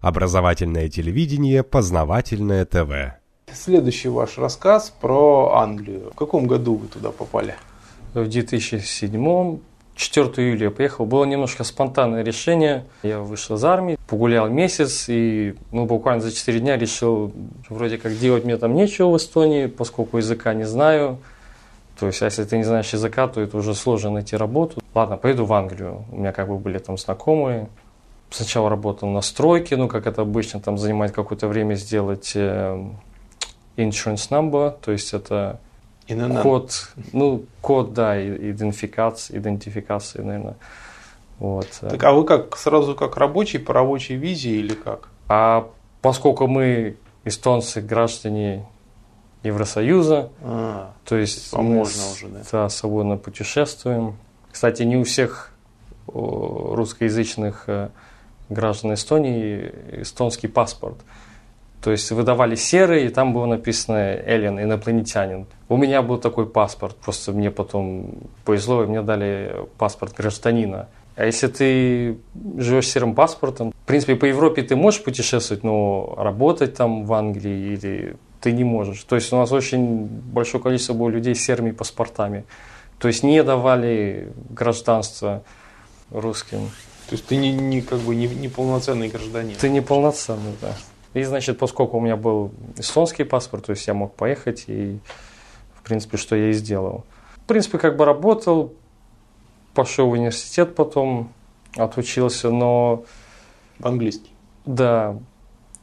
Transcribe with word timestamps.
Образовательное 0.00 0.88
телевидение, 0.88 1.64
познавательное 1.64 2.64
ТВ. 2.64 3.18
Следующий 3.52 4.08
ваш 4.08 4.38
рассказ 4.38 4.94
про 5.00 5.54
Англию. 5.56 6.10
В 6.12 6.14
каком 6.14 6.46
году 6.46 6.76
вы 6.76 6.86
туда 6.86 7.10
попали? 7.10 7.56
В 8.14 8.28
2007 8.28 9.58
4 9.96 10.28
июля 10.36 10.66
я 10.66 10.70
поехал. 10.70 11.04
Было 11.04 11.24
немножко 11.24 11.64
спонтанное 11.64 12.22
решение. 12.22 12.84
Я 13.02 13.18
вышел 13.18 13.56
из 13.56 13.64
армии, 13.64 13.98
погулял 14.06 14.48
месяц 14.48 15.06
и 15.08 15.56
ну, 15.72 15.86
буквально 15.86 16.22
за 16.22 16.30
4 16.30 16.60
дня 16.60 16.76
решил, 16.76 17.32
вроде 17.68 17.98
как 17.98 18.16
делать 18.16 18.44
мне 18.44 18.56
там 18.56 18.74
нечего 18.74 19.10
в 19.10 19.16
Эстонии, 19.16 19.66
поскольку 19.66 20.18
языка 20.18 20.54
не 20.54 20.64
знаю. 20.64 21.18
То 21.98 22.06
есть, 22.06 22.22
а 22.22 22.26
если 22.26 22.44
ты 22.44 22.58
не 22.58 22.62
знаешь 22.62 22.92
языка, 22.92 23.26
то 23.26 23.40
это 23.40 23.56
уже 23.56 23.74
сложно 23.74 24.10
найти 24.10 24.36
работу. 24.36 24.80
Ладно, 24.94 25.16
поеду 25.16 25.44
в 25.44 25.52
Англию. 25.52 26.04
У 26.12 26.18
меня 26.18 26.30
как 26.30 26.46
бы 26.46 26.56
были 26.56 26.78
там 26.78 26.96
знакомые 26.96 27.68
сначала 28.30 28.68
работал 28.70 29.08
на 29.08 29.20
стройке, 29.20 29.76
ну, 29.76 29.88
как 29.88 30.06
это 30.06 30.22
обычно, 30.22 30.60
там 30.60 30.78
занимает 30.78 31.12
какое-то 31.12 31.48
время 31.48 31.74
сделать 31.74 32.32
э, 32.34 32.90
insurance 33.76 34.28
number, 34.30 34.76
то 34.80 34.92
есть 34.92 35.14
это 35.14 35.60
ИНН. 36.06 36.42
код, 36.42 36.90
ну, 37.12 37.44
код, 37.60 37.92
да, 37.92 38.20
идентификации, 38.22 39.38
идентификации, 39.38 40.22
наверное. 40.22 40.56
Вот. 41.38 41.68
Так, 41.80 42.02
а 42.02 42.12
вы 42.12 42.24
как, 42.24 42.56
сразу 42.56 42.94
как 42.94 43.16
рабочий 43.16 43.58
по 43.58 43.72
рабочей 43.72 44.16
визе 44.16 44.50
или 44.50 44.74
как? 44.74 45.08
А 45.28 45.68
поскольку 46.02 46.46
мы 46.48 46.96
эстонцы, 47.24 47.80
граждане 47.80 48.66
Евросоюза, 49.44 50.30
А, 50.42 50.92
то 51.04 51.16
есть 51.16 51.52
мы 51.52 51.62
можно 51.62 52.02
уже, 52.10 52.28
да? 52.28 52.40
да, 52.50 52.68
свободно 52.68 53.16
путешествуем. 53.16 54.16
Кстати, 54.50 54.82
не 54.82 54.96
у 54.96 55.04
всех 55.04 55.52
русскоязычных 56.08 57.64
э, 57.68 57.90
граждан 58.48 58.94
Эстонии 58.94 59.72
эстонский 59.92 60.48
паспорт. 60.48 60.96
То 61.82 61.92
есть 61.92 62.10
выдавали 62.10 62.56
серый, 62.56 63.06
и 63.06 63.08
там 63.08 63.32
было 63.32 63.46
написано 63.46 63.96
«Эллен, 63.96 64.58
инопланетянин». 64.60 65.46
У 65.68 65.76
меня 65.76 66.02
был 66.02 66.18
такой 66.18 66.46
паспорт, 66.46 66.96
просто 66.96 67.32
мне 67.32 67.50
потом 67.50 68.14
повезло, 68.44 68.82
и 68.82 68.86
мне 68.86 69.02
дали 69.02 69.54
паспорт 69.78 70.14
гражданина. 70.16 70.88
А 71.14 71.24
если 71.24 71.46
ты 71.46 72.18
живешь 72.56 72.88
серым 72.88 73.14
паспортом, 73.14 73.72
в 73.72 73.86
принципе, 73.86 74.16
по 74.16 74.24
Европе 74.24 74.62
ты 74.62 74.76
можешь 74.76 75.02
путешествовать, 75.02 75.64
но 75.64 76.14
работать 76.16 76.74
там 76.74 77.04
в 77.04 77.12
Англии 77.12 77.72
или 77.72 78.16
ты 78.40 78.52
не 78.52 78.64
можешь. 78.64 79.02
То 79.04 79.16
есть 79.16 79.32
у 79.32 79.36
нас 79.36 79.50
очень 79.52 80.06
большое 80.06 80.62
количество 80.62 80.94
было 80.94 81.08
людей 81.08 81.34
с 81.34 81.44
серыми 81.44 81.72
паспортами. 81.72 82.44
То 82.98 83.08
есть 83.08 83.22
не 83.22 83.42
давали 83.42 84.32
гражданство 84.50 85.42
русским. 86.10 86.70
То 87.08 87.14
есть 87.14 87.26
ты 87.26 87.36
не, 87.36 87.52
не 87.52 87.80
как 87.80 88.00
бы 88.00 88.14
не, 88.14 88.26
не 88.26 88.48
полноценный 88.48 89.08
гражданин. 89.08 89.56
Ты 89.56 89.70
неполноценный, 89.70 90.52
да. 90.60 90.76
И, 91.14 91.22
значит, 91.22 91.58
поскольку 91.58 91.96
у 91.96 92.00
меня 92.00 92.16
был 92.16 92.52
эстонский 92.76 93.24
паспорт, 93.24 93.66
то 93.66 93.70
есть 93.70 93.86
я 93.86 93.94
мог 93.94 94.14
поехать, 94.14 94.64
и, 94.66 94.98
в 95.74 95.82
принципе, 95.82 96.18
что 96.18 96.36
я 96.36 96.50
и 96.50 96.52
сделал. 96.52 97.04
В 97.36 97.46
принципе, 97.46 97.78
как 97.78 97.96
бы 97.96 98.04
работал, 98.04 98.74
пошел 99.72 100.08
в 100.08 100.12
университет 100.12 100.74
потом, 100.74 101.32
отучился, 101.76 102.50
но 102.50 103.04
По-английски. 103.80 104.30
да, 104.66 105.16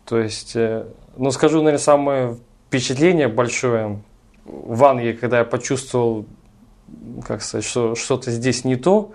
то 0.05 0.19
есть, 0.19 0.55
э, 0.55 0.85
ну, 1.17 1.31
скажу, 1.31 1.57
наверное, 1.57 1.79
самое 1.79 2.37
впечатление 2.67 3.27
большое 3.27 3.99
в 4.45 4.83
Англии, 4.83 5.13
когда 5.13 5.39
я 5.39 5.45
почувствовал, 5.45 6.25
как 7.27 7.41
сказать, 7.41 7.65
что 7.65 7.95
что-то 7.95 8.29
здесь 8.29 8.63
не 8.63 8.75
то, 8.75 9.11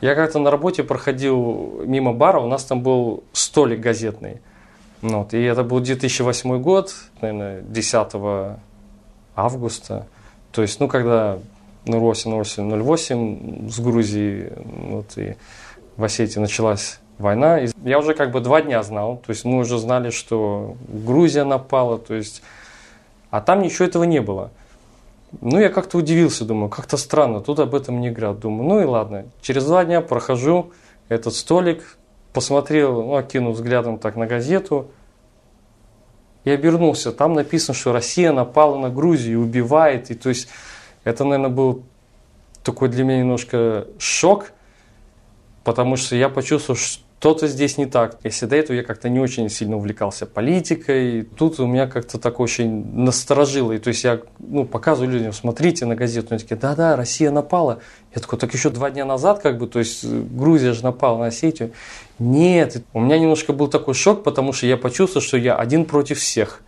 я 0.00 0.14
как-то 0.14 0.38
на 0.38 0.50
работе 0.50 0.82
проходил 0.82 1.82
мимо 1.84 2.12
бара, 2.12 2.40
у 2.40 2.48
нас 2.48 2.64
там 2.64 2.82
был 2.82 3.24
столик 3.32 3.80
газетный. 3.80 4.40
Ну, 5.02 5.20
вот, 5.20 5.34
и 5.34 5.42
это 5.42 5.62
был 5.62 5.80
2008 5.80 6.60
год, 6.60 6.94
наверное, 7.20 7.62
10 7.62 8.56
августа. 9.34 10.06
То 10.52 10.62
есть, 10.62 10.80
ну, 10.80 10.88
когда 10.88 11.38
08-08-08 11.84 13.70
с 13.70 13.80
Грузией, 13.80 14.52
вот, 14.64 15.16
и 15.16 15.36
в 15.96 16.04
Осетии 16.04 16.38
началась 16.38 16.98
война. 17.18 17.60
И 17.60 17.68
я 17.84 17.98
уже 17.98 18.14
как 18.14 18.30
бы 18.32 18.40
два 18.40 18.62
дня 18.62 18.82
знал, 18.82 19.22
то 19.24 19.30
есть 19.30 19.44
мы 19.44 19.60
уже 19.60 19.78
знали, 19.78 20.10
что 20.10 20.76
Грузия 20.88 21.44
напала, 21.44 21.98
то 21.98 22.14
есть, 22.14 22.42
а 23.30 23.40
там 23.40 23.62
ничего 23.62 23.86
этого 23.86 24.04
не 24.04 24.20
было. 24.20 24.50
Ну, 25.40 25.58
я 25.58 25.68
как-то 25.68 25.98
удивился, 25.98 26.44
думаю, 26.44 26.68
как-то 26.68 26.96
странно, 26.96 27.40
тут 27.40 27.58
об 27.58 27.74
этом 27.74 28.00
не 28.00 28.10
говорят. 28.10 28.40
Думаю, 28.40 28.68
ну 28.68 28.80
и 28.80 28.84
ладно. 28.84 29.26
Через 29.40 29.64
два 29.64 29.84
дня 29.84 30.00
прохожу 30.00 30.72
этот 31.08 31.34
столик, 31.34 31.98
посмотрел, 32.32 33.02
ну, 33.02 33.16
окинул 33.16 33.52
взглядом 33.52 33.98
так 33.98 34.16
на 34.16 34.26
газету, 34.26 34.90
и 36.44 36.50
обернулся. 36.50 37.10
Там 37.10 37.34
написано, 37.34 37.74
что 37.74 37.92
Россия 37.92 38.32
напала 38.32 38.78
на 38.78 38.88
Грузию 38.88 39.32
и 39.32 39.42
убивает. 39.42 40.12
И 40.12 40.14
то 40.14 40.28
есть 40.28 40.48
это, 41.02 41.24
наверное, 41.24 41.50
был 41.50 41.82
такой 42.62 42.88
для 42.88 43.04
меня 43.04 43.18
немножко 43.18 43.88
шок, 43.98 44.52
потому 45.64 45.96
что 45.96 46.14
я 46.14 46.28
почувствовал, 46.28 46.78
что-то 47.18 47.48
здесь 47.48 47.76
не 47.76 47.86
так. 47.86 48.18
Если 48.22 48.46
до 48.46 48.54
этого 48.54 48.76
я 48.76 48.84
как-то 48.84 49.08
не 49.08 49.18
очень 49.18 49.48
сильно 49.48 49.76
увлекался 49.76 50.26
политикой, 50.26 51.24
тут 51.24 51.58
у 51.58 51.66
меня 51.66 51.88
как-то 51.88 52.18
так 52.18 52.38
очень 52.38 52.94
насторожило. 52.94 53.72
И 53.72 53.78
то 53.78 53.88
есть 53.88 54.04
я 54.04 54.20
ну, 54.38 54.64
показываю 54.64 55.10
людям, 55.10 55.32
смотрите 55.32 55.86
на 55.86 55.96
газету, 55.96 56.28
они 56.30 56.38
такие, 56.38 56.54
да-да, 56.56 56.94
Россия 56.94 57.32
напала. 57.32 57.80
Я 58.14 58.20
такой, 58.20 58.38
так 58.38 58.54
еще 58.54 58.70
два 58.70 58.90
дня 58.90 59.04
назад, 59.04 59.40
как 59.40 59.58
бы, 59.58 59.66
то 59.66 59.80
есть 59.80 60.04
Грузия 60.04 60.72
же 60.72 60.84
напала 60.84 61.18
на 61.18 61.26
Осетию. 61.26 61.72
Нет, 62.20 62.84
у 62.92 63.00
меня 63.00 63.18
немножко 63.18 63.52
был 63.52 63.66
такой 63.66 63.94
шок, 63.94 64.22
потому 64.22 64.52
что 64.52 64.66
я 64.66 64.76
почувствовал, 64.76 65.26
что 65.26 65.36
я 65.36 65.56
один 65.56 65.84
против 65.84 66.20
всех. 66.20 66.60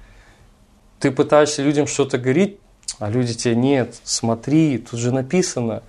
Ты 0.99 1.13
пытаешься 1.13 1.63
людям 1.63 1.87
что-то 1.87 2.19
говорить, 2.19 2.59
а 2.99 3.11
люди 3.11 3.35
тебе 3.35 3.55
нет, 3.55 3.95
смотри, 4.03 4.79
тут 4.79 4.99
же 4.99 5.13
написано. 5.13 5.85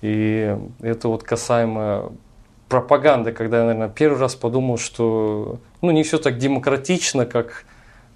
И 0.00 0.56
это 0.80 1.08
вот 1.08 1.24
касаемо 1.24 2.12
пропаганды, 2.74 3.30
когда 3.30 3.58
я, 3.58 3.64
наверное, 3.66 3.88
первый 3.88 4.18
раз 4.18 4.34
подумал, 4.34 4.78
что 4.78 5.60
ну, 5.80 5.92
не 5.92 6.02
все 6.02 6.18
так 6.18 6.38
демократично, 6.38 7.24
как 7.24 7.66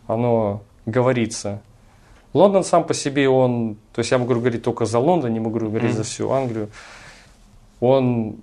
оно 0.09 0.65
говорится. 0.85 1.63
Лондон 2.35 2.65
сам 2.65 2.83
по 2.83 2.93
себе, 2.93 3.29
он, 3.29 3.77
то 3.93 4.01
есть 4.01 4.11
я 4.11 4.19
могу 4.19 4.35
говорить 4.35 4.65
только 4.65 4.85
за 4.85 4.99
Лондон, 4.99 5.33
не 5.33 5.39
могу 5.39 5.61
говорить 5.61 5.95
за 5.95 6.03
всю 6.03 6.33
Англию, 6.33 6.71
он 7.79 8.39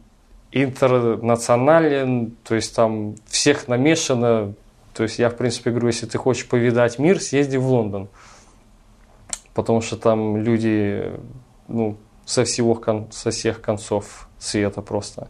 интернационален, 0.53 2.37
то 2.45 2.55
есть 2.55 2.73
там 2.73 3.15
всех 3.27 3.67
намешано, 3.67 4.53
то 4.93 5.03
есть 5.03 5.19
я, 5.19 5.29
в 5.29 5.35
принципе, 5.35 5.71
говорю, 5.71 5.87
если 5.87 6.05
ты 6.05 6.17
хочешь 6.17 6.47
повидать 6.47 6.97
мир, 6.97 7.21
съезди 7.21 7.57
в 7.57 7.67
Лондон, 7.67 8.07
потому 9.53 9.81
что 9.81 9.97
там 9.97 10.37
люди, 10.37 11.11
ну, 11.67 11.97
со, 12.25 12.45
всего, 12.45 12.81
со 13.11 13.31
всех 13.31 13.61
концов 13.61 14.29
света 14.39 14.81
просто. 14.81 15.27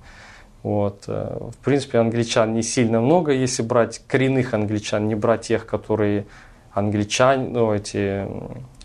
Вот. 0.65 1.03
э, 1.05 1.37
В 1.51 1.63
принципе, 1.63 1.99
англичан 1.99 2.55
не 2.55 2.63
сильно 2.63 2.99
много, 2.99 3.31
если 3.31 3.61
брать 3.61 4.01
коренных 4.07 4.55
англичан, 4.55 5.07
не 5.07 5.13
брать 5.13 5.41
тех, 5.41 5.67
которые 5.67 6.25
англичане, 6.73 7.49
ну, 7.49 7.71
эти 7.71 8.25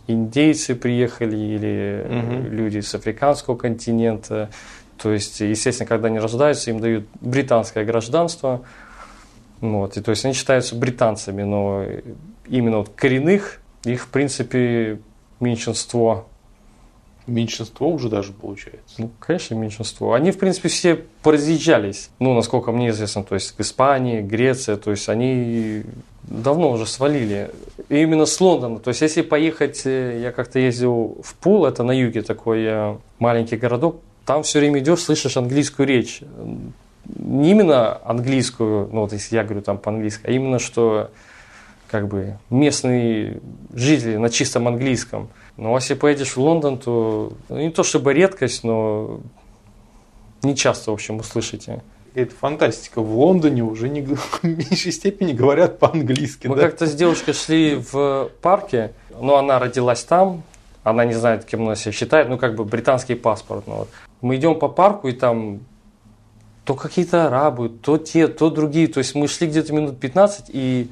индейцы 0.06 0.74
приехали 0.74 1.34
или 1.38 2.06
Мгм. 2.06 2.52
люди 2.52 2.80
с 2.80 2.94
африканского 2.94 3.56
континента. 3.56 4.50
То 4.98 5.10
есть, 5.10 5.40
естественно, 5.40 5.88
когда 5.88 6.08
они 6.08 6.18
рождаются, 6.18 6.70
им 6.70 6.80
дают 6.80 7.06
британское 7.22 7.86
гражданство. 7.86 8.60
Вот, 9.62 9.96
и 9.96 10.02
то 10.02 10.10
есть 10.10 10.22
они 10.26 10.34
считаются 10.34 10.74
британцами, 10.76 11.44
но 11.44 11.82
именно 12.46 12.80
вот 12.80 12.90
коренных 12.90 13.62
их, 13.84 14.02
в 14.02 14.08
принципе, 14.08 15.00
меньшинство. 15.40 16.26
Меньшинство 17.30 17.88
уже 17.88 18.08
даже 18.08 18.32
получается. 18.32 18.96
Ну, 18.98 19.10
конечно, 19.20 19.54
меньшинство. 19.54 20.14
Они, 20.14 20.32
в 20.32 20.38
принципе, 20.38 20.68
все 20.68 21.04
поразъезжались. 21.22 22.10
Ну, 22.18 22.34
насколько 22.34 22.72
мне 22.72 22.88
известно, 22.88 23.22
то 23.22 23.36
есть 23.36 23.54
Испания, 23.58 24.20
Греция, 24.20 24.76
то 24.76 24.90
есть 24.90 25.08
они 25.08 25.84
давно 26.22 26.72
уже 26.72 26.86
свалили. 26.86 27.50
И 27.88 28.02
именно 28.02 28.26
с 28.26 28.40
Лондона. 28.40 28.80
То 28.80 28.88
есть 28.88 29.00
если 29.00 29.22
поехать, 29.22 29.82
э, 29.84 30.20
я 30.22 30.32
как-то 30.32 30.58
ездил 30.58 31.18
в 31.22 31.34
Пул, 31.34 31.66
это 31.66 31.82
на 31.84 31.92
юге 31.92 32.22
такой 32.22 32.64
э, 32.64 32.96
маленький 33.18 33.56
городок, 33.56 34.00
там 34.26 34.42
все 34.42 34.58
время 34.58 34.80
идешь, 34.80 35.00
слышишь 35.00 35.36
английскую 35.36 35.86
речь. 35.86 36.20
Не 37.04 37.50
именно 37.50 38.00
английскую, 38.04 38.88
ну 38.92 39.02
вот 39.02 39.12
если 39.12 39.36
я 39.36 39.44
говорю 39.44 39.62
там 39.62 39.78
по-английски, 39.78 40.22
а 40.26 40.30
именно 40.30 40.58
что 40.58 41.10
как 41.90 42.06
бы 42.06 42.38
местные 42.50 43.40
жители 43.72 44.16
на 44.16 44.30
чистом 44.30 44.68
английском. 44.68 45.28
Но 45.56 45.74
если 45.74 45.94
поедешь 45.94 46.36
в 46.36 46.40
Лондон, 46.40 46.78
то 46.78 47.32
ну, 47.48 47.58
не 47.58 47.70
то 47.70 47.82
чтобы 47.82 48.14
редкость, 48.14 48.64
но 48.64 49.20
не 50.42 50.56
часто, 50.56 50.90
в 50.90 50.94
общем, 50.94 51.18
услышите. 51.18 51.82
Это 52.14 52.34
фантастика. 52.34 53.00
В 53.00 53.18
Лондоне 53.18 53.62
уже 53.62 53.88
не, 53.88 54.02
в 54.02 54.42
меньшей 54.42 54.92
степени 54.92 55.32
говорят 55.32 55.78
по-английски. 55.78 56.46
Мы 56.46 56.56
да? 56.56 56.62
как-то 56.62 56.86
с 56.86 56.94
девушкой 56.94 57.34
шли 57.34 57.76
в 57.76 58.30
парке, 58.42 58.92
но 59.20 59.36
она 59.36 59.58
родилась 59.58 60.02
там, 60.02 60.42
она 60.82 61.04
не 61.04 61.14
знает, 61.14 61.44
кем 61.44 61.62
она 61.62 61.76
себя 61.76 61.92
считает, 61.92 62.28
ну 62.28 62.38
как 62.38 62.54
бы 62.54 62.64
британский 62.64 63.14
паспорт. 63.14 63.64
Ну, 63.66 63.74
вот. 63.74 63.88
Мы 64.20 64.36
идем 64.36 64.58
по 64.58 64.68
парку, 64.68 65.08
и 65.08 65.12
там 65.12 65.60
то 66.64 66.74
какие-то 66.74 67.26
арабы, 67.26 67.68
то 67.68 67.98
те, 67.98 68.28
то 68.28 68.50
другие. 68.50 68.86
То 68.88 68.98
есть 68.98 69.14
мы 69.14 69.28
шли 69.28 69.48
где-то 69.48 69.72
минут 69.72 69.98
15 69.98 70.46
и 70.48 70.90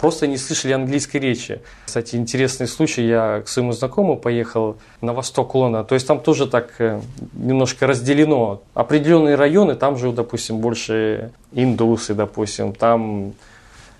просто 0.00 0.26
не 0.26 0.38
слышали 0.38 0.72
английской 0.72 1.18
речи. 1.18 1.60
Кстати, 1.84 2.16
интересный 2.16 2.66
случай, 2.66 3.06
я 3.06 3.42
к 3.44 3.48
своему 3.48 3.72
знакомому 3.72 4.16
поехал 4.16 4.78
на 5.02 5.12
восток 5.12 5.54
Лондона, 5.54 5.84
то 5.84 5.94
есть 5.94 6.06
там 6.06 6.20
тоже 6.20 6.46
так 6.46 6.72
э, 6.78 7.00
немножко 7.34 7.86
разделено. 7.86 8.62
Определенные 8.72 9.34
районы, 9.34 9.74
там 9.74 9.98
живут, 9.98 10.16
допустим, 10.16 10.58
больше 10.58 11.32
индусы, 11.52 12.14
допустим, 12.14 12.72
там 12.72 13.34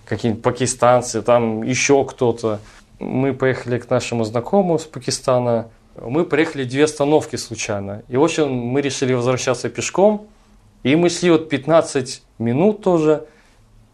какие-нибудь 0.06 0.42
пакистанцы, 0.42 1.20
там 1.20 1.62
еще 1.62 2.02
кто-то. 2.06 2.60
Мы 2.98 3.34
поехали 3.34 3.78
к 3.78 3.90
нашему 3.90 4.24
знакомому 4.24 4.78
с 4.78 4.84
Пакистана, 4.84 5.68
мы 6.00 6.24
проехали 6.24 6.64
две 6.64 6.84
остановки 6.84 7.36
случайно. 7.36 8.02
И, 8.08 8.16
в 8.16 8.24
общем, 8.24 8.50
мы 8.50 8.80
решили 8.80 9.12
возвращаться 9.12 9.68
пешком, 9.68 10.26
и 10.82 10.96
мы 10.96 11.10
шли 11.10 11.30
вот 11.30 11.50
15 11.50 12.22
минут 12.38 12.82
тоже, 12.82 13.26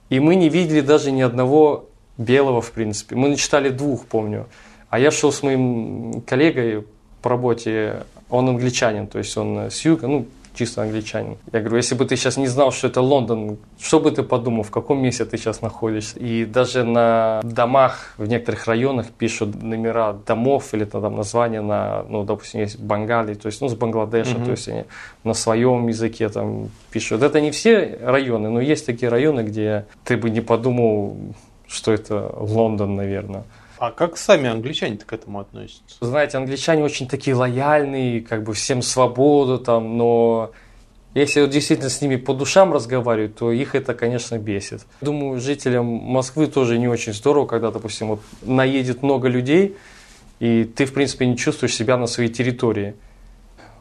и 0.08 0.20
мы 0.20 0.36
не 0.36 0.48
видели 0.48 0.80
даже 0.80 1.10
ни 1.10 1.20
одного 1.20 1.86
белого, 2.18 2.60
в 2.60 2.72
принципе. 2.72 3.16
Мы 3.16 3.28
начитали 3.28 3.70
двух, 3.70 4.06
помню. 4.06 4.46
А 4.88 4.98
я 4.98 5.10
шел 5.10 5.32
с 5.32 5.42
моим 5.42 6.22
коллегой 6.22 6.86
по 7.22 7.30
работе, 7.30 8.04
он 8.30 8.48
англичанин, 8.48 9.06
то 9.06 9.18
есть 9.18 9.36
он 9.36 9.58
с 9.58 9.84
юга, 9.84 10.06
ну, 10.06 10.26
чисто 10.56 10.82
англичанин. 10.82 11.36
Я 11.52 11.60
говорю, 11.60 11.76
если 11.76 11.94
бы 11.94 12.04
ты 12.04 12.16
сейчас 12.16 12.36
не 12.36 12.46
знал, 12.46 12.72
что 12.72 12.88
это 12.88 13.00
Лондон, 13.00 13.58
что 13.78 14.00
бы 14.00 14.10
ты 14.10 14.22
подумал, 14.22 14.62
в 14.62 14.70
каком 14.70 15.02
месте 15.02 15.24
ты 15.24 15.36
сейчас 15.36 15.60
находишься? 15.60 16.18
И 16.18 16.44
даже 16.44 16.84
на 16.84 17.40
домах 17.44 18.14
в 18.16 18.26
некоторых 18.26 18.66
районах 18.66 19.06
пишут 19.10 19.62
номера 19.62 20.14
домов 20.26 20.72
или 20.72 20.84
там 20.84 21.16
названия 21.16 21.60
на, 21.60 22.04
ну, 22.08 22.24
допустим, 22.24 22.60
есть 22.60 22.80
Бангали, 22.80 23.34
то 23.34 23.46
есть, 23.46 23.60
ну, 23.60 23.68
с 23.68 23.74
Бангладеша, 23.74 24.36
mm-hmm. 24.36 24.44
то 24.44 24.50
есть 24.50 24.68
они 24.68 24.84
на 25.24 25.34
своем 25.34 25.86
языке 25.88 26.28
там 26.28 26.70
пишут. 26.90 27.22
Это 27.22 27.40
не 27.40 27.50
все 27.50 27.98
районы, 28.02 28.48
но 28.48 28.60
есть 28.60 28.86
такие 28.86 29.10
районы, 29.10 29.42
где 29.42 29.86
ты 30.04 30.16
бы 30.16 30.30
не 30.30 30.40
подумал, 30.40 31.16
что 31.68 31.92
это 31.92 32.32
Лондон, 32.36 32.96
наверное. 32.96 33.44
А 33.78 33.90
как 33.90 34.16
сами 34.16 34.48
англичане 34.48 34.96
к 34.96 35.12
этому 35.12 35.40
относятся? 35.40 35.96
Знаете, 36.00 36.38
англичане 36.38 36.82
очень 36.82 37.06
такие 37.08 37.36
лояльные, 37.36 38.22
как 38.22 38.42
бы 38.42 38.54
всем 38.54 38.80
свободу 38.80 39.58
там, 39.58 39.98
но 39.98 40.52
если 41.16 41.40
вот 41.40 41.50
действительно 41.50 41.90
с 41.90 42.00
ними 42.00 42.16
по 42.16 42.34
душам 42.34 42.72
разговаривать, 42.72 43.36
то 43.36 43.50
их 43.50 43.74
это, 43.74 43.94
конечно, 43.94 44.38
бесит. 44.38 44.82
Думаю, 45.00 45.40
жителям 45.40 45.86
Москвы 45.86 46.46
тоже 46.46 46.78
не 46.78 46.88
очень 46.88 47.12
здорово, 47.12 47.46
когда, 47.46 47.70
допустим, 47.70 48.08
вот 48.08 48.20
наедет 48.42 49.02
много 49.02 49.28
людей, 49.28 49.76
и 50.40 50.64
ты, 50.64 50.84
в 50.84 50.92
принципе, 50.92 51.26
не 51.26 51.36
чувствуешь 51.36 51.74
себя 51.74 51.96
на 51.96 52.06
своей 52.06 52.30
территории. 52.30 52.94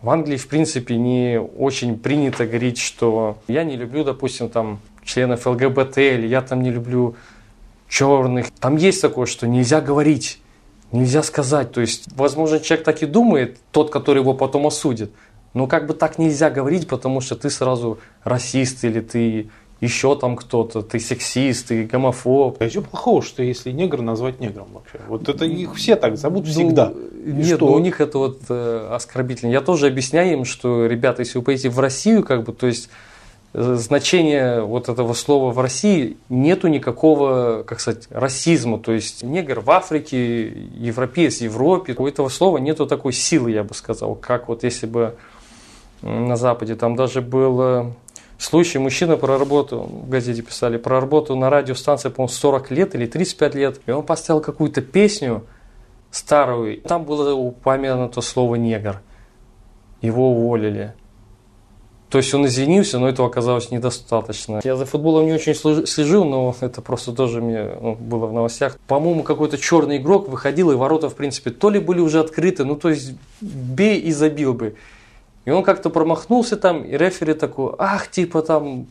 В 0.02 0.10
Англии, 0.10 0.38
в 0.38 0.48
принципе, 0.48 0.96
не 0.96 1.40
очень 1.40 2.00
принято 2.00 2.46
говорить, 2.46 2.78
что 2.78 3.38
я 3.48 3.64
не 3.64 3.76
люблю, 3.76 4.04
допустим, 4.04 4.50
там, 4.50 4.80
членов 5.04 5.46
ЛГБТ, 5.46 5.98
или 5.98 6.28
я 6.28 6.42
там 6.42 6.62
не 6.62 6.72
люблю 6.72 7.16
черных. 7.96 8.52
Там 8.60 8.76
есть 8.76 9.02
такое, 9.02 9.26
что 9.26 9.48
нельзя 9.48 9.80
говорить, 9.80 10.40
нельзя 10.92 11.24
сказать. 11.24 11.72
То 11.72 11.80
есть, 11.80 12.08
возможно, 12.16 12.60
человек 12.60 12.86
так 12.86 13.02
и 13.02 13.06
думает, 13.06 13.58
тот, 13.72 13.90
который 13.90 14.20
его 14.20 14.34
потом 14.34 14.68
осудит. 14.68 15.12
Но 15.54 15.68
как 15.68 15.88
бы 15.88 15.94
так 15.94 16.18
нельзя 16.18 16.50
говорить, 16.50 16.90
потому 16.90 17.22
что 17.22 17.38
ты 17.38 17.50
сразу 17.50 18.00
расист 18.26 18.84
или 18.84 19.00
ты 19.00 19.50
еще 19.80 20.18
там 20.18 20.36
кто-то, 20.36 20.82
ты 20.82 21.00
сексист, 21.00 21.68
ты 21.68 21.86
гомофоб. 21.86 22.62
А 22.62 22.70
что 22.70 22.82
плохого, 22.82 23.22
что 23.22 23.42
если 23.42 23.72
негр 23.72 24.02
назвать 24.02 24.42
негром 24.42 24.68
вообще? 24.74 25.00
Вот 25.08 25.30
это 25.30 25.46
их 25.46 25.76
все 25.76 25.96
так 25.96 26.18
зовут 26.18 26.46
ну, 26.46 26.52
всегда. 26.52 26.92
И 27.26 27.32
нет, 27.32 27.56
что? 27.56 27.68
Ну, 27.68 27.74
у 27.74 27.80
них 27.80 28.02
это 28.02 28.18
вот 28.18 28.42
э, 28.50 28.90
оскорбительно. 28.92 29.52
Я 29.52 29.62
тоже 29.62 29.88
объясняю 29.88 30.34
им, 30.34 30.46
что, 30.46 30.86
ребята, 30.86 31.22
если 31.22 31.38
вы 31.38 31.46
поедете 31.46 31.70
в 31.70 31.80
Россию, 31.80 32.26
как 32.26 32.44
бы, 32.44 32.52
то 32.52 32.68
есть 32.68 32.90
значения 33.58 34.62
вот 34.62 34.90
этого 34.90 35.14
слова 35.14 35.52
в 35.52 35.60
России 35.60 36.18
нету 36.28 36.68
никакого, 36.68 37.64
как 37.64 37.80
сказать, 37.80 38.08
расизма. 38.10 38.80
То 38.80 38.92
есть 38.92 39.24
негр 39.24 39.62
в 39.62 39.72
Африке, 39.72 40.48
европеец 40.48 41.38
в 41.38 41.42
Европе, 41.42 41.96
у 41.98 42.06
этого 42.06 42.28
слова 42.28 42.58
нету 42.58 42.86
такой 42.86 43.14
силы, 43.14 43.52
я 43.52 43.64
бы 43.64 43.74
сказал, 43.74 44.16
как 44.16 44.50
вот 44.50 44.64
если 44.64 44.88
бы 44.88 45.16
на 46.02 46.36
Западе. 46.36 46.76
Там 46.76 46.98
даже 46.98 47.22
был 47.22 47.62
э, 47.62 47.92
случай, 48.38 48.78
мужчина 48.78 49.16
проработал, 49.16 49.84
в 49.84 50.10
газете 50.10 50.42
писали, 50.42 50.78
проработал 50.78 51.38
на 51.38 51.50
радиостанции, 51.50 52.10
по-моему, 52.10 52.34
40 52.34 52.72
лет 52.72 52.96
или 52.96 53.06
35 53.06 53.56
лет, 53.56 53.82
и 53.86 53.92
он 53.92 54.04
поставил 54.04 54.42
какую-то 54.42 54.82
песню 54.82 55.44
старую, 56.12 56.82
там 56.82 57.06
было 57.06 57.34
упомянуто 57.34 58.22
слово 58.22 58.56
«негр». 58.56 59.02
Его 60.02 60.32
уволили. 60.32 60.94
То 62.16 62.20
есть 62.20 62.34
он 62.34 62.46
извинился, 62.46 62.98
но 62.98 63.10
этого 63.10 63.28
оказалось 63.28 63.72
недостаточно. 63.72 64.62
Я 64.64 64.78
за 64.78 64.86
футболом 64.86 65.26
не 65.26 65.34
очень 65.34 65.54
слежу, 65.54 66.24
но 66.24 66.56
это 66.62 66.82
просто 66.82 67.12
тоже 67.12 67.42
мне 67.42 67.72
ну, 67.82 67.96
было 67.96 68.28
в 68.28 68.32
новостях. 68.32 68.78
По-моему, 68.88 69.24
какой-то 69.24 69.58
черный 69.58 69.98
игрок 69.98 70.30
выходил, 70.30 70.72
и 70.72 70.76
ворота, 70.76 71.10
в 71.10 71.16
принципе, 71.16 71.52
то 71.52 71.70
ли 71.70 71.78
были 71.78 72.00
уже 72.00 72.22
открыты, 72.22 72.64
ну 72.64 72.78
то 72.78 72.90
есть 72.90 73.16
бей 73.42 74.00
и 74.00 74.14
забил 74.14 74.54
бы. 74.54 74.78
И 75.44 75.52
он 75.52 75.62
как-то 75.62 75.90
промахнулся 75.90 76.56
там, 76.56 76.86
и 76.86 76.96
рефери 76.96 77.34
такой, 77.34 77.74
ах, 77.80 78.10
типа 78.10 78.44
там, 78.44 78.88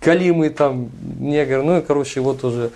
галимый 0.00 0.48
там 0.48 0.88
негр. 1.20 1.62
Ну 1.62 1.76
и, 1.76 1.82
короче, 1.82 2.20
его 2.20 2.32
тоже 2.32 2.70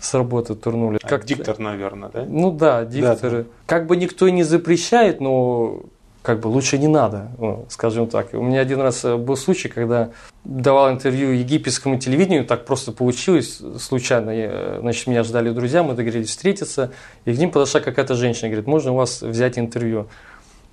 с 0.00 0.14
работы 0.14 0.54
турнули. 0.54 0.98
А 1.02 1.06
как 1.06 1.26
диктор, 1.26 1.58
наверное, 1.58 2.08
да? 2.08 2.24
Ну 2.26 2.52
да, 2.52 2.86
дикторы. 2.86 3.42
Да. 3.42 3.48
Как 3.66 3.86
бы 3.86 3.98
никто 3.98 4.26
и 4.26 4.32
не 4.32 4.44
запрещает, 4.44 5.20
но 5.20 5.82
как 6.28 6.40
бы 6.40 6.48
лучше 6.48 6.76
не 6.76 6.88
надо, 6.88 7.30
ну, 7.38 7.64
скажем 7.70 8.06
так. 8.06 8.34
У 8.34 8.42
меня 8.42 8.60
один 8.60 8.82
раз 8.82 9.02
э, 9.02 9.16
был 9.16 9.34
случай, 9.34 9.70
когда 9.70 10.10
давал 10.44 10.90
интервью 10.90 11.30
египетскому 11.30 11.98
телевидению, 11.98 12.44
так 12.44 12.66
просто 12.66 12.92
получилось 12.92 13.62
случайно. 13.78 14.28
Я, 14.28 14.76
значит, 14.80 15.06
меня 15.06 15.24
ждали 15.24 15.48
друзья, 15.48 15.82
мы 15.82 15.94
договорились 15.94 16.28
встретиться, 16.28 16.92
и 17.24 17.32
к 17.32 17.38
ним 17.38 17.50
подошла 17.50 17.80
какая-то 17.80 18.14
женщина, 18.14 18.48
говорит, 18.48 18.66
можно 18.66 18.92
у 18.92 18.96
вас 18.96 19.22
взять 19.22 19.58
интервью? 19.58 20.08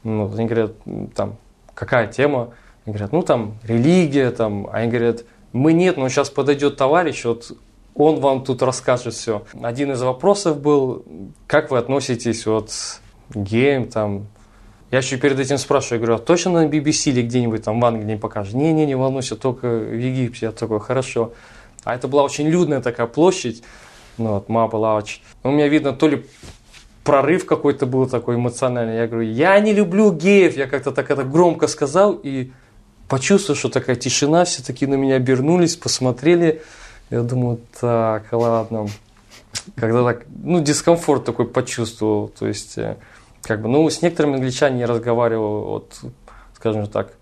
Ну, 0.03 0.29
они 0.29 0.45
говорят, 0.45 0.73
там, 1.15 1.37
какая 1.73 2.07
тема? 2.07 2.49
Они 2.85 2.93
говорят, 2.93 3.13
ну 3.13 3.21
там 3.21 3.57
религия, 3.63 4.31
там, 4.31 4.67
а 4.67 4.79
они 4.79 4.89
говорят, 4.89 5.23
мы 5.53 5.71
нет, 5.71 5.95
но 5.95 6.09
сейчас 6.09 6.29
подойдет 6.29 6.75
товарищ, 6.75 7.23
вот 7.23 7.53
он 7.93 8.19
вам 8.19 8.43
тут 8.43 8.61
расскажет 8.61 9.13
все. 9.13 9.45
Один 9.61 9.93
из 9.93 10.01
вопросов 10.01 10.59
был, 10.59 11.05
как 11.47 11.71
вы 11.71 11.77
относитесь 11.77 12.45
вот 12.45 12.71
к 13.29 13.37
геям, 13.37 13.87
там, 13.87 14.27
я 14.95 14.99
еще 14.99 15.17
перед 15.17 15.37
этим 15.37 15.57
спрашиваю, 15.57 15.99
говорю, 15.99 16.15
а 16.15 16.19
точно 16.19 16.51
на 16.51 16.67
BBC 16.67 17.11
или 17.11 17.21
где-нибудь 17.21 17.65
там 17.65 17.81
в 17.81 17.85
Англии 17.85 18.15
покажешь? 18.15 18.53
Не-не, 18.53 18.85
не 18.85 18.95
волнуйся, 18.95 19.35
только 19.35 19.67
в 19.67 19.93
Египте. 19.93 20.45
Я 20.45 20.51
такой, 20.53 20.79
хорошо. 20.79 21.33
А 21.83 21.95
это 21.95 22.07
была 22.07 22.23
очень 22.23 22.47
людная 22.47 22.79
такая 22.79 23.05
площадь, 23.05 23.61
ну 24.17 24.35
вот, 24.35 24.47
Маба 24.47 24.77
Лауч. 24.77 25.19
У 25.43 25.51
меня 25.51 25.67
видно, 25.67 25.91
то 25.91 26.07
ли 26.07 26.25
прорыв 27.03 27.45
какой-то 27.45 27.85
был 27.85 28.07
такой 28.07 28.37
эмоциональный. 28.37 28.95
Я 28.95 29.07
говорю, 29.07 29.29
я 29.29 29.59
не 29.59 29.73
люблю 29.73 30.13
геев. 30.13 30.55
Я 30.55 30.65
как-то 30.65 30.93
так 30.93 31.11
это 31.11 31.25
громко 31.25 31.67
сказал 31.67 32.13
и 32.13 32.53
почувствовал, 33.09 33.57
что 33.57 33.67
такая 33.67 33.97
тишина, 33.97 34.45
все 34.45 34.63
таки 34.63 34.87
на 34.87 34.95
меня 34.95 35.15
обернулись, 35.15 35.75
посмотрели. 35.75 36.61
Я 37.09 37.21
думаю, 37.21 37.59
так, 37.81 38.31
ладно. 38.31 38.87
Когда 39.75 40.05
так, 40.05 40.25
ну, 40.41 40.61
дискомфорт 40.61 41.25
такой 41.25 41.47
почувствовал. 41.47 42.29
То 42.29 42.47
есть, 42.47 42.77
э, 42.77 42.95
как 43.45 43.61
бы, 43.61 43.69
ну, 43.69 43.87
с 43.89 44.01
некоторыми 44.01 44.35
англичанами 44.35 44.79
я 44.79 44.87
разговаривал, 44.87 45.61
вот, 45.65 45.99
скажем 46.55 46.87
так, 46.87 47.13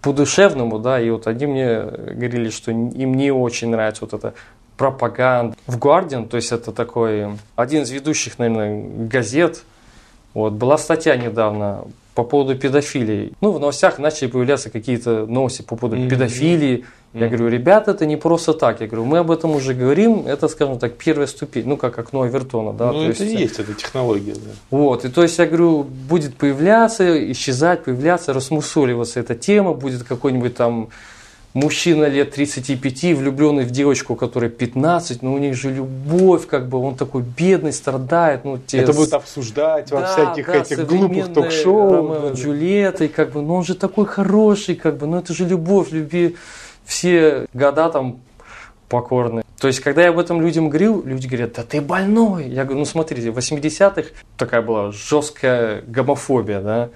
по-душевному, 0.00 0.78
да, 0.78 1.00
и 1.00 1.10
вот 1.10 1.26
они 1.26 1.46
мне 1.46 1.80
говорили, 1.80 2.50
что 2.50 2.70
им 2.70 3.14
не 3.14 3.32
очень 3.32 3.70
нравится 3.70 4.04
вот 4.04 4.14
это 4.14 4.34
пропаганда. 4.76 5.56
В 5.66 5.78
Guardian, 5.78 6.28
то 6.28 6.36
есть 6.36 6.52
это 6.52 6.70
такой, 6.70 7.36
один 7.56 7.82
из 7.82 7.90
ведущих, 7.90 8.38
наверное, 8.38 9.08
газет, 9.08 9.64
вот, 10.34 10.52
была 10.52 10.78
статья 10.78 11.16
недавно 11.16 11.84
по 12.16 12.24
поводу 12.24 12.56
педофилии. 12.56 13.34
Ну, 13.42 13.52
в 13.52 13.60
новостях 13.60 13.98
начали 13.98 14.28
появляться 14.28 14.70
какие-то 14.70 15.26
новости 15.26 15.60
по 15.60 15.76
поводу 15.76 16.00
mm-hmm. 16.00 16.08
педофилии. 16.08 16.78
Mm-hmm. 16.78 17.20
Я 17.20 17.28
говорю, 17.28 17.48
ребята, 17.48 17.90
это 17.90 18.06
не 18.06 18.16
просто 18.16 18.54
так. 18.54 18.80
Я 18.80 18.86
говорю, 18.86 19.04
мы 19.04 19.18
об 19.18 19.30
этом 19.30 19.50
уже 19.54 19.74
говорим, 19.74 20.26
это, 20.26 20.48
скажем 20.48 20.78
так, 20.78 20.94
первая 20.96 21.26
ступень, 21.26 21.68
ну, 21.68 21.76
как 21.76 21.98
окно 21.98 22.22
Авертона. 22.22 22.72
Да? 22.72 22.90
Ну, 22.90 23.04
то 23.04 23.10
это 23.10 23.22
есть, 23.22 23.34
и 23.34 23.42
есть 23.42 23.58
эта 23.58 23.74
технология. 23.74 24.32
Да. 24.32 24.50
Вот, 24.70 25.04
и 25.04 25.08
то 25.10 25.22
есть, 25.22 25.38
я 25.38 25.44
говорю, 25.44 25.82
будет 25.82 26.36
появляться, 26.36 27.32
исчезать, 27.32 27.84
появляться, 27.84 28.32
рассмусоливаться 28.32 29.20
эта 29.20 29.34
тема, 29.34 29.74
будет 29.74 30.02
какой-нибудь 30.02 30.54
там 30.54 30.88
мужчина 31.56 32.04
лет 32.04 32.32
35, 32.32 33.16
влюбленный 33.16 33.64
в 33.64 33.70
девочку, 33.70 34.14
которая 34.14 34.50
15, 34.50 35.22
но 35.22 35.32
у 35.32 35.38
них 35.38 35.54
же 35.56 35.72
любовь, 35.72 36.46
как 36.46 36.68
бы, 36.68 36.78
он 36.78 36.96
такой 36.96 37.22
бедный, 37.22 37.72
страдает. 37.72 38.44
Ну, 38.44 38.58
те 38.58 38.78
Это 38.78 38.92
с... 38.92 38.96
будет 38.96 39.14
обсуждать 39.14 39.90
во 39.90 40.00
да, 40.00 40.06
всяких 40.06 40.46
да, 40.46 40.56
этих 40.56 40.86
глупых 40.86 41.32
ток-шоу. 41.32 41.90
Ромео, 41.90 42.28
да, 42.28 42.34
Джульетта, 42.34 43.04
и 43.04 43.08
как 43.08 43.32
бы, 43.32 43.40
ну 43.40 43.54
он 43.54 43.64
же 43.64 43.74
такой 43.74 44.04
хороший, 44.04 44.74
как 44.74 44.98
бы, 44.98 45.06
ну 45.06 45.18
это 45.18 45.32
же 45.32 45.46
любовь, 45.46 45.92
люби 45.92 46.36
все 46.84 47.46
года 47.54 47.88
там 47.88 48.20
покорны. 48.90 49.42
То 49.58 49.68
есть, 49.68 49.80
когда 49.80 50.02
я 50.02 50.10
об 50.10 50.18
этом 50.18 50.42
людям 50.42 50.68
говорил, 50.68 51.02
люди 51.06 51.26
говорят, 51.26 51.54
да 51.54 51.62
ты 51.62 51.80
больной. 51.80 52.48
Я 52.48 52.64
говорю, 52.64 52.80
ну 52.80 52.84
смотрите, 52.84 53.30
в 53.30 53.38
80-х 53.38 54.10
такая 54.36 54.60
была 54.60 54.92
жесткая 54.92 55.82
гомофобия, 55.86 56.60
да, 56.60 56.90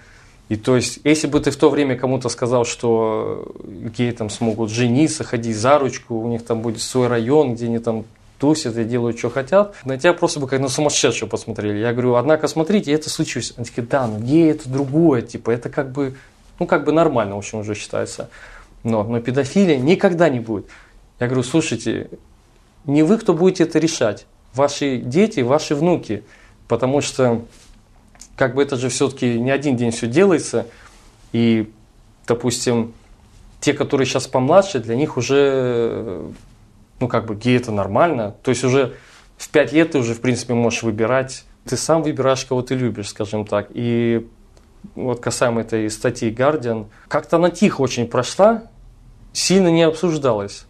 И 0.50 0.56
то 0.56 0.74
есть, 0.74 0.98
если 1.04 1.28
бы 1.28 1.38
ты 1.38 1.52
в 1.52 1.56
то 1.56 1.70
время 1.70 1.96
кому-то 1.96 2.28
сказал, 2.28 2.64
что 2.64 3.54
геи 3.96 4.10
там 4.10 4.28
смогут 4.28 4.68
жениться, 4.68 5.22
ходить 5.22 5.56
за 5.56 5.78
ручку, 5.78 6.16
у 6.16 6.28
них 6.28 6.44
там 6.44 6.60
будет 6.60 6.82
свой 6.82 7.06
район, 7.06 7.54
где 7.54 7.66
они 7.66 7.78
там 7.78 8.04
тусят 8.40 8.76
и 8.76 8.82
делают, 8.82 9.16
что 9.16 9.30
хотят, 9.30 9.76
на 9.84 9.96
тебя 9.96 10.12
просто 10.12 10.40
бы 10.40 10.48
как 10.48 10.58
на 10.58 10.68
сумасшедшего 10.68 11.28
посмотрели. 11.28 11.78
Я 11.78 11.92
говорю, 11.92 12.16
однако, 12.16 12.48
смотрите, 12.48 12.90
это 12.90 13.08
случилось. 13.08 13.54
Они 13.56 13.64
такие, 13.64 13.86
да, 13.86 14.08
но 14.08 14.18
геи 14.18 14.50
это 14.50 14.68
другое, 14.68 15.22
типа, 15.22 15.52
это 15.52 15.68
как 15.68 15.92
бы, 15.92 16.16
ну, 16.58 16.66
как 16.66 16.84
бы 16.84 16.90
нормально, 16.90 17.36
в 17.36 17.38
общем, 17.38 17.60
уже 17.60 17.76
считается. 17.76 18.28
Но, 18.82 19.04
но 19.04 19.20
педофилия 19.20 19.78
никогда 19.78 20.28
не 20.28 20.40
будет. 20.40 20.66
Я 21.20 21.28
говорю, 21.28 21.44
слушайте, 21.44 22.10
не 22.86 23.04
вы, 23.04 23.18
кто 23.18 23.34
будете 23.34 23.62
это 23.62 23.78
решать, 23.78 24.26
ваши 24.52 24.96
дети, 24.96 25.40
ваши 25.40 25.76
внуки, 25.76 26.24
потому 26.66 27.02
что 27.02 27.42
как 28.40 28.54
бы 28.54 28.62
это 28.62 28.76
же 28.76 28.88
все-таки 28.88 29.38
не 29.38 29.50
один 29.50 29.76
день 29.76 29.90
все 29.90 30.06
делается, 30.06 30.66
и, 31.30 31.70
допустим, 32.26 32.94
те, 33.60 33.74
которые 33.74 34.06
сейчас 34.06 34.26
помладше, 34.26 34.78
для 34.78 34.96
них 34.96 35.18
уже, 35.18 36.22
ну, 37.00 37.06
как 37.06 37.26
бы, 37.26 37.34
гей 37.34 37.58
это 37.58 37.70
нормально. 37.70 38.34
То 38.42 38.50
есть 38.50 38.64
уже 38.64 38.96
в 39.36 39.50
пять 39.50 39.74
лет 39.74 39.90
ты 39.90 39.98
уже, 39.98 40.14
в 40.14 40.22
принципе, 40.22 40.54
можешь 40.54 40.82
выбирать. 40.82 41.44
Ты 41.66 41.76
сам 41.76 42.02
выбираешь, 42.02 42.46
кого 42.46 42.62
ты 42.62 42.76
любишь, 42.76 43.10
скажем 43.10 43.44
так. 43.44 43.66
И 43.74 44.26
вот 44.94 45.20
касаемо 45.20 45.60
этой 45.60 45.90
статьи 45.90 46.30
Guardian, 46.30 46.86
как-то 47.08 47.36
она 47.36 47.50
тихо 47.50 47.82
очень 47.82 48.06
прошла, 48.06 48.62
сильно 49.34 49.68
не 49.68 49.82
обсуждалась. 49.82 50.64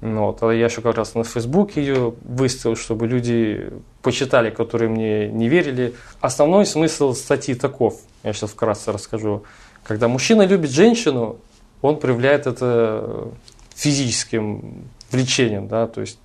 Ну 0.00 0.26
вот, 0.26 0.42
а 0.42 0.52
я 0.52 0.66
еще 0.66 0.80
как 0.80 0.96
раз 0.96 1.14
на 1.14 1.24
Фейсбуке 1.24 1.80
ее 1.80 2.14
выставил, 2.22 2.76
чтобы 2.76 3.08
люди 3.08 3.68
почитали, 4.00 4.50
которые 4.50 4.88
мне 4.88 5.28
не 5.28 5.48
верили. 5.48 5.94
Основной 6.20 6.66
смысл 6.66 7.14
статьи 7.14 7.54
таков, 7.54 8.00
я 8.22 8.32
сейчас 8.32 8.50
вкратце 8.50 8.92
расскажу. 8.92 9.42
Когда 9.82 10.06
мужчина 10.06 10.42
любит 10.42 10.70
женщину, 10.70 11.38
он 11.82 11.98
проявляет 11.98 12.46
это 12.46 13.28
физическим 13.74 14.84
влечением, 15.10 15.66
да, 15.66 15.88
то 15.88 16.00
есть 16.00 16.18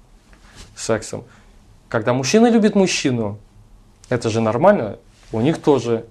сексом. 0.75 1.23
Когда 1.89 2.13
мужчина 2.13 2.49
любит 2.49 2.75
мужчину, 2.75 3.39
это 4.09 4.29
же 4.29 4.41
нормально, 4.41 4.97
у 5.31 5.41
них 5.41 5.59
тоже 5.59 6.05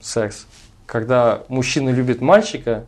секс. 0.00 0.46
Когда 0.86 1.42
мужчина 1.48 1.90
любит 1.90 2.20
мальчика, 2.20 2.86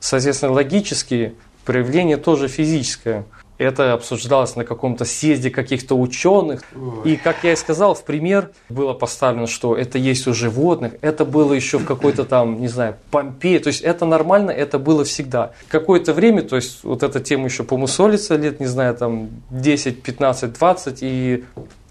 соответственно, 0.00 0.52
логически 0.52 1.34
проявление 1.70 2.16
тоже 2.16 2.48
физическое. 2.48 3.26
Это 3.56 3.92
обсуждалось 3.92 4.56
на 4.56 4.64
каком-то 4.64 5.04
съезде 5.04 5.50
каких-то 5.50 5.94
ученых. 5.94 6.64
И, 7.04 7.16
как 7.16 7.44
я 7.44 7.52
и 7.52 7.56
сказал, 7.56 7.94
в 7.94 8.02
пример 8.02 8.50
было 8.68 8.92
поставлено, 8.92 9.46
что 9.46 9.76
это 9.76 9.96
есть 9.96 10.26
у 10.26 10.34
животных. 10.34 10.94
Это 11.00 11.24
было 11.24 11.52
еще 11.52 11.78
в 11.78 11.84
какой-то 11.84 12.24
там, 12.24 12.60
не 12.60 12.66
знаю, 12.66 12.96
Помпеи. 13.12 13.58
То 13.58 13.68
есть 13.68 13.82
это 13.82 14.04
нормально, 14.04 14.50
это 14.50 14.80
было 14.80 15.04
всегда. 15.04 15.52
Какое-то 15.68 16.12
время, 16.12 16.42
то 16.42 16.56
есть 16.56 16.82
вот 16.82 17.04
эта 17.04 17.20
тема 17.20 17.44
еще 17.44 17.62
помусолится 17.62 18.34
лет, 18.34 18.58
не 18.58 18.66
знаю, 18.66 18.96
там 18.96 19.28
10, 19.50 20.02
15, 20.02 20.52
20. 20.52 20.98
И, 21.02 21.44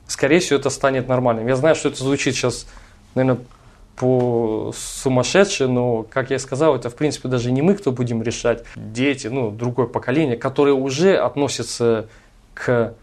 скорее 0.07 0.39
всего, 0.39 0.59
это 0.59 0.69
станет 0.69 1.07
нормальным. 1.07 1.47
Я 1.47 1.55
знаю, 1.55 1.75
что 1.75 1.87
это 1.87 2.03
звучит 2.03 2.35
сейчас, 2.35 2.67
наверное, 3.15 3.39
по 3.99 4.71
сумасшедшие, 4.75 5.67
но, 5.67 6.03
как 6.09 6.29
я 6.29 6.37
и 6.37 6.39
сказал, 6.39 6.73
это, 6.73 6.89
в 6.89 6.95
принципе, 6.95 7.27
даже 7.27 7.51
не 7.51 7.61
мы, 7.61 7.75
кто 7.75 7.91
будем 7.91 8.23
решать. 8.23 8.63
Дети, 8.77 9.27
ну, 9.27 9.51
другое 9.51 9.87
поколение, 9.87 10.37
которые 10.37 10.73
уже 10.73 11.17
относятся 11.17 12.07
к, 12.53 12.93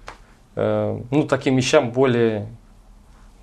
э, 0.56 1.00
ну, 1.10 1.22
таким 1.24 1.54
вещам 1.56 1.90
более, 1.90 2.48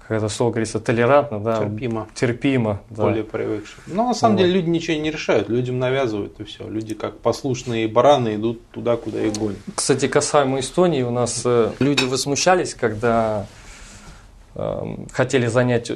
как 0.07 0.17
это 0.17 0.29
слово 0.29 0.50
говорится, 0.50 0.79
толерантно, 0.79 1.39
да. 1.39 1.60
Терпимо. 1.60 2.07
Терпимо, 2.15 2.81
да. 2.89 3.03
Более 3.03 3.24
привыкшие. 3.24 3.83
Но 3.86 4.07
на 4.07 4.13
самом 4.15 4.36
Вот. 4.36 4.41
деле 4.43 4.53
люди 4.53 4.69
ничего 4.69 4.98
не 4.98 5.12
решают, 5.12 5.48
людям 5.48 5.77
навязывают 5.77 6.39
и 6.39 6.43
все. 6.45 6.67
Люди 6.67 6.95
как 6.95 7.19
послушные 7.19 7.88
бараны 7.88 8.33
идут 8.33 8.67
туда, 8.72 8.98
куда 8.98 9.22
их 9.22 9.33
гонят. 9.33 9.60
Кстати, 9.75 10.07
касаемо 10.07 10.60
Эстонии, 10.60 11.03
у 11.03 11.12
нас 11.12 11.43
э, 11.45 11.72
люди 11.77 12.03
возмущались, 12.03 12.74
когда 12.74 13.45
э, 14.55 14.95
хотели 15.12 15.45
занять, 15.45 15.91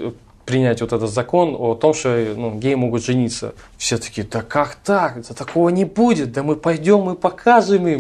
принять 0.47 0.81
вот 0.81 0.93
этот 0.93 1.11
закон 1.11 1.55
о 1.59 1.75
том, 1.75 1.93
что 1.93 2.33
ну, 2.35 2.57
геи 2.57 2.73
могут 2.73 3.03
жениться. 3.03 3.53
Все 3.77 3.97
такие, 3.97 4.25
да 4.25 4.41
как 4.41 4.75
так? 4.75 5.27
Да 5.27 5.35
такого 5.35 5.69
не 5.69 5.85
будет, 5.85 6.31
да 6.31 6.41
мы 6.41 6.55
пойдем 6.55 7.11
и 7.11 7.15
покажем 7.15 7.85
им. 7.87 7.99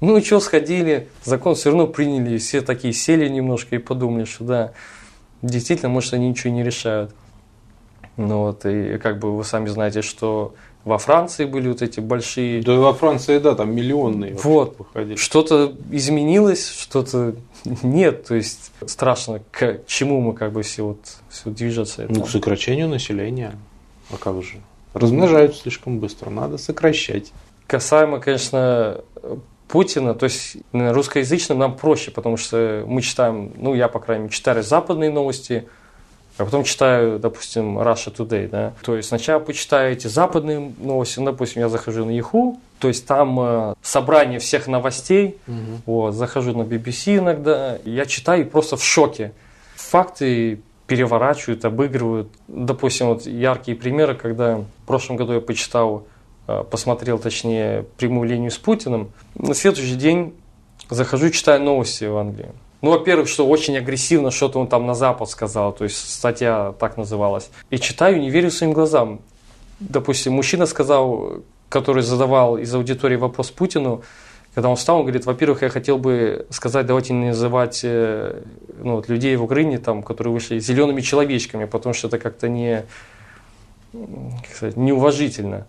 Ну 0.00 0.16
и 0.16 0.22
что, 0.24 0.40
сходили, 0.40 1.08
закон 1.22 1.54
все 1.54 1.70
равно 1.70 1.86
приняли, 1.86 2.34
и 2.34 2.38
все 2.38 2.60
такие 2.62 2.92
сели 2.92 3.28
немножко 3.28 3.76
и 3.76 3.78
подумали, 3.78 4.24
что 4.24 4.42
да, 4.42 4.72
действительно, 5.42 5.90
может, 5.90 6.14
они 6.14 6.30
ничего 6.30 6.52
не 6.52 6.64
решают. 6.64 7.14
Ну 8.16 8.38
вот, 8.38 8.66
и 8.66 8.98
как 8.98 9.20
бы 9.20 9.36
вы 9.36 9.44
сами 9.44 9.68
знаете, 9.68 10.02
что 10.02 10.54
во 10.84 10.98
Франции 10.98 11.44
были 11.44 11.68
вот 11.68 11.82
эти 11.82 12.00
большие 12.00 12.62
Да 12.62 12.74
во 12.74 12.92
Франции, 12.92 13.38
да, 13.38 13.54
там 13.54 13.74
миллионные 13.74 14.34
Вот. 14.34 14.76
что-то 15.16 15.74
изменилось, 15.90 16.68
что-то 16.68 17.36
нет. 17.64 18.24
То 18.24 18.34
есть 18.34 18.72
страшно, 18.86 19.40
к 19.50 19.80
чему 19.86 20.20
мы 20.20 20.34
как 20.34 20.52
бы 20.52 20.62
все 20.62 20.82
вот 20.82 20.98
все 21.28 21.50
движется. 21.50 22.04
это. 22.04 22.12
Ну, 22.12 22.22
к 22.22 22.28
сокращению 22.28 22.88
населения. 22.88 23.54
А 24.10 24.16
как 24.16 24.42
же? 24.42 24.60
Размножаются 24.94 25.62
слишком 25.62 25.98
быстро, 25.98 26.30
надо 26.30 26.58
сокращать. 26.58 27.32
Касаемо, 27.66 28.20
конечно, 28.20 29.00
Путина, 29.68 30.14
то 30.14 30.24
есть 30.24 30.58
русскоязычным 30.72 31.58
нам 31.58 31.76
проще, 31.76 32.10
потому 32.10 32.36
что 32.36 32.84
мы 32.86 33.00
читаем, 33.00 33.52
ну 33.56 33.72
я, 33.74 33.88
по 33.88 34.00
крайней 34.00 34.24
мере, 34.24 34.34
читаю 34.34 34.62
западные 34.62 35.10
новости, 35.10 35.66
а 36.38 36.44
потом 36.44 36.64
читаю, 36.64 37.18
допустим, 37.18 37.78
Russia 37.78 38.14
Today, 38.14 38.48
да. 38.48 38.72
То 38.82 38.96
есть 38.96 39.08
сначала 39.08 39.38
почитаю 39.40 39.92
эти 39.92 40.06
западные 40.06 40.72
новости, 40.78 41.18
ну, 41.18 41.26
допустим, 41.26 41.62
я 41.62 41.68
захожу 41.68 42.04
на 42.04 42.10
Yahoo, 42.10 42.56
то 42.78 42.88
есть 42.88 43.06
там 43.06 43.38
э, 43.40 43.74
собрание 43.82 44.38
всех 44.38 44.66
новостей, 44.66 45.38
вот, 45.86 46.14
захожу 46.14 46.56
на 46.56 46.62
BBC 46.62 47.18
иногда, 47.18 47.78
я 47.84 48.06
читаю 48.06 48.42
и 48.42 48.44
просто 48.44 48.76
в 48.76 48.84
шоке. 48.84 49.32
Факты 49.76 50.60
переворачивают, 50.86 51.64
обыгрывают. 51.64 52.28
Допустим, 52.48 53.08
вот 53.08 53.26
яркие 53.26 53.76
примеры, 53.76 54.14
когда 54.14 54.56
в 54.56 54.86
прошлом 54.86 55.16
году 55.16 55.34
я 55.34 55.40
почитал, 55.40 56.06
э, 56.48 56.64
посмотрел, 56.70 57.18
точнее, 57.18 57.84
прямую 57.98 58.28
линию 58.28 58.50
с 58.50 58.58
Путиным. 58.58 59.12
На 59.34 59.54
следующий 59.54 59.96
день 59.96 60.34
захожу 60.90 61.30
читаю 61.30 61.62
новости 61.62 62.04
в 62.04 62.16
Англии. 62.16 62.50
Ну, 62.82 62.90
во-первых, 62.90 63.28
что 63.28 63.46
очень 63.46 63.78
агрессивно 63.78 64.32
что-то 64.32 64.58
он 64.58 64.66
там 64.66 64.86
на 64.86 64.94
Запад 64.94 65.30
сказал, 65.30 65.72
то 65.72 65.84
есть 65.84 65.96
статья 65.96 66.74
так 66.80 66.96
называлась. 66.96 67.48
И 67.70 67.78
читаю, 67.78 68.20
не 68.20 68.28
верю 68.28 68.50
своим 68.50 68.72
глазам. 68.72 69.20
Допустим, 69.78 70.32
мужчина 70.32 70.66
сказал, 70.66 71.42
который 71.68 72.02
задавал 72.02 72.58
из 72.58 72.74
аудитории 72.74 73.16
вопрос 73.16 73.52
Путину, 73.52 74.02
когда 74.54 74.68
он 74.68 74.76
встал, 74.76 74.96
он 74.96 75.02
говорит, 75.02 75.24
во-первых, 75.24 75.62
я 75.62 75.70
хотел 75.70 75.96
бы 75.96 76.46
сказать, 76.50 76.84
давайте 76.84 77.14
не 77.14 77.28
называть 77.28 77.80
э, 77.84 78.42
ну, 78.82 78.96
вот, 78.96 79.08
людей 79.08 79.34
в 79.36 79.44
Украине, 79.44 79.78
там, 79.78 80.02
которые 80.02 80.34
вышли 80.34 80.58
зелеными 80.58 81.00
человечками, 81.00 81.64
потому 81.64 81.94
что 81.94 82.08
это 82.08 82.18
как-то 82.18 82.48
не, 82.48 82.84
как 83.92 84.54
сказать, 84.54 84.76
неуважительно. 84.76 85.66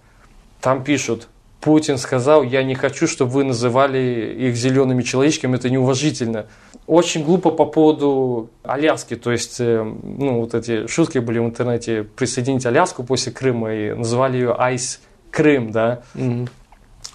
Там 0.60 0.84
пишут, 0.84 1.30
Путин 1.64 1.98
сказал, 1.98 2.44
я 2.44 2.62
не 2.62 2.76
хочу, 2.76 3.08
чтобы 3.08 3.32
вы 3.32 3.46
называли 3.46 4.36
их 4.38 4.58
зелеными 4.58 5.02
человечками, 5.02 5.56
это 5.56 5.70
неуважительно. 5.70 6.48
Очень 6.88 7.24
глупо 7.24 7.52
по 7.52 7.66
поводу 7.66 8.50
Аляски, 8.64 9.16
то 9.16 9.32
есть, 9.32 9.62
э, 9.62 9.82
ну, 9.82 10.42
вот 10.42 10.56
эти 10.56 10.88
шутки 10.88 11.20
были 11.20 11.40
в 11.40 11.46
интернете, 11.46 12.04
присоединить 12.04 12.66
Аляску 12.66 13.04
после 13.04 13.32
Крыма 13.32 13.74
и 13.74 13.94
называли 13.94 14.36
ее 14.36 14.54
Айс 14.54 15.00
Крым, 15.32 15.72
да. 15.72 16.02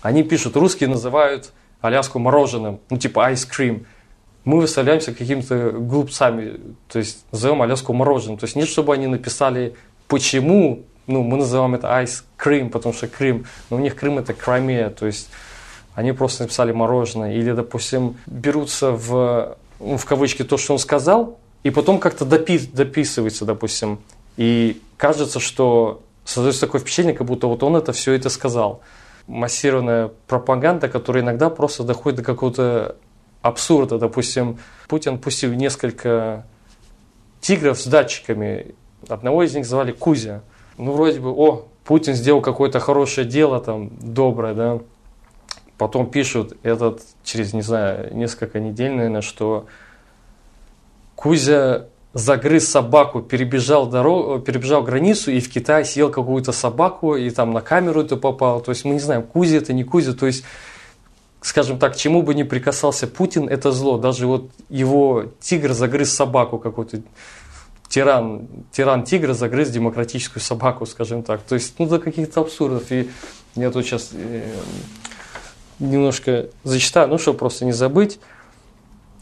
Они 0.00 0.22
пишут, 0.22 0.56
русские 0.56 0.88
называют 0.88 1.52
Аляску 1.82 2.18
мороженым, 2.18 2.80
ну 2.88 2.96
типа 2.96 3.30
ice 3.30 3.46
cream. 3.46 3.84
Мы 4.44 4.60
выставляемся 4.60 5.12
какими-то 5.12 5.72
глупцами, 5.72 6.58
то 6.90 6.98
есть 6.98 7.26
назовем 7.32 7.60
Аляску 7.60 7.92
мороженым. 7.92 8.38
То 8.38 8.44
есть 8.44 8.56
нет, 8.56 8.66
чтобы 8.66 8.94
они 8.94 9.08
написали, 9.08 9.74
почему, 10.06 10.86
ну 11.08 11.24
мы 11.24 11.38
называем 11.38 11.74
это 11.74 11.88
ice 11.88 12.22
cream, 12.38 12.70
потому 12.70 12.94
что 12.94 13.08
Крым, 13.08 13.46
но 13.70 13.76
у 13.76 13.80
них 13.80 13.96
Крым 13.96 14.18
это 14.18 14.32
Crimea, 14.32 14.90
то 14.90 15.06
есть 15.06 15.28
они 15.98 16.12
просто 16.12 16.44
написали 16.44 16.70
мороженое. 16.70 17.32
Или, 17.34 17.50
допустим, 17.50 18.18
берутся 18.26 18.92
в, 18.92 19.56
ну, 19.80 19.96
в 19.96 20.04
кавычки 20.04 20.44
то, 20.44 20.56
что 20.56 20.74
он 20.74 20.78
сказал, 20.78 21.40
и 21.64 21.70
потом 21.70 21.98
как-то 21.98 22.24
допи- 22.24 22.70
дописывается, 22.72 23.44
допустим. 23.44 23.98
И 24.36 24.80
кажется, 24.96 25.40
что 25.40 26.02
создается 26.24 26.60
такое 26.60 26.80
впечатление, 26.80 27.14
как 27.14 27.26
будто 27.26 27.48
вот 27.48 27.64
он 27.64 27.74
это 27.74 27.92
все 27.92 28.12
это 28.12 28.30
сказал. 28.30 28.80
Массированная 29.26 30.12
пропаганда, 30.28 30.88
которая 30.88 31.24
иногда 31.24 31.50
просто 31.50 31.82
доходит 31.82 32.18
до 32.18 32.24
какого-то 32.24 32.94
абсурда. 33.42 33.98
Допустим, 33.98 34.58
Путин 34.86 35.18
пустил 35.18 35.52
несколько 35.52 36.46
тигров 37.40 37.80
с 37.80 37.86
датчиками. 37.88 38.74
Одного 39.08 39.42
из 39.42 39.52
них 39.52 39.66
звали 39.66 39.90
Кузя. 39.90 40.42
Ну, 40.78 40.92
вроде 40.92 41.20
бы, 41.20 41.30
о, 41.30 41.66
Путин 41.84 42.14
сделал 42.14 42.40
какое-то 42.40 42.80
хорошее 42.80 43.26
дело, 43.26 43.60
там, 43.60 43.90
доброе, 44.00 44.54
да. 44.54 44.78
Потом 45.76 46.10
пишут 46.10 46.56
этот 46.62 47.02
через, 47.24 47.52
не 47.52 47.62
знаю, 47.62 48.14
несколько 48.14 48.60
недель, 48.60 48.92
наверное, 48.92 49.20
что 49.20 49.66
Кузя 51.14 51.86
загрыз 52.14 52.68
собаку, 52.68 53.20
перебежал, 53.22 53.86
дорогу, 53.86 54.40
перебежал 54.40 54.82
границу 54.82 55.30
и 55.30 55.40
в 55.40 55.50
Китае 55.50 55.84
съел 55.84 56.10
какую-то 56.10 56.52
собаку, 56.52 57.16
и 57.16 57.30
там 57.30 57.52
на 57.52 57.60
камеру 57.60 58.02
это 58.02 58.16
попало. 58.16 58.60
То 58.60 58.70
есть 58.70 58.84
мы 58.84 58.94
не 58.94 59.00
знаем, 59.00 59.22
Кузи 59.22 59.56
это, 59.56 59.72
не 59.72 59.84
Кузи. 59.84 60.14
То 60.14 60.26
есть, 60.26 60.44
скажем 61.40 61.78
так, 61.78 61.96
чему 61.96 62.22
бы 62.22 62.34
ни 62.34 62.42
прикасался 62.44 63.06
Путин, 63.06 63.48
это 63.48 63.72
зло. 63.72 63.98
Даже 63.98 64.26
вот 64.26 64.50
его 64.68 65.24
тигр 65.40 65.72
загрыз 65.72 66.12
собаку 66.12 66.58
какой-то 66.58 67.00
тиран, 67.88 68.48
тиран 68.72 69.04
тигра 69.04 69.34
загрыз 69.34 69.70
демократическую 69.70 70.42
собаку, 70.42 70.86
скажем 70.86 71.22
так. 71.22 71.42
То 71.42 71.54
есть, 71.54 71.74
ну, 71.78 71.86
до 71.86 71.98
каких-то 71.98 72.40
абсурдов. 72.40 72.90
И 72.92 73.10
я 73.54 73.70
тут 73.70 73.84
сейчас 73.84 74.10
э, 74.12 74.54
немножко 75.78 76.50
зачитаю, 76.64 77.08
ну, 77.08 77.18
чтобы 77.18 77.38
просто 77.38 77.64
не 77.64 77.72
забыть. 77.72 78.20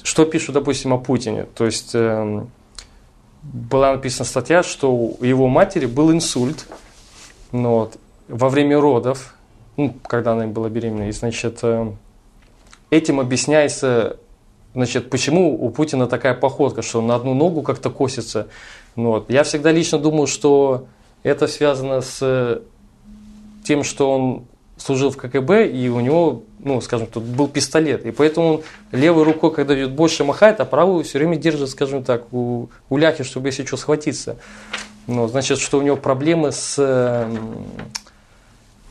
Что 0.03 0.25
пишут, 0.25 0.55
допустим, 0.55 0.93
о 0.93 0.99
Путине? 0.99 1.47
То 1.55 1.65
есть, 1.65 1.95
э, 1.95 2.45
была 3.43 3.93
написана 3.93 4.25
статья, 4.25 4.63
что 4.63 4.95
у 4.95 5.25
его 5.25 5.49
матери 5.49 5.87
был 5.87 6.11
инсульт 6.13 6.67
ну, 7.53 7.71
вот, 7.71 7.99
во 8.29 8.49
время 8.49 8.81
родов, 8.81 9.35
ну, 9.77 9.95
когда 10.07 10.33
она 10.33 10.47
была 10.47 10.69
беременна. 10.69 11.09
И, 11.09 11.13
значит, 11.13 11.61
э, 11.63 11.93
этим 12.91 13.21
объясняется, 13.21 14.19
значит, 14.77 15.09
почему 15.09 15.59
у 15.59 15.71
Путина 15.71 16.07
такая 16.07 16.35
походка, 16.35 16.83
что 16.83 16.99
он 16.99 17.07
на 17.07 17.15
одну 17.15 17.33
ногу 17.33 17.63
как-то 17.63 17.89
косится. 17.89 18.49
Ну, 18.95 19.09
вот. 19.09 19.31
Я 19.31 19.43
всегда 19.43 19.73
лично 19.73 19.99
думал, 19.99 20.27
что 20.27 20.87
это 21.23 21.49
связано 21.49 22.03
с 22.03 22.61
тем, 23.65 23.85
что 23.85 24.13
он 24.13 24.45
служил 24.77 25.11
в 25.11 25.17
КГБ, 25.17 25.69
и 25.69 25.89
у 25.89 26.01
него, 26.01 26.43
ну, 26.59 26.83
скажем, 26.83 27.07
тут 27.07 27.23
был 27.23 27.49
пистолет. 27.49 28.05
И 28.05 28.11
поэтому 28.11 28.47
он 28.57 28.63
левой 28.93 29.25
рукой, 29.25 29.51
когда 29.51 29.75
идет, 29.75 29.93
больше 29.93 30.25
махает, 30.25 30.61
а 30.61 30.67
правую 30.67 31.05
все 31.05 31.19
время 31.19 31.37
держит, 31.37 31.71
скажем 31.71 32.05
так, 32.05 32.31
у, 32.35 32.69
у 32.91 32.97
ляхи, 32.99 33.25
чтобы 33.25 33.49
если 33.49 33.65
что, 33.65 33.79
схватиться. 33.79 34.37
Ну, 35.07 35.27
значит, 35.27 35.59
что 35.59 35.79
у 35.79 35.83
него 35.83 35.97
проблемы 35.97 36.53
с, 36.53 36.77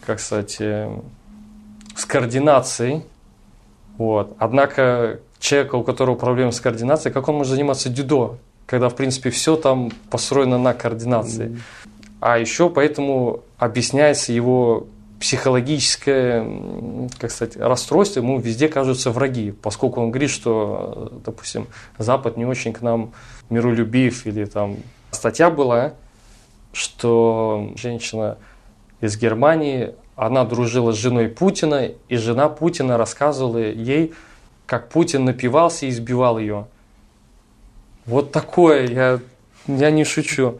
как 0.03 0.19
сказать, 0.19 0.57
э, 0.59 0.89
с 1.95 2.05
координацией. 2.05 3.03
Вот. 3.99 4.35
Однако 4.39 5.19
человека, 5.39 5.75
у 5.75 5.83
которого 5.83 6.15
проблемы 6.15 6.51
с 6.51 6.59
координацией, 6.59 7.13
как 7.13 7.27
он 7.27 7.35
может 7.35 7.51
заниматься 7.53 7.89
дюдо, 7.89 8.37
когда, 8.65 8.89
в 8.89 8.95
принципе, 8.95 9.29
все 9.29 9.55
там 9.55 9.91
построено 10.09 10.57
на 10.57 10.73
координации. 10.73 11.47
Mm-hmm. 11.47 11.59
А 12.21 12.39
еще 12.39 12.69
поэтому 12.69 13.41
объясняется 13.57 14.33
его 14.33 14.87
психологическое, 15.19 17.09
как 17.19 17.31
сказать, 17.31 17.57
расстройство, 17.57 18.19
ему 18.19 18.39
везде 18.39 18.67
кажутся 18.67 19.11
враги, 19.11 19.51
поскольку 19.51 20.01
он 20.01 20.11
говорит, 20.11 20.29
что, 20.29 21.11
допустим, 21.25 21.67
Запад 21.97 22.37
не 22.37 22.45
очень 22.45 22.73
к 22.73 22.81
нам 22.81 23.13
миролюбив, 23.49 24.25
или 24.25 24.45
там 24.45 24.77
статья 25.11 25.49
была, 25.49 25.93
что 26.73 27.71
женщина 27.75 28.37
из 29.01 29.17
Германии, 29.17 29.93
она 30.15 30.43
дружила 30.45 30.91
с 30.91 30.95
женой 30.95 31.27
Путина, 31.27 31.91
и 32.09 32.17
жена 32.17 32.49
Путина 32.49 32.97
рассказывала 32.97 33.57
ей, 33.57 34.13
как 34.65 34.89
Путин 34.89 35.25
напивался 35.25 35.85
и 35.85 35.89
избивал 35.89 36.39
ее. 36.39 36.67
Вот 38.05 38.31
такое, 38.31 38.87
я, 38.87 39.19
я 39.67 39.91
не 39.91 40.03
шучу. 40.03 40.59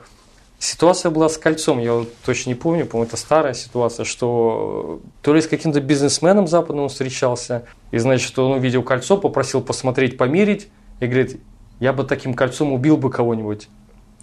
Ситуация 0.57 1.11
была 1.11 1.29
с 1.29 1.37
кольцом, 1.37 1.79
я 1.79 1.93
вот 1.93 2.13
точно 2.25 2.49
не 2.49 2.55
помню, 2.55 2.85
по-моему, 2.85 3.07
это 3.07 3.17
старая 3.17 3.53
ситуация, 3.53 4.05
что 4.05 5.01
то 5.21 5.33
ли 5.33 5.41
с 5.41 5.47
каким-то 5.47 5.81
бизнесменом 5.81 6.47
западным 6.47 6.85
он 6.85 6.89
встречался, 6.89 7.65
и, 7.91 7.97
значит, 7.97 8.37
он 8.39 8.53
увидел 8.53 8.81
кольцо, 8.81 9.17
попросил 9.17 9.61
посмотреть, 9.61 10.17
померить, 10.17 10.69
и 11.01 11.07
говорит, 11.07 11.39
я 11.79 11.93
бы 11.93 12.03
таким 12.03 12.33
кольцом 12.33 12.73
убил 12.73 12.97
бы 12.97 13.11
кого-нибудь. 13.11 13.67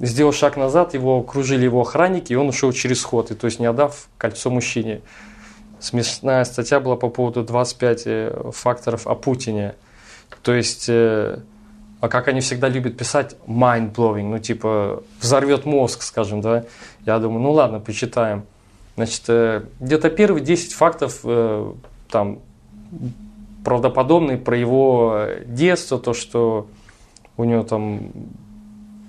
Сделал 0.01 0.33
шаг 0.33 0.57
назад, 0.57 0.95
его 0.95 1.21
окружили 1.21 1.65
его 1.65 1.83
охранники, 1.83 2.33
и 2.33 2.37
он 2.37 2.49
ушел 2.49 2.73
через 2.73 3.05
ход, 3.05 3.31
и 3.31 3.35
то 3.35 3.47
есть 3.47 3.61
не 3.61 3.67
отдав 3.67 4.09
кольцо 4.17 4.51
мужчине. 4.51 5.03
Смешная 5.83 6.45
статья 6.45 6.81
была 6.81 6.97
по 6.97 7.09
поводу 7.09 7.43
25 7.43 8.03
э, 8.07 8.51
факторов 8.53 9.07
о 9.07 9.15
Путине. 9.15 9.75
То 10.43 10.55
есть 10.55 10.89
э, 10.89 11.41
а 12.03 12.09
как 12.09 12.27
они 12.27 12.41
всегда 12.41 12.69
любят 12.69 12.97
писать 12.97 13.37
mind-blowing, 13.47 14.25
ну 14.25 14.39
типа 14.41 15.05
взорвет 15.21 15.65
мозг, 15.65 16.03
скажем, 16.03 16.41
да. 16.41 16.65
Я 17.07 17.21
думаю, 17.21 17.41
ну 17.43 17.53
ладно, 17.53 17.79
почитаем. 17.79 18.43
Значит, 18.97 19.23
э, 19.29 19.63
где-то 19.79 20.11
первые 20.11 20.45
10 20.45 20.73
фактов 20.73 21.21
э, 21.23 21.73
там 22.11 22.41
правдоподобные 23.65 24.37
про 24.37 24.57
его 24.57 25.27
детство, 25.47 25.99
то, 25.99 26.13
что 26.13 26.67
у 27.37 27.45
него 27.45 27.63
там 27.63 28.11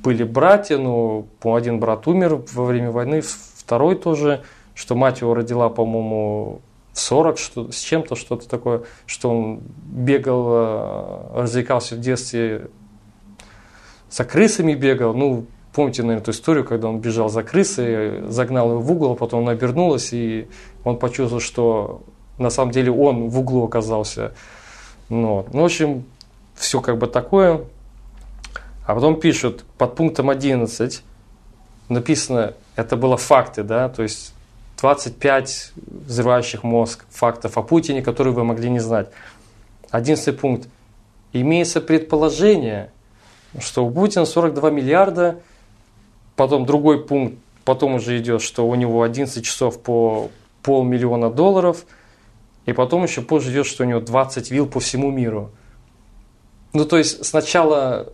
были 0.03 0.23
братья, 0.23 0.77
ну, 0.77 1.27
один 1.43 1.79
брат 1.79 2.07
умер 2.07 2.43
во 2.53 2.65
время 2.65 2.91
войны, 2.91 3.21
второй 3.21 3.95
тоже, 3.95 4.43
что 4.75 4.95
мать 4.95 5.21
его 5.21 5.33
родила, 5.33 5.69
по-моему, 5.69 6.61
в 6.93 6.99
40 6.99 7.37
что, 7.37 7.71
с 7.71 7.79
чем-то, 7.79 8.15
что-то 8.15 8.47
такое, 8.47 8.83
что 9.05 9.29
он 9.29 9.61
бегал, 9.85 10.45
э, 10.47 11.41
развлекался 11.41 11.95
в 11.95 11.99
детстве 11.99 12.69
за 14.11 14.23
крысами 14.25 14.75
бегал. 14.75 15.15
Ну, 15.15 15.47
помните, 15.73 16.03
наверное, 16.03 16.21
эту 16.21 16.31
историю, 16.31 16.63
когда 16.63 16.87
он 16.87 16.99
бежал 16.99 17.29
за 17.29 17.41
крысой, 17.41 18.29
загнал 18.29 18.71
его 18.71 18.79
в 18.79 18.91
угол, 18.91 19.13
а 19.13 19.15
потом 19.15 19.41
она 19.41 19.53
обернулась, 19.53 20.13
и 20.13 20.47
он 20.83 20.97
почувствовал, 20.99 21.41
что 21.41 22.03
на 22.37 22.51
самом 22.51 22.71
деле 22.71 22.91
он 22.91 23.29
в 23.29 23.39
углу 23.39 23.65
оказался. 23.65 24.33
Ну, 25.09 25.47
ну 25.51 25.61
в 25.61 25.65
общем, 25.65 26.05
все 26.55 26.79
как 26.79 26.99
бы 26.99 27.07
такое. 27.07 27.65
А 28.85 28.93
потом 28.93 29.19
пишут, 29.19 29.65
под 29.77 29.95
пунктом 29.95 30.29
11 30.29 31.03
написано, 31.89 32.53
это 32.75 32.97
было 32.97 33.17
факты, 33.17 33.63
да, 33.63 33.89
то 33.89 34.03
есть 34.03 34.33
25 34.83 35.71
взрывающих 35.77 36.63
мозг 36.63 37.05
фактов 37.09 37.57
о 37.57 37.63
Путине, 37.63 38.01
которые 38.01 38.33
вы 38.33 38.43
могли 38.43 38.69
не 38.69 38.79
знать. 38.79 39.07
Одиннадцатый 39.91 40.33
пункт. 40.33 40.67
Имеется 41.31 41.79
предположение, 41.79 42.91
что 43.59 43.85
у 43.85 43.89
Путина 43.89 44.25
42 44.25 44.71
миллиарда, 44.71 45.39
потом 46.35 46.65
другой 46.65 47.05
пункт, 47.05 47.37
потом 47.63 47.95
уже 47.95 48.19
идет, 48.19 48.41
что 48.41 48.67
у 48.67 48.75
него 48.75 49.03
11 49.03 49.45
часов 49.45 49.81
по 49.81 50.29
полмиллиона 50.63 51.31
долларов, 51.31 51.85
и 52.65 52.73
потом 52.73 53.03
еще 53.03 53.21
позже 53.21 53.53
идет, 53.53 53.65
что 53.65 53.85
у 53.85 53.87
него 53.87 54.01
20 54.01 54.51
вилл 54.51 54.65
по 54.65 54.81
всему 54.81 55.11
миру. 55.11 55.51
Ну, 56.73 56.83
то 56.83 56.97
есть 56.97 57.23
сначала, 57.23 58.09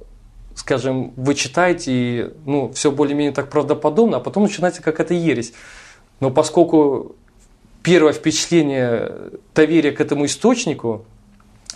скажем, 0.53 1.13
вы 1.15 1.34
читаете, 1.34 1.91
и 1.91 2.34
ну, 2.45 2.71
все 2.73 2.91
более-менее 2.91 3.34
так 3.34 3.49
правдоподобно, 3.49 4.17
а 4.17 4.19
потом 4.19 4.43
начинается 4.43 4.84
какая-то 4.84 5.15
ересь. 5.15 5.53
Но 6.19 6.32
поскольку 6.32 7.15
первое 7.84 8.13
впечатление 8.13 9.12
доверия 9.55 9.91
к 9.91 10.01
этому 10.01 10.25
источнику, 10.25 11.05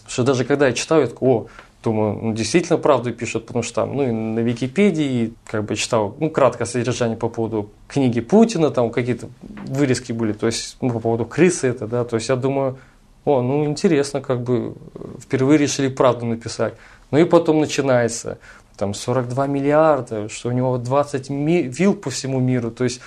что 0.08 0.24
даже 0.24 0.46
когда 0.46 0.68
я 0.68 0.74
читаю, 0.74 1.02
я 1.02 1.08
такой, 1.08 1.30
о, 1.30 1.48
Думаю, 1.84 2.18
ну, 2.22 2.34
действительно 2.34 2.78
правду 2.78 3.12
пишут, 3.12 3.46
потому 3.46 3.62
что 3.62 3.76
там, 3.76 3.98
ну, 3.98 4.04
и 4.04 4.12
на 4.12 4.40
Википедии, 4.40 5.34
как 5.46 5.66
бы 5.66 5.76
читал, 5.76 6.16
ну, 6.18 6.30
краткое 6.30 6.64
содержание 6.64 7.18
по 7.18 7.28
поводу 7.28 7.72
книги 7.90 8.22
Путина, 8.22 8.70
там 8.70 8.90
какие-то 8.90 9.28
вырезки 9.42 10.14
были, 10.14 10.32
то 10.32 10.46
есть, 10.46 10.78
ну, 10.80 10.92
по 10.92 11.00
поводу 11.00 11.26
крысы 11.26 11.68
это, 11.68 11.86
да, 11.86 12.06
то 12.06 12.16
есть 12.16 12.30
я 12.30 12.38
думаю, 12.38 12.78
о, 13.26 13.42
ну, 13.42 13.66
интересно, 13.66 14.22
как 14.22 14.44
бы 14.44 14.76
впервые 15.20 15.58
решили 15.58 15.90
правду 15.90 16.26
написать. 16.26 16.76
Ну, 17.12 17.18
и 17.18 17.26
потом 17.26 17.60
начинается, 17.60 18.38
там, 18.78 18.94
42 18.94 19.48
миллиарда, 19.48 20.30
что 20.30 20.50
у 20.50 20.52
него 20.54 20.78
20 20.78 21.30
вил 21.30 21.96
по 21.96 22.10
всему 22.10 22.40
миру, 22.40 22.72
то 22.72 22.86
есть, 22.86 23.02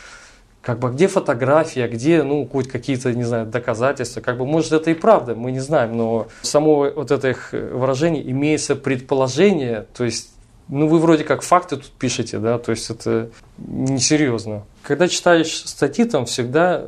как 0.67 0.81
бы, 0.81 0.91
где 0.91 1.07
фотография, 1.07 1.87
где, 1.87 2.25
ну, 2.25 2.45
хоть 2.45 2.67
какие-то, 2.67 3.15
не 3.15 3.23
знаю, 3.23 3.47
доказательства, 3.47 4.21
как 4.21 4.37
бы, 4.37 4.45
может, 4.45 4.73
это 4.73 4.91
и 4.91 4.95
правда, 4.95 5.37
мы 5.37 5.53
не 5.53 5.61
знаем, 5.61 5.97
но 5.97 6.27
само 6.43 6.91
вот 6.91 7.13
это 7.13 7.29
их 7.29 7.51
выражение 7.53 8.29
имеется 8.33 8.75
предположение, 8.75 9.87
то 9.97 10.03
есть, 10.03 10.31
ну, 10.67 10.89
вы 10.89 10.99
вроде 10.99 11.23
как 11.23 11.43
факты 11.43 11.77
тут 11.77 11.93
пишете, 11.93 12.41
да, 12.41 12.59
то 12.59 12.73
есть, 12.73 12.91
это 12.91 13.31
несерьезно. 13.59 14.65
Когда 14.83 15.07
читаешь 15.07 15.55
статьи, 15.67 16.05
там 16.05 16.27
всегда 16.27 16.87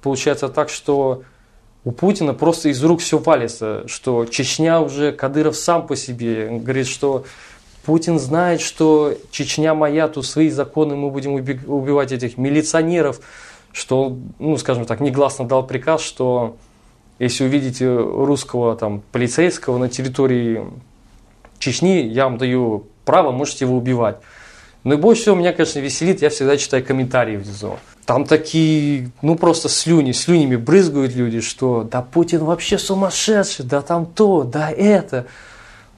получается 0.00 0.48
так, 0.48 0.70
что 0.70 1.22
у 1.84 1.90
Путина 1.90 2.32
просто 2.32 2.70
из 2.70 2.82
рук 2.82 3.02
все 3.02 3.18
валится, 3.18 3.86
что 3.88 4.24
Чечня 4.24 4.80
уже, 4.80 5.12
Кадыров 5.12 5.54
сам 5.54 5.86
по 5.86 5.96
себе 5.96 6.48
говорит, 6.48 6.86
что 6.86 7.26
Путин 7.84 8.18
знает, 8.18 8.60
что 8.60 9.14
Чечня 9.30 9.74
моя, 9.74 10.08
тут 10.08 10.26
свои 10.26 10.50
законы, 10.50 10.96
мы 10.96 11.10
будем 11.10 11.34
убивать 11.34 12.12
этих 12.12 12.36
милиционеров, 12.36 13.20
что, 13.72 14.16
ну, 14.38 14.56
скажем 14.56 14.84
так, 14.84 15.00
негласно 15.00 15.46
дал 15.46 15.66
приказ, 15.66 16.02
что 16.02 16.56
если 17.18 17.44
увидите 17.44 17.88
русского 17.88 18.76
там, 18.76 19.02
полицейского 19.12 19.78
на 19.78 19.88
территории 19.88 20.64
Чечни, 21.58 22.02
я 22.02 22.24
вам 22.24 22.38
даю 22.38 22.86
право, 23.04 23.32
можете 23.32 23.64
его 23.64 23.76
убивать. 23.76 24.18
Но 24.84 24.94
и 24.94 24.96
больше 24.96 25.22
всего 25.22 25.34
меня, 25.34 25.52
конечно, 25.52 25.80
веселит, 25.80 26.22
я 26.22 26.30
всегда 26.30 26.56
читаю 26.56 26.84
комментарии 26.84 27.36
внизу. 27.36 27.76
Там 28.06 28.24
такие, 28.24 29.10
ну 29.20 29.34
просто 29.34 29.68
слюни, 29.68 30.12
слюнями 30.12 30.56
брызгают 30.56 31.14
люди, 31.14 31.40
что 31.40 31.82
да 31.90 32.00
Путин 32.00 32.44
вообще 32.44 32.78
сумасшедший, 32.78 33.64
да 33.64 33.82
там 33.82 34.06
то, 34.06 34.44
да 34.44 34.70
это. 34.70 35.26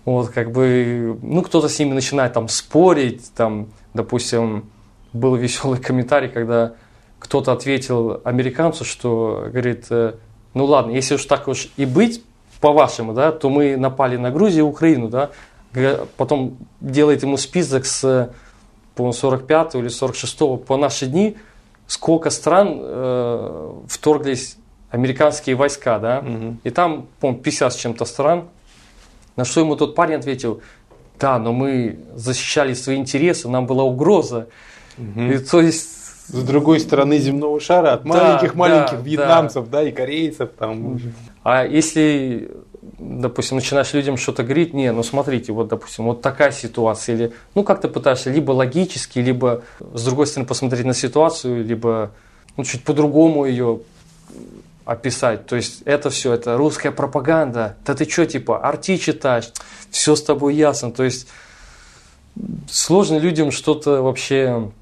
Вот, 0.04 0.30
как 0.30 0.52
бы, 0.52 1.18
ну, 1.22 1.42
кто-то 1.42 1.68
с 1.68 1.78
ними 1.78 1.92
начинает 1.92 2.32
там 2.32 2.48
спорить, 2.48 3.32
там, 3.34 3.68
допустим, 3.92 4.70
был 5.12 5.36
веселый 5.36 5.78
комментарий, 5.78 6.28
когда 6.28 6.74
кто-то 7.18 7.52
ответил 7.52 8.20
американцу, 8.24 8.84
что, 8.84 9.48
говорит, 9.48 9.86
э, 9.90 10.14
ну 10.54 10.64
ладно, 10.64 10.92
если 10.92 11.14
уж 11.14 11.24
так 11.26 11.48
уж 11.48 11.68
и 11.76 11.84
быть, 11.84 12.22
по-вашему, 12.60 13.14
да, 13.14 13.32
то 13.32 13.48
мы 13.48 13.76
напали 13.76 14.16
на 14.16 14.30
Грузию 14.30 14.66
и 14.66 14.68
Украину, 14.68 15.08
да, 15.08 15.30
потом 16.16 16.58
делает 16.80 17.22
ему 17.22 17.36
список 17.36 17.86
с, 17.86 18.30
по 18.94 19.12
45 19.12 19.76
или 19.76 19.88
46 19.88 20.38
по 20.66 20.76
наши 20.76 21.06
дни, 21.06 21.36
сколько 21.86 22.30
стран 22.30 22.78
э, 22.80 23.72
вторглись 23.88 24.56
американские 24.90 25.56
войска, 25.56 25.98
да, 25.98 26.18
угу. 26.18 26.56
и 26.64 26.70
там, 26.70 27.06
по 27.20 27.32
50 27.32 27.72
с 27.72 27.76
чем-то 27.76 28.04
стран, 28.04 28.48
на 29.36 29.44
что 29.44 29.60
ему 29.60 29.76
тот 29.76 29.94
парень 29.94 30.16
ответил, 30.16 30.62
да, 31.18 31.38
но 31.38 31.52
мы 31.52 31.98
защищали 32.14 32.74
свои 32.74 32.96
интересы, 32.96 33.48
нам 33.48 33.66
была 33.66 33.84
угроза. 33.84 34.48
Угу. 34.98 35.20
И, 35.20 35.38
то 35.38 35.60
есть 35.60 36.00
с 36.32 36.42
другой 36.44 36.80
стороны 36.80 37.18
земного 37.18 37.60
шара 37.60 37.92
от 37.92 38.04
маленьких-маленьких 38.04 38.98
да, 38.98 39.02
вьетнамцев, 39.02 39.68
да. 39.68 39.80
да, 39.80 39.88
и 39.88 39.92
корейцев 39.92 40.50
там. 40.58 41.00
А 41.42 41.64
если, 41.64 42.50
допустим, 42.98 43.56
начинаешь 43.56 43.92
людям 43.92 44.16
что-то 44.16 44.44
говорить, 44.44 44.72
не, 44.72 44.92
ну 44.92 45.02
смотрите, 45.02 45.52
вот, 45.52 45.68
допустим, 45.68 46.04
вот 46.04 46.22
такая 46.22 46.52
ситуация, 46.52 47.16
или, 47.16 47.32
ну, 47.54 47.64
как 47.64 47.80
ты 47.80 47.88
пытаешься 47.88 48.30
либо 48.30 48.52
логически, 48.52 49.18
либо, 49.18 49.62
с 49.92 50.04
другой 50.04 50.26
стороны, 50.26 50.46
посмотреть 50.46 50.86
на 50.86 50.94
ситуацию, 50.94 51.64
либо, 51.64 52.12
ну, 52.56 52.64
чуть 52.64 52.84
по-другому 52.84 53.46
ее 53.46 53.80
описать. 54.90 55.46
То 55.46 55.54
есть 55.54 55.82
это 55.84 56.10
все, 56.10 56.32
это 56.32 56.56
русская 56.56 56.90
пропаганда. 56.90 57.76
Да 57.86 57.94
ты 57.94 58.10
что, 58.10 58.26
типа, 58.26 58.58
арти 58.58 58.96
читаешь, 58.96 59.52
все 59.90 60.16
с 60.16 60.22
тобой 60.22 60.56
ясно. 60.56 60.90
То 60.90 61.04
есть 61.04 61.28
сложно 62.68 63.18
людям 63.18 63.52
что-то 63.52 64.02
вообще 64.02 64.72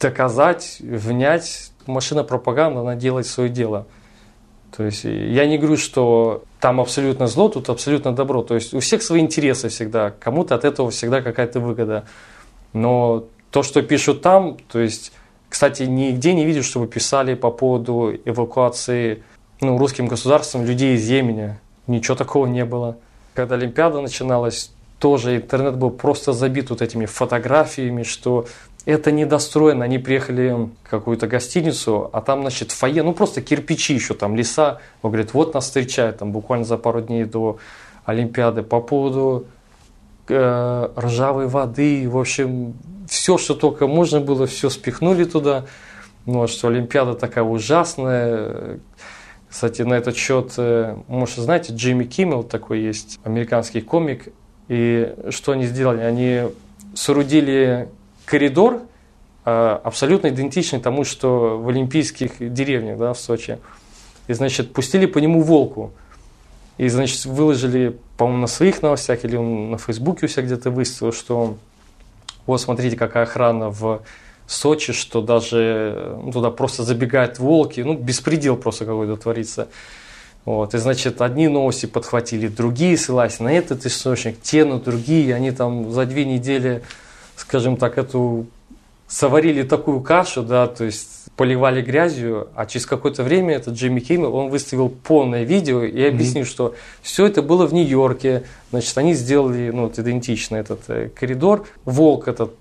доказать, 0.00 0.78
внять. 0.80 1.70
Машина 1.86 2.24
пропаганды, 2.24 2.80
она 2.80 2.96
делает 2.96 3.26
свое 3.28 3.48
дело. 3.48 3.86
То 4.76 4.84
есть 4.84 5.04
я 5.04 5.46
не 5.46 5.58
говорю, 5.58 5.76
что 5.76 6.42
там 6.58 6.80
абсолютно 6.80 7.28
зло, 7.28 7.48
тут 7.48 7.68
абсолютно 7.68 8.12
добро. 8.12 8.42
То 8.42 8.56
есть 8.56 8.74
у 8.74 8.80
всех 8.80 9.02
свои 9.02 9.20
интересы 9.20 9.68
всегда, 9.68 10.10
кому-то 10.10 10.56
от 10.56 10.64
этого 10.64 10.90
всегда 10.90 11.22
какая-то 11.22 11.60
выгода. 11.60 12.04
Но 12.72 13.26
то, 13.52 13.62
что 13.62 13.80
пишут 13.82 14.22
там, 14.22 14.56
то 14.72 14.80
есть, 14.80 15.12
кстати, 15.52 15.82
нигде 15.82 16.32
не 16.32 16.46
видел, 16.46 16.62
чтобы 16.62 16.86
писали 16.86 17.34
по 17.34 17.50
поводу 17.50 18.10
эвакуации 18.24 19.22
ну, 19.60 19.76
русским 19.76 20.06
государством 20.08 20.64
людей 20.64 20.96
из 20.96 21.06
Йемени. 21.06 21.58
Ничего 21.86 22.16
такого 22.16 22.46
не 22.46 22.64
было. 22.64 22.96
Когда 23.34 23.56
Олимпиада 23.56 24.00
начиналась, 24.00 24.72
тоже 24.98 25.36
интернет 25.36 25.76
был 25.76 25.90
просто 25.90 26.32
забит 26.32 26.70
вот 26.70 26.80
этими 26.80 27.04
фотографиями, 27.04 28.02
что 28.02 28.46
это 28.86 29.12
недостроено. 29.12 29.84
Они 29.84 29.98
приехали 29.98 30.52
в 30.52 30.70
какую-то 30.88 31.26
гостиницу, 31.26 32.08
а 32.14 32.22
там, 32.22 32.40
значит, 32.40 32.72
фойе, 32.72 33.02
ну 33.02 33.12
просто 33.12 33.42
кирпичи 33.42 33.92
еще, 33.92 34.14
там 34.14 34.34
леса. 34.34 34.80
Он 35.02 35.10
говорит, 35.10 35.34
вот 35.34 35.52
нас 35.52 35.64
встречают 35.64 36.16
там 36.16 36.32
буквально 36.32 36.64
за 36.64 36.78
пару 36.78 37.02
дней 37.02 37.24
до 37.24 37.58
Олимпиады 38.06 38.62
по 38.62 38.80
поводу 38.80 39.44
э, 40.28 40.88
ржавой 40.96 41.46
воды. 41.46 42.08
В 42.08 42.16
общем, 42.16 42.72
все, 43.12 43.36
что 43.36 43.54
только 43.54 43.86
можно 43.86 44.20
было, 44.20 44.46
все 44.46 44.70
спихнули 44.70 45.24
туда. 45.24 45.66
Ну, 46.24 46.44
а 46.44 46.48
что 46.48 46.68
Олимпиада 46.68 47.14
такая 47.14 47.44
ужасная. 47.44 48.80
Кстати, 49.50 49.82
на 49.82 49.92
этот 49.94 50.16
счет, 50.16 50.54
э, 50.56 50.96
может, 51.08 51.36
знаете, 51.36 51.74
Джимми 51.74 52.04
Киммел 52.04 52.42
такой 52.42 52.80
есть, 52.80 53.20
американский 53.22 53.82
комик. 53.82 54.28
И 54.68 55.14
что 55.28 55.52
они 55.52 55.66
сделали? 55.66 56.00
Они 56.00 56.44
соорудили 56.94 57.90
коридор 58.24 58.80
э, 59.44 59.78
абсолютно 59.84 60.28
идентичный 60.28 60.80
тому, 60.80 61.04
что 61.04 61.58
в 61.58 61.68
олимпийских 61.68 62.36
деревнях 62.40 62.96
да, 62.96 63.12
в 63.12 63.18
Сочи. 63.20 63.58
И, 64.26 64.32
значит, 64.32 64.72
пустили 64.72 65.04
по 65.04 65.18
нему 65.18 65.42
волку. 65.42 65.92
И, 66.78 66.88
значит, 66.88 67.26
выложили, 67.26 67.94
по-моему, 68.16 68.40
на 68.40 68.46
своих 68.46 68.80
новостях 68.80 69.26
или 69.26 69.36
он 69.36 69.70
на 69.72 69.76
Фейсбуке 69.76 70.24
у 70.24 70.28
себя 70.30 70.44
где-то 70.44 70.70
выставил, 70.70 71.12
что 71.12 71.58
вот 72.46 72.60
смотрите, 72.60 72.96
какая 72.96 73.24
охрана 73.24 73.68
в 73.70 74.02
Сочи, 74.46 74.92
что 74.92 75.22
даже 75.22 76.18
ну, 76.22 76.32
туда 76.32 76.50
просто 76.50 76.82
забегают 76.82 77.38
волки, 77.38 77.80
ну, 77.80 77.94
беспредел 77.94 78.56
просто 78.56 78.84
какой-то 78.84 79.16
творится. 79.16 79.68
Вот, 80.44 80.74
и, 80.74 80.78
значит, 80.78 81.22
одни 81.22 81.46
новости 81.46 81.86
подхватили, 81.86 82.48
другие 82.48 82.96
ссылаясь 82.96 83.38
на 83.38 83.52
этот 83.52 83.86
источник, 83.86 84.42
те 84.42 84.64
на 84.64 84.80
другие, 84.80 85.34
они 85.34 85.52
там 85.52 85.92
за 85.92 86.04
две 86.04 86.24
недели 86.24 86.82
скажем 87.42 87.76
так, 87.76 87.98
эту 87.98 88.46
соварили 89.06 89.62
такую 89.62 90.00
кашу, 90.00 90.42
да, 90.42 90.66
то 90.66 90.84
есть 90.84 91.21
поливали 91.36 91.80
грязью, 91.80 92.48
а 92.54 92.66
через 92.66 92.86
какое-то 92.86 93.22
время 93.22 93.54
этот 93.54 93.74
Джимми 93.74 94.00
Киммел, 94.00 94.34
он 94.34 94.50
выставил 94.50 94.88
полное 94.88 95.44
видео 95.44 95.82
и 95.82 96.02
объяснил, 96.04 96.44
mm-hmm. 96.44 96.48
что 96.48 96.74
все 97.00 97.26
это 97.26 97.42
было 97.42 97.66
в 97.66 97.72
Нью-Йорке, 97.72 98.44
значит, 98.70 98.96
они 98.98 99.14
сделали, 99.14 99.70
ну, 99.70 99.84
вот, 99.84 99.98
идентично 99.98 100.56
этот 100.56 100.80
э, 100.88 101.08
коридор, 101.08 101.66
волк 101.84 102.28
этот 102.28 102.54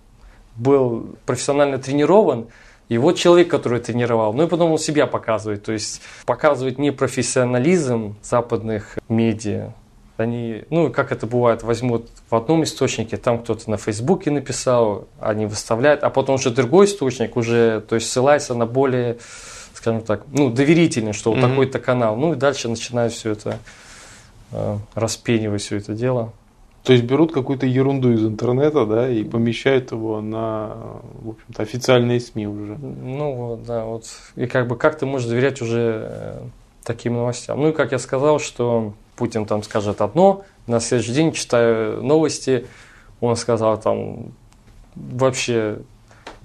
был 0.56 1.16
профессионально 1.26 1.80
тренирован, 1.80 2.48
и 2.88 2.98
вот 2.98 3.18
человек, 3.18 3.50
который 3.50 3.80
тренировал, 3.80 4.34
ну 4.34 4.44
и 4.44 4.48
потом 4.48 4.72
он 4.72 4.78
себя 4.78 5.08
показывает, 5.08 5.64
то 5.64 5.72
есть 5.72 6.02
показывает 6.26 6.78
непрофессионализм 6.78 8.16
западных 8.22 8.98
медиа, 9.08 9.74
они, 10.22 10.64
ну, 10.70 10.92
как 10.92 11.12
это 11.12 11.28
бывает, 11.28 11.64
возьмут 11.64 12.08
в 12.30 12.36
одном 12.36 12.64
источнике, 12.64 13.18
там 13.18 13.40
кто-то 13.40 13.70
на 13.70 13.78
Фейсбуке 13.78 14.32
написал, 14.32 15.08
они 15.20 15.46
выставляют, 15.46 16.04
а 16.04 16.10
потом 16.10 16.36
уже 16.36 16.50
другой 16.52 16.86
источник 16.86 17.36
уже, 17.38 17.82
то 17.82 17.96
есть 17.96 18.10
ссылается 18.10 18.54
на 18.54 18.66
более, 18.66 19.18
скажем 19.74 20.02
так, 20.02 20.24
ну, 20.32 20.50
доверительный, 20.50 21.14
что 21.14 21.32
вот 21.32 21.40
mm-hmm. 21.40 21.50
такой-то 21.50 21.80
канал. 21.80 22.16
Ну, 22.16 22.34
и 22.34 22.36
дальше 22.36 22.70
начинают 22.70 23.14
все 23.14 23.32
это 23.32 23.60
э, 24.52 24.78
распенивать, 24.96 25.62
все 25.62 25.78
это 25.78 25.94
дело. 25.94 26.34
То 26.84 26.94
есть 26.94 27.06
берут 27.06 27.32
какую-то 27.32 27.68
ерунду 27.68 28.12
из 28.12 28.26
интернета, 28.26 28.86
да, 28.88 29.08
и 29.08 29.24
помещают 29.24 29.92
его 29.92 30.20
на, 30.20 30.72
в 31.22 31.30
общем-то, 31.30 31.62
официальные 31.62 32.20
СМИ 32.20 32.48
уже. 32.48 32.76
Ну 32.78 33.34
вот, 33.36 33.64
да, 33.64 33.86
вот. 33.86 34.06
И 34.36 34.48
как 34.48 34.68
бы 34.68 34.76
как 34.76 34.98
ты 34.98 35.06
можешь 35.06 35.28
доверять 35.28 35.62
уже 35.62 36.08
э, 36.10 36.40
таким 36.84 37.14
новостям? 37.14 37.62
Ну 37.62 37.70
и 37.70 37.74
как 37.74 37.92
я 37.92 38.00
сказал, 38.00 38.40
что 38.40 38.94
Путин 39.16 39.46
там 39.46 39.64
скажет 39.64 40.02
одно, 40.02 40.44
на 40.68 40.80
следующий 40.80 41.14
день 41.14 41.32
читаю 41.32 42.04
новости, 42.04 42.66
он 43.20 43.36
сказал 43.36 43.80
там 43.80 44.32
вообще 44.96 45.80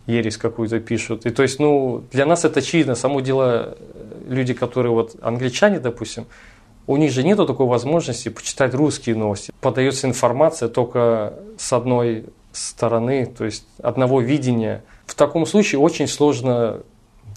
ересь 0.07 0.37
какую-то 0.37 0.81
пишут. 0.81 1.27
И 1.27 1.31
то 1.31 1.43
есть, 1.43 1.59
ну, 1.59 2.05
для 2.13 2.27
нас 2.27 2.45
это 2.45 2.61
очевидно. 2.61 2.95
Само 2.95 3.21
дело, 3.21 3.77
люди, 4.29 4.55
которые 4.55 4.93
вот 4.93 5.17
англичане, 5.21 5.81
допустим, 5.81 6.27
у 6.87 6.97
них 6.97 7.11
же 7.11 7.25
нету 7.25 7.47
такой 7.47 7.67
возможности 7.67 8.29
почитать 8.29 8.75
русские 8.75 9.17
новости. 9.17 9.53
Подается 9.61 10.07
информация 10.07 10.69
только 10.69 11.35
с 11.59 11.73
одной 11.73 12.27
стороны, 12.53 13.27
то 13.27 13.45
есть 13.45 13.67
одного 13.83 14.21
видения. 14.21 14.85
В 15.07 15.15
таком 15.15 15.47
случае 15.47 15.81
очень 15.81 16.07
сложно 16.07 16.81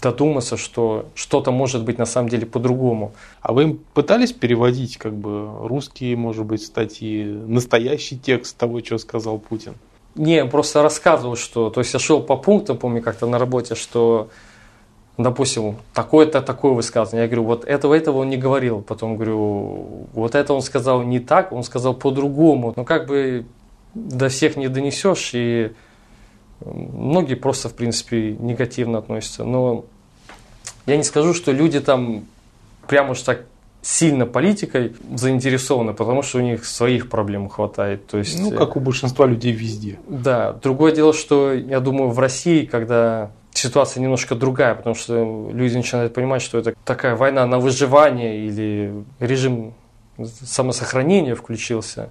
додуматься, 0.00 0.56
что 0.56 1.06
что-то 1.14 1.50
может 1.50 1.84
быть 1.84 1.98
на 1.98 2.06
самом 2.06 2.28
деле 2.28 2.46
по-другому. 2.46 3.12
А 3.40 3.52
вы 3.52 3.78
пытались 3.94 4.32
переводить 4.32 4.96
как 4.96 5.14
бы 5.14 5.66
русские, 5.66 6.16
может 6.16 6.44
быть, 6.44 6.62
статьи, 6.62 7.24
настоящий 7.24 8.18
текст 8.18 8.56
того, 8.56 8.80
что 8.80 8.98
сказал 8.98 9.38
Путин? 9.38 9.74
Не, 10.16 10.44
просто 10.44 10.82
рассказывал, 10.82 11.36
что, 11.36 11.70
то 11.70 11.80
есть 11.80 11.92
я 11.92 12.00
шел 12.00 12.22
по 12.22 12.36
пунктам, 12.36 12.78
помню, 12.78 13.00
как-то 13.02 13.26
на 13.26 13.38
работе, 13.38 13.74
что, 13.74 14.28
допустим, 15.16 15.76
такое-то, 15.94 16.42
такое 16.42 16.72
высказывание. 16.72 17.22
Я 17.22 17.28
говорю, 17.28 17.44
вот 17.44 17.64
этого, 17.64 17.94
этого 17.94 18.18
он 18.18 18.28
не 18.28 18.36
говорил. 18.36 18.82
Потом 18.82 19.16
говорю, 19.16 20.06
вот 20.12 20.34
это 20.34 20.52
он 20.52 20.62
сказал 20.62 21.02
не 21.02 21.20
так, 21.20 21.52
он 21.52 21.62
сказал 21.62 21.94
по-другому. 21.94 22.72
Ну, 22.76 22.84
как 22.84 23.06
бы 23.06 23.46
до 23.94 24.28
всех 24.28 24.56
не 24.56 24.68
донесешь, 24.68 25.30
и 25.34 25.72
Многие 26.64 27.34
просто, 27.34 27.68
в 27.68 27.74
принципе, 27.74 28.32
негативно 28.32 28.98
относятся. 28.98 29.44
Но 29.44 29.84
я 30.86 30.96
не 30.96 31.04
скажу, 31.04 31.34
что 31.34 31.52
люди 31.52 31.80
там 31.80 32.24
прямо 32.86 33.12
уж 33.12 33.20
так 33.20 33.44
сильно 33.82 34.26
политикой 34.26 34.94
заинтересованы, 35.14 35.94
потому 35.94 36.22
что 36.22 36.38
у 36.38 36.42
них 36.42 36.64
своих 36.66 37.08
проблем 37.08 37.48
хватает. 37.48 38.06
То 38.06 38.18
есть, 38.18 38.38
ну, 38.38 38.50
как 38.50 38.76
у 38.76 38.80
большинства 38.80 39.26
людей 39.26 39.52
везде. 39.52 39.98
Да. 40.08 40.52
Другое 40.52 40.92
дело, 40.92 41.14
что 41.14 41.52
я 41.52 41.80
думаю, 41.80 42.10
в 42.10 42.18
России, 42.18 42.66
когда 42.66 43.30
ситуация 43.52 44.02
немножко 44.02 44.34
другая, 44.34 44.74
потому 44.74 44.94
что 44.94 45.50
люди 45.52 45.76
начинают 45.76 46.14
понимать, 46.14 46.42
что 46.42 46.58
это 46.58 46.74
такая 46.84 47.16
война 47.16 47.46
на 47.46 47.58
выживание 47.58 48.46
или 48.46 49.04
режим 49.18 49.74
самосохранения 50.24 51.34
включился, 51.34 52.10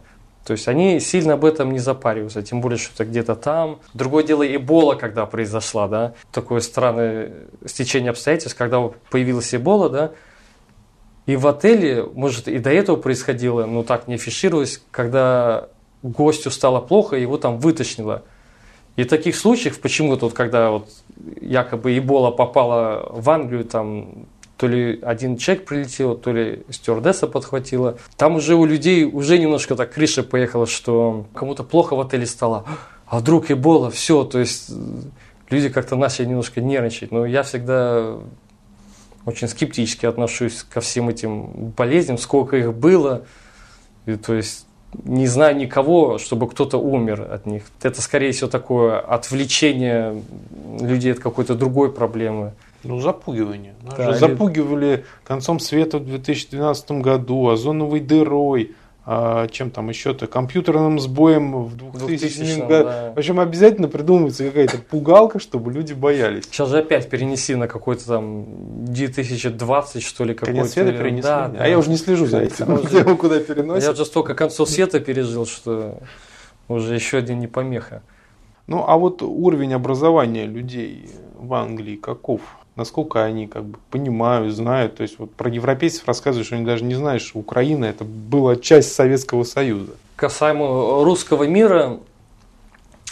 то 0.49 0.53
есть 0.53 0.67
они 0.67 0.99
сильно 0.99 1.35
об 1.35 1.45
этом 1.45 1.71
не 1.71 1.77
запариваются, 1.77 2.41
тем 2.41 2.59
более, 2.59 2.79
что 2.79 2.91
это 2.95 3.05
где-то 3.05 3.35
там. 3.35 3.81
Другое 3.93 4.23
дело 4.23 4.41
Эбола, 4.55 4.95
когда 4.95 5.27
произошла, 5.27 5.88
да, 5.88 6.15
такое 6.31 6.59
странное 6.62 7.33
стечение 7.67 8.09
обстоятельств, 8.09 8.57
когда 8.57 8.81
появилась 9.12 9.53
Эбола, 9.53 9.91
да, 9.91 10.12
И 11.27 11.35
в 11.35 11.45
отеле, 11.45 12.03
может, 12.15 12.47
и 12.47 12.57
до 12.57 12.71
этого 12.71 12.95
происходило, 12.95 13.67
но 13.67 13.83
так 13.83 14.07
не 14.07 14.15
афишировалось, 14.15 14.81
когда 14.89 15.69
гостю 16.01 16.49
стало 16.49 16.81
плохо, 16.81 17.15
его 17.15 17.38
там 17.38 17.59
вытошнило. 17.59 18.23
И 18.95 19.03
таких 19.03 19.35
случаев 19.35 19.79
почему-то, 19.79 20.25
вот, 20.25 20.33
когда 20.33 20.71
вот 20.71 20.89
якобы 21.41 21.95
Эбола 21.95 22.31
попала 22.31 23.07
в 23.12 23.29
Англию, 23.29 23.65
там 23.65 24.25
то 24.60 24.67
ли 24.67 25.00
один 25.02 25.38
человек 25.38 25.63
прилетел, 25.63 26.17
то 26.17 26.34
ли 26.34 26.63
стюардесса 26.69 27.28
подхватила. 27.28 27.98
Там 28.17 28.36
уже 28.36 28.56
у 28.56 28.65
людей 28.65 29.06
уже 29.06 29.38
немножко 29.38 29.74
так 29.78 29.93
крыша 29.93 30.22
поехала, 30.22 30.67
что 30.67 31.28
кому-то 31.34 31.63
плохо 31.63 31.95
в 31.95 32.02
отеле 32.02 32.26
стало. 32.26 32.65
А 33.06 33.19
вдруг 33.19 33.50
Эбола, 33.52 33.89
все, 33.89 34.26
то 34.26 34.38
есть 34.38 34.69
люди 35.50 35.69
как-то 35.69 35.95
начали 35.95 36.26
немножко 36.26 36.60
нервничать. 36.60 37.13
Но 37.13 37.26
я 37.26 37.43
всегда 37.43 38.17
очень 39.26 39.48
скептически 39.48 40.06
отношусь 40.06 40.63
ко 40.63 40.82
всем 40.82 41.08
этим 41.08 41.72
болезням, 41.78 42.17
сколько 42.17 42.58
их 42.58 42.74
было. 42.74 43.24
И, 44.08 44.17
то 44.17 44.34
есть 44.34 44.65
не 45.06 45.28
знаю 45.28 45.56
никого, 45.56 46.17
чтобы 46.17 46.50
кто-то 46.50 46.78
умер 46.80 47.30
от 47.32 47.45
них. 47.45 47.63
Это, 47.82 48.02
скорее 48.02 48.34
всего, 48.34 48.50
такое 48.50 49.00
отвлечение 49.00 50.22
людей 50.82 51.13
от 51.13 51.19
какой-то 51.19 51.56
другой 51.56 51.93
проблемы. 51.93 52.52
Ну, 52.83 52.99
запугивание. 53.01 53.75
Нас 53.83 53.95
Да, 53.97 54.13
же 54.13 54.19
запугивали 54.19 55.05
концом 55.23 55.59
света 55.59 55.97
в 55.97 56.05
2012 56.05 56.91
году, 57.01 57.49
озоновой 57.49 57.99
дырой, 57.99 58.71
а, 59.05 59.47
чем 59.47 59.71
там 59.71 59.89
еще-то, 59.89 60.27
компьютерным 60.27 60.99
сбоем 60.99 61.63
в 61.65 61.75
2000 61.75 62.41
2000-м, 62.41 62.67
году. 62.67 62.83
да. 62.89 63.13
В 63.15 63.17
общем, 63.19 63.39
обязательно 63.39 63.87
придумывается 63.87 64.43
какая-то 64.45 64.77
пугалка, 64.77 65.39
чтобы 65.39 65.71
люди 65.71 65.93
боялись. 65.93 66.45
Сейчас 66.45 66.69
же 66.69 66.77
опять 66.77 67.09
перенеси 67.09 67.55
на 67.55 67.67
какой-то 67.67 68.05
там 68.05 68.45
2020, 68.85 70.03
что 70.03 70.23
ли, 70.25 70.33
какой-то. 70.33 70.57
Конец 70.59 70.73
света 70.73 70.91
перенесли. 70.93 71.21
Да, 71.23 71.45
а 71.45 71.49
да. 71.49 71.65
я 71.65 71.77
уже 71.79 71.89
не 71.89 71.97
слежу 71.97 72.27
за 72.27 72.41
этим. 72.41 72.71
Уже- 72.73 73.03
куда 73.15 73.35
Я 73.35 73.41
переносят. 73.41 73.93
уже 73.93 74.05
столько 74.05 74.35
концов 74.35 74.69
света 74.69 74.99
пережил, 74.99 75.45
что 75.45 75.97
уже 76.67 76.93
еще 76.93 77.17
один 77.17 77.39
не 77.39 77.47
помеха. 77.47 78.03
Ну, 78.67 78.83
а 78.87 78.95
вот 78.97 79.23
уровень 79.23 79.73
образования 79.73 80.45
людей 80.45 81.09
в 81.35 81.51
Англии 81.55 81.95
каков? 81.95 82.41
Насколько 82.79 83.25
они 83.25 83.45
как 83.45 83.65
бы 83.65 83.77
понимают, 83.91 84.55
знают? 84.55 84.95
То 84.95 85.03
есть 85.03 85.19
вот 85.19 85.33
про 85.35 85.49
европейцев 85.49 86.07
рассказываешь, 86.07 86.45
что 86.47 86.55
они 86.55 86.63
даже 86.63 86.85
не 86.85 86.95
знают, 86.95 87.21
что 87.21 87.37
Украина 87.37 87.83
это 87.83 88.05
была 88.05 88.55
часть 88.55 88.93
Советского 88.93 89.43
Союза. 89.43 89.91
Касаемо 90.15 91.03
русского 91.03 91.43
мира, 91.43 91.99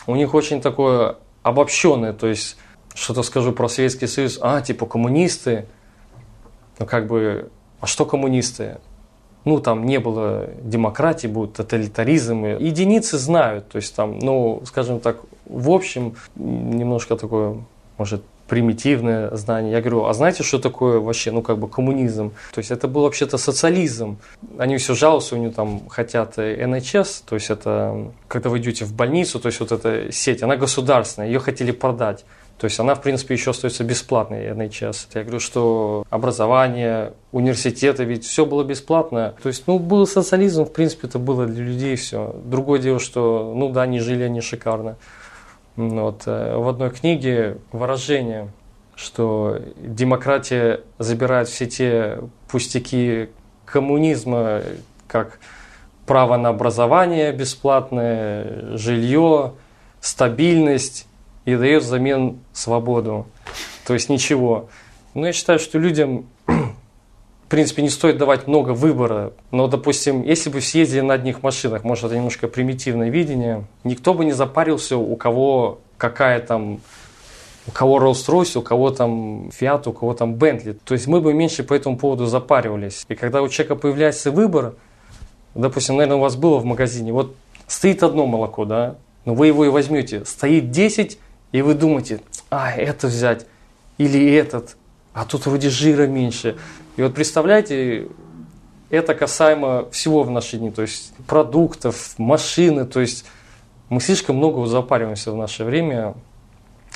у 0.06 0.15
них 0.15 0.34
очень 0.34 0.62
такое 0.62 1.17
обобщенное, 1.43 2.13
то 2.13 2.27
есть 2.27 2.56
что-то 2.93 3.23
скажу 3.23 3.51
про 3.51 3.67
Советский 3.67 4.08
Союз, 4.08 4.39
а, 4.41 4.62
типа 4.62 4.86
коммунисты, 4.86 5.65
ну 6.80 6.86
как 6.86 7.08
бы, 7.08 7.51
а 7.82 7.88
что 7.88 8.06
коммунисты? 8.06 8.77
Ну, 9.43 9.60
там 9.60 9.86
не 9.86 9.99
было 9.99 10.47
демократии, 10.62 11.27
будет 11.27 11.53
тоталитаризм. 11.56 12.45
Единицы 12.45 13.17
знают, 13.17 13.67
то 13.67 13.75
есть 13.75 13.93
там, 13.93 14.17
ну, 14.19 14.62
скажем 14.65 15.01
так, 15.01 15.17
в 15.45 15.69
общем, 15.71 16.15
немножко 16.36 17.17
такое, 17.17 17.58
может, 17.97 18.23
примитивное 18.48 19.36
знание. 19.36 19.74
Я 19.74 19.82
говорю, 19.82 20.06
а 20.06 20.14
знаете, 20.14 20.44
что 20.44 20.60
такое 20.60 21.00
вообще, 21.00 21.32
ну, 21.32 21.42
как 21.42 21.58
бы 21.58 21.68
коммунизм? 21.68 22.32
То 22.54 22.60
есть 22.60 22.72
это 22.72 22.88
был 22.88 23.04
вообще-то 23.04 23.38
социализм. 23.38 24.18
Они 24.58 24.78
все 24.78 24.96
жалуются, 24.96 25.36
у 25.36 25.38
них 25.38 25.54
там 25.54 25.88
хотят 25.90 26.38
э, 26.38 26.66
НХС, 26.66 27.22
то 27.22 27.36
есть 27.36 27.50
это 27.50 28.12
когда 28.28 28.50
вы 28.50 28.60
идете 28.60 28.86
в 28.86 28.94
больницу, 28.94 29.40
то 29.40 29.48
есть 29.48 29.60
вот 29.60 29.72
эта 29.72 30.12
сеть, 30.12 30.44
она 30.44 30.56
государственная, 30.56 31.28
ее 31.28 31.40
хотели 31.40 31.72
продать. 31.72 32.26
То 32.58 32.66
есть 32.66 32.80
она, 32.80 32.96
в 32.96 33.02
принципе, 33.02 33.36
еще 33.36 33.52
остается 33.52 33.84
бесплатной, 33.84 34.48
NHS. 34.48 35.08
Я 35.14 35.22
говорю, 35.22 35.40
что 35.40 36.04
образование, 36.10 37.14
университеты, 37.32 38.04
ведь 38.04 38.26
все 38.26 38.48
было 38.48 38.64
бесплатно. 38.64 39.36
То 39.44 39.50
есть, 39.50 39.68
ну, 39.68 39.78
был 39.78 40.08
социализм, 40.08 40.66
в 40.66 40.74
принципе, 40.74 41.08
это 41.08 41.20
было 41.20 41.46
для 41.46 41.64
людей 41.64 41.96
все. 41.96 42.36
Другое 42.46 42.80
дело, 42.80 43.00
что, 43.00 43.54
ну 43.56 43.70
да, 43.70 43.84
они 43.84 44.00
жили 44.00 44.24
они 44.24 44.42
шикарно. 44.42 44.98
Вот, 45.78 46.24
э, 46.26 46.58
в 46.58 46.68
одной 46.68 46.90
книге 46.90 47.60
выражение, 47.72 48.50
что 48.96 49.60
демократия 49.78 50.82
забирает 50.98 51.48
все 51.48 51.68
те 51.68 52.20
пустяки 52.50 53.30
коммунизма, 53.63 54.63
как 55.08 55.40
право 56.08 56.36
на 56.38 56.50
образование 56.50 57.32
бесплатное, 57.32 58.76
жилье, 58.76 59.54
стабильность 60.02 61.06
и 61.46 61.56
дает 61.56 61.84
взамен 61.84 62.40
свободу. 62.54 63.28
То 63.86 63.94
есть 63.94 64.10
ничего. 64.10 64.70
Но 65.13 65.28
я 65.28 65.34
считаю, 65.34 65.60
что 65.60 65.78
людям, 65.78 66.26
в 67.48 67.50
принципе, 67.50 67.82
не 67.82 67.90
стоит 67.90 68.18
давать 68.18 68.46
много 68.46 68.72
выбора. 68.72 69.32
Но, 69.52 69.70
допустим, 69.70 70.22
если 70.22 70.50
бы 70.50 70.60
все 70.60 70.80
ездили 70.80 71.00
на 71.00 71.14
одних 71.14 71.44
машинах, 71.44 71.86
может, 71.86 72.04
это 72.04 72.16
немножко 72.18 72.50
примитивное 72.50 73.10
видение, 73.10 73.64
никто 73.86 74.14
бы 74.14 74.26
не 74.26 74.34
запарился, 74.34 74.98
у 74.98 75.16
кого 75.16 75.80
какая 75.98 76.42
там 76.42 76.82
у 77.66 77.72
кого 77.72 78.00
Rolls-Royce, 78.00 78.60
у 78.60 78.62
кого 78.62 78.92
там 78.92 79.48
Fiat, 79.48 79.88
у 79.88 79.94
кого 79.94 80.14
там 80.14 80.36
Bentley. 80.36 80.78
То 80.84 80.94
есть 80.94 81.08
мы 81.08 81.22
бы 81.22 81.34
меньше 81.34 81.64
по 81.64 81.74
этому 81.74 81.98
поводу 81.98 82.26
запаривались. 82.26 83.06
И 83.08 83.16
когда 83.16 83.42
у 83.42 83.48
человека 83.48 83.78
появляется 83.78 84.30
выбор, 84.30 84.76
допустим, 85.56 85.96
наверное, 85.96 86.18
у 86.18 86.22
вас 86.22 86.36
было 86.36 86.58
в 86.58 86.66
магазине, 86.66 87.14
вот 87.14 87.34
стоит 87.66 88.04
одно 88.04 88.26
молоко, 88.26 88.66
да, 88.66 88.96
но 89.24 89.34
вы 89.34 89.48
его 89.48 89.64
и 89.64 89.70
возьмете, 89.70 90.26
стоит 90.26 90.72
10, 90.72 91.18
и 91.54 91.62
вы 91.62 91.76
думаете, 91.76 92.20
а, 92.50 92.72
это 92.74 93.08
взять, 93.08 93.46
или 93.98 94.34
этот, 94.34 94.76
а 95.14 95.24
тут 95.26 95.46
вроде 95.46 95.70
жира 95.70 96.08
меньше. 96.08 96.58
И 96.98 97.02
вот 97.02 97.14
представляете, 97.14 98.08
это 98.90 99.14
касаемо 99.14 99.90
всего 99.92 100.24
в 100.24 100.32
наши 100.32 100.58
дни, 100.58 100.72
то 100.72 100.82
есть 100.82 101.14
продуктов, 101.28 102.16
машины, 102.18 102.86
то 102.86 103.00
есть 103.00 103.26
мы 103.90 104.02
слишком 104.02 104.38
много 104.38 104.66
запариваемся 104.66 105.32
в 105.32 105.36
наше 105.36 105.64
время, 105.64 106.16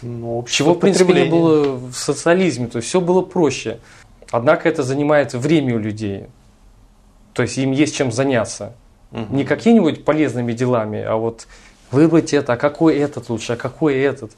Ну, 0.02 0.44
чего, 0.50 0.74
в 0.74 0.80
принципе, 0.80 1.14
не 1.14 1.30
было 1.30 1.76
в 1.76 1.94
социализме, 1.94 2.68
то 2.68 2.78
есть 2.78 2.90
все 2.90 3.00
было 3.00 3.22
проще. 3.22 3.80
Однако 4.32 4.68
это 4.68 4.84
занимает 4.84 5.34
время 5.34 5.76
у 5.76 5.80
людей. 5.80 6.26
То 7.34 7.44
есть 7.44 7.58
им 7.58 7.72
есть 7.72 7.96
чем 7.96 8.12
заняться. 8.12 8.74
Мгм. 9.12 9.36
Не 9.36 9.44
какими-нибудь 9.44 10.04
полезными 10.04 10.54
делами, 10.54 11.02
а 11.02 11.16
вот 11.18 11.48
выбрать 11.92 12.34
это, 12.34 12.54
а 12.54 12.58
какой 12.58 12.98
этот 12.98 13.30
лучше, 13.30 13.54
а 13.54 13.56
какой 13.58 14.00
этот. 14.00 14.32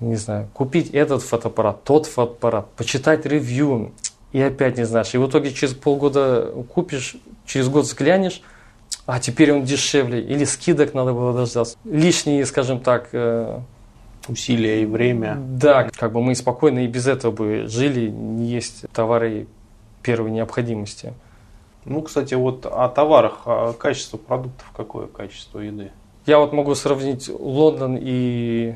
Не 0.00 0.16
знаю, 0.16 0.48
купить 0.52 0.90
этот 0.90 1.22
фотоаппарат, 1.22 1.84
тот 1.84 2.06
фотоаппарат, 2.06 2.70
почитать 2.72 3.26
ревью, 3.26 3.92
и 4.32 4.40
опять 4.40 4.78
не 4.78 4.84
знаешь. 4.84 5.14
И 5.14 5.18
в 5.18 5.28
итоге 5.28 5.52
через 5.52 5.74
полгода 5.74 6.52
купишь, 6.72 7.16
через 7.46 7.68
год 7.68 7.84
взглянешь, 7.84 8.42
а 9.06 9.18
теперь 9.18 9.52
он 9.52 9.64
дешевле, 9.64 10.20
или 10.20 10.44
скидок 10.44 10.94
надо 10.94 11.12
было 11.12 11.32
дождаться. 11.32 11.76
Лишние, 11.84 12.46
скажем 12.46 12.80
так, 12.80 13.08
э, 13.12 13.60
Усилия 14.28 14.82
и 14.82 14.86
время. 14.86 15.36
да, 15.40 15.88
как 15.96 16.12
бы 16.12 16.22
мы 16.22 16.34
спокойно 16.34 16.80
и 16.80 16.86
без 16.86 17.06
этого 17.06 17.32
бы 17.32 17.64
жили, 17.66 18.08
не 18.08 18.46
есть 18.46 18.84
товары 18.92 19.46
первой 20.02 20.30
необходимости. 20.30 21.14
Ну, 21.84 22.02
кстати, 22.02 22.34
вот 22.34 22.66
о 22.66 22.88
товарах, 22.88 23.42
а 23.46 23.72
качество 23.72 24.18
продуктов, 24.18 24.70
какое 24.76 25.06
качество 25.06 25.58
еды? 25.58 25.90
Я 26.26 26.38
вот 26.38 26.52
могу 26.52 26.74
сравнить 26.74 27.28
Лондон 27.28 27.98
и 28.00 28.74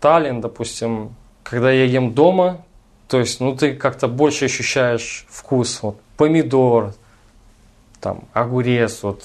Таллин, 0.00 0.42
допустим, 0.42 1.14
когда 1.42 1.72
я 1.72 1.84
ем 1.84 2.12
дома, 2.12 2.63
то 3.08 3.18
есть, 3.20 3.40
ну, 3.40 3.54
ты 3.54 3.74
как-то 3.74 4.08
больше 4.08 4.46
ощущаешь 4.46 5.26
вкус, 5.28 5.80
вот, 5.82 5.96
помидор, 6.16 6.94
там, 8.00 8.24
огурец, 8.32 9.02
вот, 9.02 9.22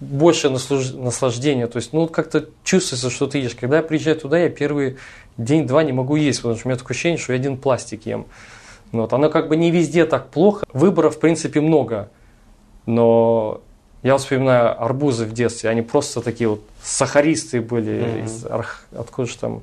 больше 0.00 0.50
наслаждения, 0.50 1.66
то 1.66 1.76
есть, 1.78 1.92
ну, 1.92 2.06
как-то 2.06 2.46
чувствуется, 2.64 3.10
что 3.10 3.26
ты 3.26 3.38
ешь. 3.38 3.54
Когда 3.54 3.78
я 3.78 3.82
приезжаю 3.82 4.16
туда, 4.16 4.38
я 4.38 4.48
первый 4.50 4.96
день-два 5.38 5.82
не 5.84 5.92
могу 5.92 6.16
есть, 6.16 6.40
потому 6.40 6.56
что 6.58 6.66
у 6.66 6.70
меня 6.70 6.78
такое 6.78 6.94
ощущение, 6.94 7.18
что 7.18 7.32
я 7.32 7.38
один 7.38 7.56
пластик 7.56 8.06
ем. 8.06 8.26
Ну, 8.92 9.02
Вот, 9.02 9.12
оно 9.12 9.30
как 9.30 9.48
бы 9.48 9.56
не 9.56 9.70
везде 9.70 10.04
так 10.06 10.28
плохо, 10.28 10.64
выборов, 10.72 11.16
в 11.16 11.20
принципе, 11.20 11.60
много, 11.60 12.08
но 12.84 13.60
я 14.02 14.16
вспоминаю 14.18 14.80
арбузы 14.82 15.24
в 15.24 15.32
детстве, 15.32 15.70
они 15.70 15.82
просто 15.82 16.20
такие 16.20 16.48
вот 16.48 16.60
сахаристые 16.82 17.60
были, 17.62 18.00
Мгм. 18.18 18.24
из 18.24 18.44
Арх- 18.46 18.86
откуда 18.96 19.28
же 19.28 19.36
там, 19.38 19.62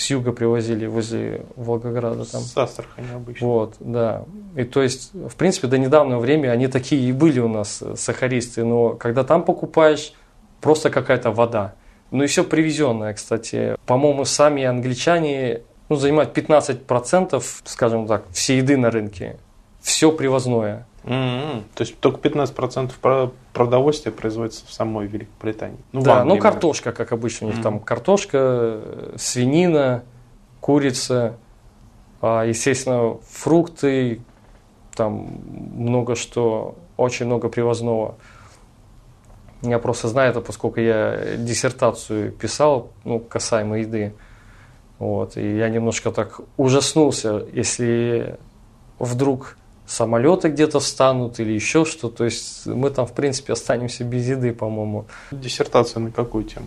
с 0.00 0.08
юга 0.08 0.32
привозили 0.32 0.86
возле 0.86 1.44
Волгограда 1.56 2.24
там. 2.24 2.40
С 2.40 2.56
Астрахани 2.56 3.08
обычно. 3.14 3.46
Вот, 3.46 3.74
да. 3.80 4.24
И 4.56 4.64
то 4.64 4.82
есть, 4.82 5.12
в 5.12 5.36
принципе, 5.36 5.68
до 5.68 5.76
недавнего 5.76 6.18
времени 6.18 6.46
они 6.46 6.68
такие 6.68 7.06
и 7.06 7.12
были 7.12 7.38
у 7.38 7.48
нас, 7.48 7.82
э, 7.82 7.96
сахаристые, 7.96 8.64
но 8.64 8.90
когда 8.94 9.24
там 9.24 9.44
покупаешь, 9.44 10.14
просто 10.62 10.88
какая-то 10.88 11.32
вода. 11.32 11.74
Ну 12.12 12.24
и 12.24 12.28
все 12.28 12.44
привезенное, 12.44 13.12
кстати. 13.12 13.76
По-моему, 13.84 14.24
сами 14.24 14.64
англичане 14.64 15.62
ну, 15.90 15.96
занимают 15.96 16.36
15%, 16.36 17.42
скажем 17.64 18.06
так, 18.06 18.24
всей 18.30 18.58
еды 18.58 18.78
на 18.78 18.90
рынке. 18.90 19.38
Все 19.82 20.12
привозное. 20.12 20.86
М-м. 21.04 21.64
То 21.74 21.82
есть 21.82 21.98
только 21.98 22.18
15% 22.20 22.92
про- 23.00 23.32
продовольствия 23.52 24.12
производится 24.12 24.66
в 24.66 24.72
самой 24.72 25.06
Великобритании. 25.06 25.78
Ну, 25.92 26.02
да, 26.02 26.24
ну 26.24 26.38
картошка, 26.38 26.92
как 26.92 27.12
обычно, 27.12 27.48
у 27.48 27.50
них 27.50 27.62
там 27.62 27.80
картошка, 27.80 28.38
э, 28.40 29.14
свинина, 29.16 30.04
курица, 30.60 31.36
а, 32.20 32.44
естественно, 32.44 33.16
фрукты, 33.28 34.20
там 34.94 35.28
много 35.74 36.16
что, 36.16 36.76
очень 36.96 37.26
много 37.26 37.48
привозного. 37.48 38.16
Я 39.62 39.78
просто 39.78 40.08
знаю 40.08 40.30
это, 40.30 40.40
поскольку 40.40 40.80
я 40.80 41.36
диссертацию 41.36 42.32
писал, 42.32 42.90
ну, 43.04 43.20
касаемо 43.20 43.78
еды. 43.78 44.14
Вот, 44.98 45.38
и 45.38 45.56
я 45.56 45.70
немножко 45.70 46.10
так 46.12 46.40
ужаснулся, 46.58 47.42
если 47.54 48.38
вдруг 48.98 49.56
самолеты 49.90 50.48
где-то 50.48 50.78
встанут 50.78 51.40
или 51.40 51.52
еще 51.52 51.84
что. 51.84 52.08
То 52.08 52.24
есть 52.24 52.66
мы 52.66 52.90
там, 52.90 53.06
в 53.06 53.12
принципе, 53.12 53.52
останемся 53.52 54.04
без 54.04 54.28
еды, 54.28 54.52
по-моему. 54.52 55.06
Диссертация 55.32 56.00
на 56.00 56.12
какую 56.12 56.44
тему? 56.44 56.66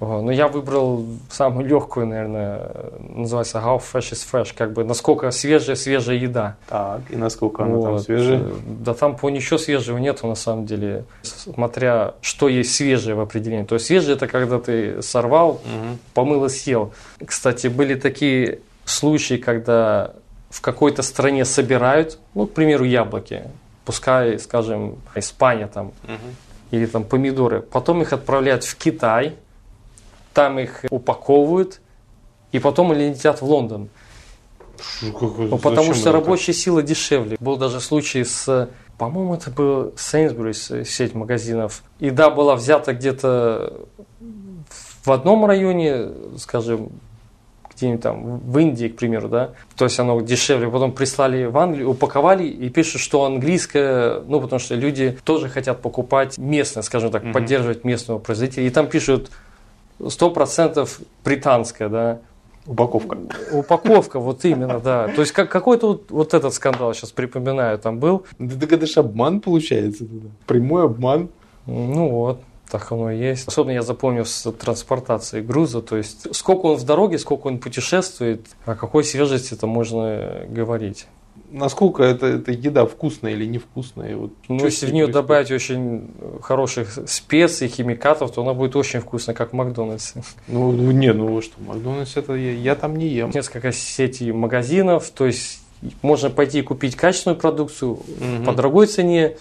Ну, 0.00 0.30
я 0.30 0.48
выбрал 0.48 1.06
самую 1.30 1.66
легкую, 1.66 2.06
наверное, 2.06 2.70
называется 2.98 3.58
How 3.58 3.80
Fresh 3.80 4.12
is 4.12 4.26
Fresh, 4.30 4.54
как 4.54 4.72
бы 4.72 4.84
насколько 4.84 5.30
свежая 5.30 5.76
свежая 5.76 6.16
еда. 6.16 6.56
Так, 6.68 7.00
и 7.10 7.16
насколько 7.16 7.62
она 7.62 7.76
вот. 7.76 7.84
там 7.84 7.98
свежая? 7.98 8.42
Да 8.66 8.92
там 8.92 9.16
по 9.16 9.30
ничего 9.30 9.56
свежего 9.56 9.98
нету 9.98 10.26
на 10.26 10.34
самом 10.34 10.66
деле, 10.66 11.04
смотря 11.22 12.14
что 12.20 12.48
есть 12.48 12.74
свежее 12.74 13.14
в 13.14 13.20
определении. 13.20 13.64
То 13.64 13.76
есть 13.76 13.86
свежее 13.86 14.16
это 14.16 14.26
когда 14.26 14.58
ты 14.58 15.00
сорвал, 15.00 15.52
угу. 15.52 15.98
помыл 16.12 16.44
и 16.44 16.48
съел. 16.48 16.92
Кстати, 17.24 17.68
были 17.68 17.94
такие 17.94 18.58
случаи, 18.84 19.36
когда 19.36 20.12
в 20.54 20.60
какой-то 20.60 21.02
стране 21.02 21.44
собирают, 21.44 22.20
ну, 22.34 22.46
к 22.46 22.52
примеру, 22.52 22.84
яблоки, 22.84 23.42
пускай, 23.84 24.38
скажем, 24.38 24.98
Испания 25.16 25.66
там, 25.66 25.88
угу. 26.04 26.30
или 26.70 26.86
там 26.86 27.02
помидоры, 27.02 27.60
потом 27.60 28.02
их 28.02 28.12
отправляют 28.12 28.62
в 28.62 28.76
Китай, 28.76 29.34
там 30.32 30.60
их 30.60 30.84
упаковывают, 30.90 31.80
и 32.52 32.60
потом 32.60 32.92
они 32.92 33.08
летят 33.08 33.42
в 33.42 33.44
Лондон. 33.44 33.88
Ну, 35.02 35.58
потому 35.58 35.92
что 35.92 36.12
рабочая 36.12 36.52
так? 36.52 36.62
сила 36.62 36.82
дешевле. 36.84 37.36
Был 37.40 37.56
даже 37.56 37.80
случай 37.80 38.22
с, 38.22 38.70
по-моему, 38.96 39.34
это 39.34 39.50
был 39.50 39.88
Sainsbury's, 39.96 40.84
сеть 40.84 41.14
магазинов. 41.14 41.82
Еда 41.98 42.30
была 42.30 42.54
взята 42.54 42.92
где-то 42.92 43.80
в 45.04 45.10
одном 45.10 45.46
районе, 45.46 46.10
скажем, 46.38 46.90
где-нибудь 47.76 48.02
там 48.02 48.38
в 48.38 48.58
Индии, 48.58 48.88
к 48.88 48.96
примеру, 48.96 49.28
да, 49.28 49.50
то 49.76 49.84
есть 49.84 49.98
оно 49.98 50.20
дешевле, 50.20 50.68
потом 50.68 50.92
прислали 50.92 51.44
в 51.44 51.56
Англию, 51.58 51.90
упаковали 51.90 52.44
и 52.44 52.68
пишут, 52.68 53.00
что 53.00 53.24
английское, 53.24 54.20
ну, 54.26 54.40
потому 54.40 54.58
что 54.60 54.74
люди 54.74 55.18
тоже 55.24 55.48
хотят 55.48 55.82
покупать 55.82 56.38
местное, 56.38 56.82
скажем 56.82 57.10
так, 57.10 57.24
mm-hmm. 57.24 57.32
поддерживать 57.32 57.84
местного 57.84 58.18
производителя, 58.18 58.66
и 58.66 58.70
там 58.70 58.86
пишут 58.86 59.30
100% 59.98 60.88
британское, 61.24 61.88
да, 61.88 62.18
Упаковка. 62.66 63.18
Упаковка, 63.52 64.18
вот 64.18 64.44
именно, 64.46 64.80
да. 64.80 65.08
То 65.08 65.20
есть 65.20 65.32
как, 65.32 65.50
какой-то 65.50 65.88
вот, 65.88 66.10
вот 66.10 66.32
этот 66.32 66.54
скандал, 66.54 66.94
сейчас 66.94 67.12
припоминаю, 67.12 67.78
там 67.78 67.98
был. 67.98 68.24
Да, 68.38 68.66
это 68.74 68.86
же 68.86 69.00
обман 69.00 69.40
получается. 69.40 70.06
Прямой 70.46 70.84
обман. 70.84 71.28
Ну 71.66 72.08
вот. 72.08 72.40
Так 72.74 72.90
оно 72.90 73.12
и 73.12 73.18
есть. 73.18 73.46
Особенно 73.46 73.70
я 73.70 73.82
запомнил 73.82 74.24
с 74.24 74.50
транспортацией 74.50 75.44
груза, 75.44 75.80
то 75.80 75.96
есть 75.96 76.34
сколько 76.34 76.66
он 76.66 76.76
в 76.76 76.82
дороге, 76.82 77.18
сколько 77.18 77.46
он 77.46 77.58
путешествует, 77.58 78.48
о 78.64 78.74
какой 78.74 79.04
свежести 79.04 79.54
это 79.54 79.68
можно 79.68 80.42
говорить. 80.48 81.06
Насколько 81.52 82.02
это, 82.02 82.26
эта 82.26 82.50
еда 82.50 82.84
вкусная 82.86 83.30
или 83.34 83.46
невкусная? 83.46 84.16
Вот 84.16 84.32
ну, 84.48 84.64
если 84.64 84.86
в 84.86 84.92
нее 84.92 85.04
происходит? 85.04 85.12
добавить 85.12 85.50
очень 85.52 86.10
хороших 86.42 86.98
специй, 87.06 87.68
химикатов, 87.68 88.32
то 88.32 88.42
она 88.42 88.54
будет 88.54 88.74
очень 88.74 88.98
вкусная, 88.98 89.36
как 89.36 89.50
в 89.50 89.52
Макдональдсе. 89.52 90.24
Ну, 90.48 90.72
ну 90.72 90.90
не, 90.90 91.12
ну 91.12 91.40
что, 91.42 91.54
Макдональдс 91.60 92.16
это 92.16 92.34
я, 92.34 92.54
я 92.54 92.74
там 92.74 92.96
не 92.96 93.06
ем. 93.06 93.30
Несколько 93.32 93.70
сетей 93.70 94.32
магазинов, 94.32 95.10
то 95.10 95.26
есть 95.26 95.60
можно 96.02 96.28
пойти 96.28 96.58
и 96.58 96.62
купить 96.62 96.96
качественную 96.96 97.38
продукцию 97.38 97.92
угу. 97.92 98.44
по 98.44 98.52
дорогой 98.52 98.88
цене, 98.88 99.36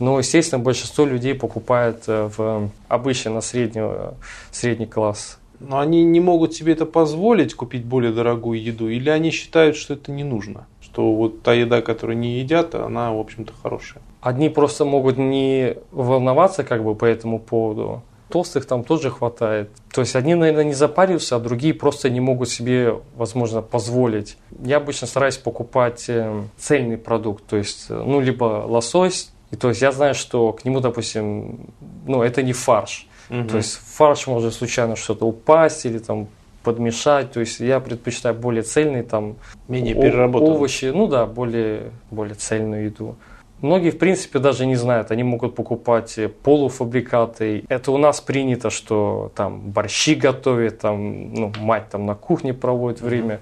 но, 0.00 0.18
естественно, 0.18 0.62
большинство 0.62 1.04
людей 1.04 1.34
покупает 1.34 2.04
э, 2.08 2.30
в 2.36 2.70
обычно 2.88 3.32
на 3.32 3.40
среднего, 3.42 4.14
средний 4.50 4.86
класс. 4.86 5.38
Но 5.60 5.78
они 5.78 6.04
не 6.04 6.20
могут 6.20 6.54
себе 6.54 6.72
это 6.72 6.86
позволить, 6.86 7.54
купить 7.54 7.84
более 7.84 8.12
дорогую 8.12 8.60
еду, 8.60 8.88
или 8.88 9.10
они 9.10 9.30
считают, 9.30 9.76
что 9.76 9.92
это 9.92 10.10
не 10.10 10.24
нужно? 10.24 10.66
Что 10.80 11.14
вот 11.14 11.42
та 11.42 11.52
еда, 11.52 11.82
которую 11.82 12.18
не 12.18 12.40
едят, 12.40 12.74
она, 12.74 13.12
в 13.12 13.18
общем-то, 13.18 13.52
хорошая. 13.62 14.02
Одни 14.22 14.48
просто 14.48 14.86
могут 14.86 15.18
не 15.18 15.76
волноваться 15.92 16.64
как 16.64 16.82
бы 16.82 16.94
по 16.94 17.04
этому 17.04 17.38
поводу. 17.38 18.02
Толстых 18.30 18.64
там 18.64 18.84
тоже 18.84 19.10
хватает. 19.10 19.70
То 19.92 20.00
есть 20.00 20.16
одни, 20.16 20.34
наверное, 20.34 20.64
не 20.64 20.72
запариваются, 20.72 21.36
а 21.36 21.40
другие 21.40 21.74
просто 21.74 22.08
не 22.08 22.20
могут 22.20 22.48
себе, 22.48 22.94
возможно, 23.16 23.60
позволить. 23.60 24.38
Я 24.64 24.78
обычно 24.78 25.06
стараюсь 25.06 25.36
покупать 25.36 26.06
э, 26.08 26.42
цельный 26.56 26.96
продукт, 26.96 27.44
то 27.46 27.56
есть, 27.56 27.86
э, 27.90 27.94
ну, 27.94 28.20
либо 28.20 28.64
лосось, 28.66 29.30
и 29.50 29.56
то 29.56 29.68
есть 29.68 29.82
я 29.82 29.92
знаю, 29.92 30.14
что 30.14 30.52
к 30.52 30.64
нему, 30.64 30.80
допустим, 30.80 31.66
ну, 32.06 32.22
это 32.22 32.42
не 32.42 32.52
фарш. 32.52 33.06
Угу. 33.30 33.48
То 33.48 33.56
есть 33.56 33.80
фарш 33.84 34.26
может 34.26 34.54
случайно 34.54 34.96
что-то 34.96 35.26
упасть 35.26 35.86
или 35.86 35.98
там 35.98 36.28
подмешать. 36.62 37.32
То 37.32 37.40
есть 37.40 37.60
я 37.60 37.80
предпочитаю 37.80 38.34
более 38.34 38.62
цельный 38.62 39.02
там 39.02 39.36
менее 39.68 39.94
переработанный 39.94 40.52
овощи, 40.52 40.86
ну 40.86 41.06
да, 41.06 41.26
более 41.26 41.90
более 42.10 42.34
цельную 42.34 42.84
еду. 42.84 43.16
Многие, 43.60 43.90
в 43.90 43.98
принципе, 43.98 44.38
даже 44.38 44.64
не 44.64 44.76
знают. 44.76 45.10
Они 45.10 45.22
могут 45.22 45.54
покупать 45.54 46.18
полуфабрикаты. 46.42 47.64
Это 47.68 47.92
у 47.92 47.98
нас 47.98 48.20
принято, 48.20 48.70
что 48.70 49.32
там 49.34 49.60
борщи 49.60 50.14
готовят, 50.14 50.78
там, 50.78 51.34
ну, 51.34 51.52
мать 51.58 51.90
там 51.90 52.06
на 52.06 52.14
кухне 52.14 52.54
проводит 52.54 53.02
время. 53.02 53.40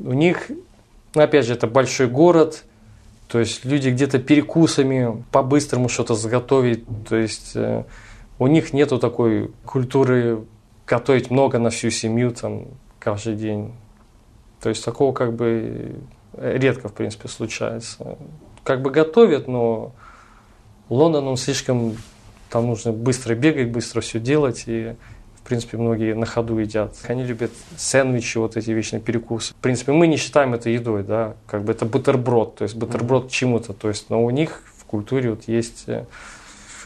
У 0.00 0.12
них, 0.12 0.50
ну, 1.14 1.22
опять 1.22 1.46
же, 1.46 1.52
это 1.52 1.68
большой 1.68 2.08
город, 2.08 2.64
то 3.30 3.38
есть 3.38 3.64
люди 3.64 3.90
где-то 3.90 4.18
перекусами 4.18 5.24
по-быстрому 5.30 5.88
что-то 5.88 6.14
заготовить. 6.14 6.84
То 7.08 7.14
есть 7.16 7.52
э, 7.54 7.84
у 8.40 8.46
них 8.48 8.72
нету 8.72 8.98
такой 8.98 9.52
культуры 9.64 10.44
готовить 10.84 11.30
много 11.30 11.58
на 11.58 11.70
всю 11.70 11.90
семью 11.90 12.32
там 12.32 12.64
каждый 12.98 13.36
день. 13.36 13.72
То 14.60 14.68
есть 14.68 14.84
такого 14.84 15.12
как 15.12 15.34
бы 15.34 15.94
редко, 16.36 16.88
в 16.88 16.92
принципе, 16.92 17.28
случается. 17.28 18.18
Как 18.64 18.82
бы 18.82 18.90
готовят, 18.90 19.46
но 19.46 19.92
Лондон, 20.88 21.28
он 21.28 21.36
слишком, 21.36 21.96
там 22.50 22.66
нужно 22.66 22.92
быстро 22.92 23.36
бегать, 23.36 23.70
быстро 23.70 24.00
все 24.00 24.18
делать, 24.18 24.64
и 24.66 24.96
принципе, 25.50 25.78
многие 25.78 26.14
на 26.14 26.26
ходу 26.26 26.56
едят. 26.58 26.94
Они 27.08 27.24
любят 27.24 27.50
сэндвичи, 27.76 28.38
вот 28.38 28.56
эти 28.56 28.70
вечные 28.70 29.00
перекусы. 29.00 29.52
В 29.52 29.56
принципе, 29.56 29.90
мы 29.90 30.06
не 30.06 30.16
считаем 30.16 30.54
это 30.54 30.70
едой, 30.70 31.02
да, 31.02 31.34
как 31.48 31.64
бы 31.64 31.72
это 31.72 31.84
бутерброд, 31.84 32.54
то 32.54 32.62
есть 32.62 32.76
бутерброд 32.76 33.24
mm-hmm. 33.24 33.30
чему-то, 33.30 33.72
то 33.72 33.88
есть, 33.88 34.10
но 34.10 34.24
у 34.24 34.30
них 34.30 34.62
в 34.78 34.84
культуре 34.84 35.30
вот 35.30 35.48
есть 35.48 35.84
э, 35.88 36.04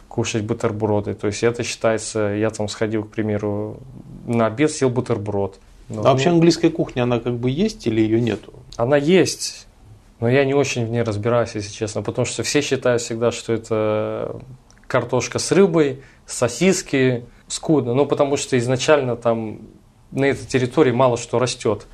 кушать 0.08 0.44
бутерброды. 0.44 1.12
То 1.12 1.26
есть 1.26 1.42
это 1.42 1.62
считается, 1.62 2.20
я 2.20 2.48
там 2.48 2.68
сходил, 2.68 3.04
к 3.04 3.10
примеру, 3.10 3.80
на 4.26 4.46
обед 4.46 4.70
съел 4.70 4.88
бутерброд. 4.88 5.60
Но, 5.90 6.00
а 6.00 6.04
вообще 6.04 6.30
английская 6.30 6.70
кухня, 6.70 7.02
она 7.02 7.20
как 7.20 7.34
бы 7.34 7.50
есть 7.50 7.86
или 7.86 8.00
ее 8.00 8.20
нету? 8.20 8.54
Она 8.76 8.96
есть, 8.96 9.66
но 10.20 10.30
я 10.30 10.46
не 10.46 10.54
очень 10.54 10.86
в 10.86 10.88
ней 10.88 11.02
разбираюсь, 11.02 11.54
если 11.54 11.70
честно, 11.70 12.00
потому 12.00 12.24
что 12.24 12.42
все 12.42 12.62
считают 12.62 13.02
всегда, 13.02 13.30
что 13.30 13.52
это 13.52 14.40
картошка 14.86 15.38
с 15.38 15.52
рыбой, 15.52 16.00
сосиски, 16.26 17.24
скудно. 17.54 17.94
Ну, 17.94 18.06
потому 18.06 18.36
что 18.36 18.58
изначально 18.58 19.16
там 19.16 19.60
на 20.10 20.24
этой 20.26 20.46
территории 20.46 20.92
мало 20.92 21.16
что 21.16 21.38
растет, 21.38 21.86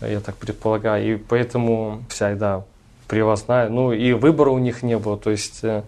я 0.00 0.20
так 0.20 0.36
предполагаю. 0.36 1.14
И 1.14 1.16
поэтому 1.16 2.02
вся 2.08 2.30
еда 2.30 2.64
привозная. 3.08 3.68
Ну, 3.68 3.92
и 3.92 4.12
выбора 4.12 4.50
у 4.50 4.58
них 4.58 4.82
не 4.82 4.98
было. 4.98 5.16
То 5.16 5.30
есть, 5.30 5.60
э, 5.62 5.82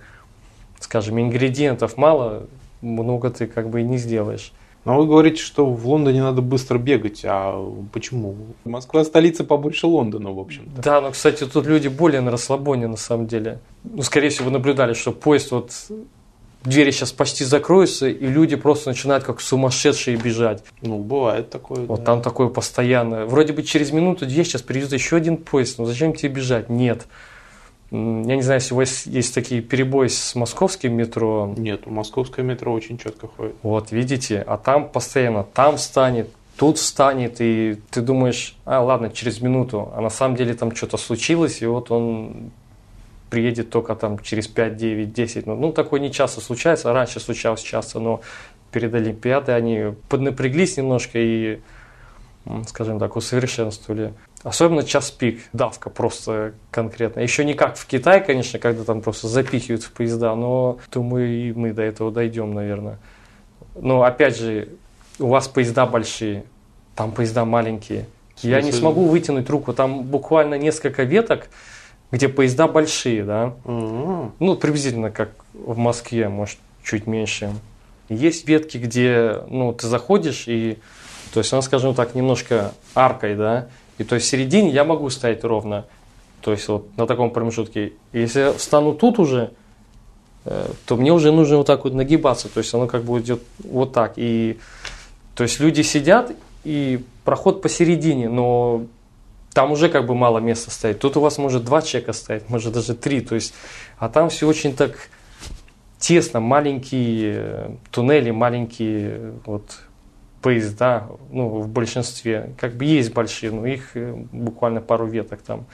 скажем, 0.80 1.20
ингредиентов 1.20 1.96
мало, 1.96 2.46
много 2.80 3.30
ты 3.30 3.46
как 3.46 3.70
бы 3.70 3.80
и 3.80 3.84
не 3.84 3.98
сделаешь. 3.98 4.52
Но 4.86 4.96
вы 4.96 5.06
говорите, 5.06 5.42
что 5.42 5.66
в 5.66 5.86
Лондоне 5.86 6.22
надо 6.22 6.40
быстро 6.40 6.78
бегать. 6.78 7.20
А 7.24 7.54
почему? 7.92 8.34
Москва 8.64 9.04
столица 9.04 9.44
побольше 9.44 9.86
Лондона, 9.86 10.32
в 10.32 10.38
общем-то. 10.38 10.82
Да, 10.82 11.00
но, 11.02 11.10
кстати, 11.10 11.44
тут 11.44 11.66
люди 11.66 11.88
более 11.88 12.22
на 12.22 12.30
расслабоне, 12.30 12.86
на 12.86 12.96
самом 12.96 13.26
деле. 13.26 13.60
Ну, 13.84 14.02
скорее 14.02 14.30
всего, 14.30 14.46
вы 14.46 14.52
наблюдали, 14.52 14.94
что 14.94 15.12
поезд 15.12 15.50
вот 15.50 15.72
двери 16.64 16.90
сейчас 16.90 17.12
почти 17.12 17.44
закроются, 17.44 18.08
и 18.08 18.26
люди 18.26 18.56
просто 18.56 18.90
начинают 18.90 19.24
как 19.24 19.40
сумасшедшие 19.40 20.16
бежать. 20.16 20.62
Ну, 20.82 20.98
бывает 20.98 21.50
такое. 21.50 21.86
Вот 21.86 22.00
да. 22.00 22.06
там 22.06 22.22
такое 22.22 22.48
постоянно. 22.48 23.26
Вроде 23.26 23.52
бы 23.52 23.62
через 23.62 23.92
минуту-две 23.92 24.44
сейчас 24.44 24.62
придет 24.62 24.92
еще 24.92 25.16
один 25.16 25.36
поезд, 25.36 25.78
но 25.78 25.84
зачем 25.84 26.14
тебе 26.14 26.34
бежать? 26.34 26.68
Нет. 26.68 27.06
Я 27.90 28.36
не 28.36 28.42
знаю, 28.42 28.60
если 28.60 28.74
у 28.74 28.76
вас 28.76 29.04
есть 29.06 29.34
такие 29.34 29.62
перебои 29.62 30.06
с 30.06 30.36
московским 30.36 30.94
метро. 30.94 31.52
Нет, 31.56 31.82
у 31.86 31.90
московское 31.90 32.44
метро 32.44 32.72
очень 32.72 32.98
четко 32.98 33.26
ходит. 33.26 33.56
Вот, 33.62 33.90
видите, 33.90 34.44
а 34.46 34.58
там 34.58 34.88
постоянно, 34.88 35.42
там 35.42 35.76
встанет, 35.76 36.30
тут 36.56 36.78
встанет, 36.78 37.40
и 37.40 37.78
ты 37.90 38.00
думаешь, 38.00 38.54
а, 38.64 38.80
ладно, 38.80 39.10
через 39.10 39.40
минуту, 39.40 39.90
а 39.96 40.00
на 40.00 40.10
самом 40.10 40.36
деле 40.36 40.54
там 40.54 40.76
что-то 40.76 40.98
случилось, 40.98 41.62
и 41.62 41.66
вот 41.66 41.90
он 41.90 42.52
приедет 43.30 43.70
только 43.70 43.94
там 43.94 44.18
через 44.18 44.48
5, 44.48 44.76
9, 44.76 45.12
10 45.12 45.46
минут. 45.46 45.60
Ну, 45.60 45.72
такое 45.72 46.00
не 46.00 46.12
часто 46.12 46.40
случается, 46.40 46.92
раньше 46.92 47.20
случалось 47.20 47.62
часто, 47.62 48.00
но 48.00 48.20
перед 48.72 48.92
Олимпиадой 48.94 49.56
они 49.56 49.94
поднапряглись 50.08 50.76
немножко 50.76 51.18
и 51.18 51.60
скажем 52.66 52.98
так, 52.98 53.16
усовершенствовали. 53.16 54.14
Особенно 54.42 54.82
час 54.82 55.10
пик, 55.10 55.40
давка 55.52 55.90
просто 55.90 56.54
конкретно. 56.70 57.20
Еще 57.20 57.44
не 57.44 57.54
как 57.54 57.76
в 57.76 57.86
Китае, 57.86 58.20
конечно, 58.20 58.58
когда 58.58 58.84
там 58.84 59.02
просто 59.02 59.28
запихивают 59.28 59.82
в 59.82 59.92
поезда, 59.92 60.34
но 60.34 60.78
думаю, 60.90 61.28
и 61.28 61.52
мы 61.52 61.72
до 61.72 61.82
этого 61.82 62.10
дойдем, 62.10 62.54
наверное. 62.54 62.98
Но 63.76 64.02
опять 64.02 64.38
же, 64.38 64.68
у 65.18 65.28
вас 65.28 65.48
поезда 65.48 65.84
большие, 65.84 66.44
там 66.94 67.12
поезда 67.12 67.44
маленькие. 67.44 68.06
Я 68.38 68.62
не 68.62 68.72
смогу 68.72 69.04
вытянуть 69.04 69.48
руку, 69.50 69.74
там 69.74 70.02
буквально 70.04 70.54
несколько 70.54 71.02
веток, 71.02 71.48
где 72.10 72.28
поезда 72.28 72.66
большие, 72.68 73.24
да. 73.24 73.54
М-м. 73.64 74.32
Ну, 74.38 74.56
приблизительно 74.56 75.10
как 75.10 75.30
в 75.52 75.76
Москве, 75.76 76.28
может, 76.28 76.58
чуть 76.82 77.06
меньше. 77.06 77.52
Есть 78.08 78.48
ветки, 78.48 78.78
где, 78.78 79.42
ну, 79.48 79.72
ты 79.72 79.86
заходишь 79.86 80.44
и, 80.48 80.78
то 81.32 81.40
есть, 81.40 81.52
она, 81.52 81.62
скажем 81.62 81.94
так, 81.94 82.14
немножко 82.14 82.72
аркой, 82.94 83.36
да, 83.36 83.68
и 84.00 84.04
то 84.04 84.14
есть 84.14 84.26
в 84.26 84.30
середине 84.30 84.70
я 84.70 84.84
могу 84.84 85.10
стоять 85.10 85.44
ровно, 85.44 85.84
то 86.40 86.52
есть 86.52 86.66
вот 86.68 86.96
на 86.96 87.06
таком 87.06 87.30
промежутке. 87.30 87.92
Если 88.14 88.40
я 88.40 88.52
встану 88.54 88.94
тут 88.94 89.18
уже, 89.18 89.50
э, 90.46 90.70
то 90.86 90.96
мне 90.96 91.12
уже 91.12 91.30
нужно 91.30 91.58
вот 91.58 91.66
так 91.66 91.84
вот 91.84 91.92
нагибаться, 91.92 92.48
то 92.48 92.58
есть 92.60 92.72
оно 92.72 92.86
как 92.86 93.04
бы 93.04 93.20
идет 93.20 93.42
вот 93.58 93.92
так. 93.92 94.14
И 94.16 94.58
то 95.34 95.42
есть 95.42 95.60
люди 95.60 95.82
сидят 95.82 96.32
и 96.64 97.04
проход 97.24 97.60
посередине, 97.60 98.30
но 98.30 98.86
там 99.52 99.72
уже 99.72 99.88
как 99.88 100.06
бы 100.06 100.14
мало 100.14 100.38
места 100.38 100.70
стоит. 100.70 101.00
Тут 101.00 101.16
у 101.16 101.20
вас 101.20 101.38
может 101.38 101.64
два 101.64 101.82
человека 101.82 102.12
стоять, 102.12 102.48
может 102.48 102.72
даже 102.72 102.94
три. 102.94 103.20
То 103.20 103.34
есть, 103.34 103.54
а 103.98 104.08
там 104.08 104.28
все 104.28 104.46
очень 104.46 104.74
так 104.74 105.08
тесно, 105.98 106.40
маленькие 106.40 107.34
э, 107.36 107.70
туннели, 107.90 108.30
маленькие 108.30 109.34
вот 109.44 109.80
поезда, 110.40 111.08
ну, 111.30 111.48
в 111.48 111.68
большинстве. 111.68 112.54
Как 112.58 112.74
бы 112.74 112.84
есть 112.84 113.12
большие, 113.12 113.52
но 113.52 113.66
их 113.66 113.96
э, 113.96 114.14
буквально 114.32 114.80
пару 114.80 115.06
веток 115.06 115.42
там. 115.42 115.66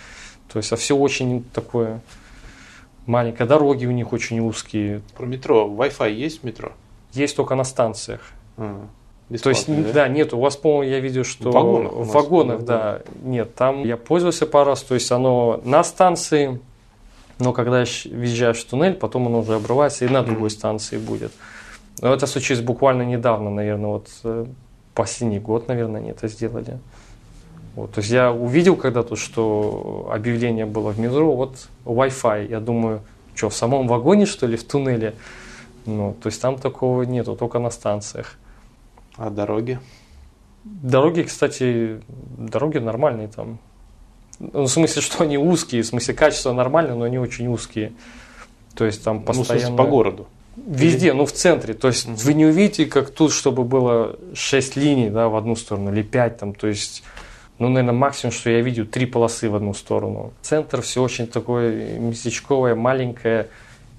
То 0.53 0.59
есть, 0.59 0.73
а 0.73 0.77
все 0.77 0.97
очень 0.97 1.45
такое 1.45 2.01
маленькое. 3.07 3.49
Дороги 3.49 3.87
у 3.87 3.93
них 3.93 4.13
очень 4.13 4.41
узкие. 4.41 5.03
Про 5.17 5.27
метро. 5.27 5.69
Wi-Fi 5.69 6.13
есть 6.13 6.41
в 6.41 6.45
метро? 6.45 6.73
Есть 7.13 7.37
только 7.37 7.55
на 7.55 7.65
станциях. 7.65 8.33
То 9.29 9.51
есть, 9.51 9.69
бесплатный, 9.69 9.93
да? 9.93 10.09
нет, 10.09 10.33
у 10.35 10.39
вас, 10.39 10.57
по-моему, 10.57 10.85
я 10.85 11.01
видел, 11.01 11.25
что 11.25 11.51
В 11.51 11.55
вагонах 11.55 11.93
в 11.93 12.13
вагонах, 12.13 12.65
да. 12.65 12.77
да, 12.77 13.03
нет, 13.25 13.55
там 13.57 13.85
я 13.85 13.97
пользовался 13.97 14.47
пару 14.47 14.71
раз, 14.71 14.83
то 14.83 14.95
есть 14.95 15.11
оно 15.11 15.61
на 15.65 15.83
станции, 15.83 16.61
но 17.41 17.53
когда 17.53 17.85
въезжаешь 18.05 18.59
в 18.59 18.69
туннель, 18.69 18.95
потом 18.95 19.27
оно 19.27 19.41
уже 19.41 19.57
обрывается 19.57 20.05
и 20.05 20.09
на 20.09 20.23
другой 20.23 20.51
станции 20.51 20.97
будет. 20.97 21.33
Но 22.01 22.15
это 22.15 22.27
случилось 22.27 22.63
буквально 22.63 23.03
недавно, 23.03 23.51
наверное, 23.51 23.91
вот 23.91 24.09
э, 24.23 24.47
последний 24.95 25.41
год, 25.41 25.67
наверное, 25.67 26.01
они 26.01 26.11
это 26.11 26.29
сделали. 26.29 26.79
Вот, 27.75 27.93
то 27.93 28.01
есть 28.01 28.11
я 28.11 28.33
увидел 28.33 28.77
когда-то, 28.77 29.17
что 29.17 30.09
объявление 30.13 30.67
было 30.67 30.93
в 30.93 31.01
метро, 31.01 31.35
вот 31.35 31.69
Wi-Fi. 31.85 32.49
Я 32.49 32.61
думаю, 32.61 33.01
что, 33.35 33.51
в 33.51 33.55
самом 33.55 33.89
вагоне, 33.89 34.25
что 34.25 34.47
ли, 34.47 34.57
в 34.57 34.65
туннеле? 34.65 35.15
Ну, 35.85 36.17
то 36.23 36.29
есть 36.29 36.41
там 36.41 36.59
такого 36.59 37.03
нету, 37.03 37.37
только 37.37 37.59
на 37.59 37.71
станциях. 37.71 38.39
А 39.17 39.31
дороги? 39.31 39.79
Дороги, 40.65 41.23
кстати, 41.23 42.01
дороги 42.39 42.79
нормальные 42.79 43.29
там. 43.29 43.59
Ну, 44.39 44.63
в 44.65 44.69
смысле, 44.69 45.01
что 45.01 45.25
они 45.25 45.39
узкие, 45.39 45.83
в 45.83 45.87
смысле, 45.87 46.15
качество 46.15 46.53
нормальное, 46.53 46.95
но 46.95 47.05
они 47.05 47.19
очень 47.19 47.47
узкие. 47.47 47.93
То 48.75 48.85
есть 48.85 49.03
там 49.03 49.19
Ну, 49.19 49.23
постоянно... 49.23 49.77
по 49.77 49.85
городу. 49.85 50.27
Везде, 50.57 51.13
ну 51.13 51.27
в 51.27 51.33
центре. 51.33 51.75
То 51.75 51.89
есть 51.89 52.07
вы 52.07 52.35
не 52.35 52.47
увидите, 52.47 52.87
как 52.87 53.11
тут, 53.11 53.33
чтобы 53.33 53.65
было 53.65 54.17
6 54.35 54.77
линий 54.77 55.11
да, 55.11 55.29
в 55.29 55.37
одну 55.37 55.55
сторону 55.55 55.93
или 55.93 56.03
5 56.03 56.39
там. 56.39 56.55
То 56.55 56.67
есть, 56.67 57.03
ну, 57.59 57.69
наверное, 57.69 57.95
максимум, 57.95 58.33
что 58.33 58.51
я 58.51 58.61
видел, 58.61 58.87
три 58.87 59.07
полосы 59.07 59.49
в 59.49 59.55
одну 59.55 59.75
сторону. 59.75 60.33
Центр 60.43 60.83
все 60.83 61.03
очень 61.03 61.27
такое 61.27 61.99
местечковое, 61.99 62.75
маленькое. 62.75 63.49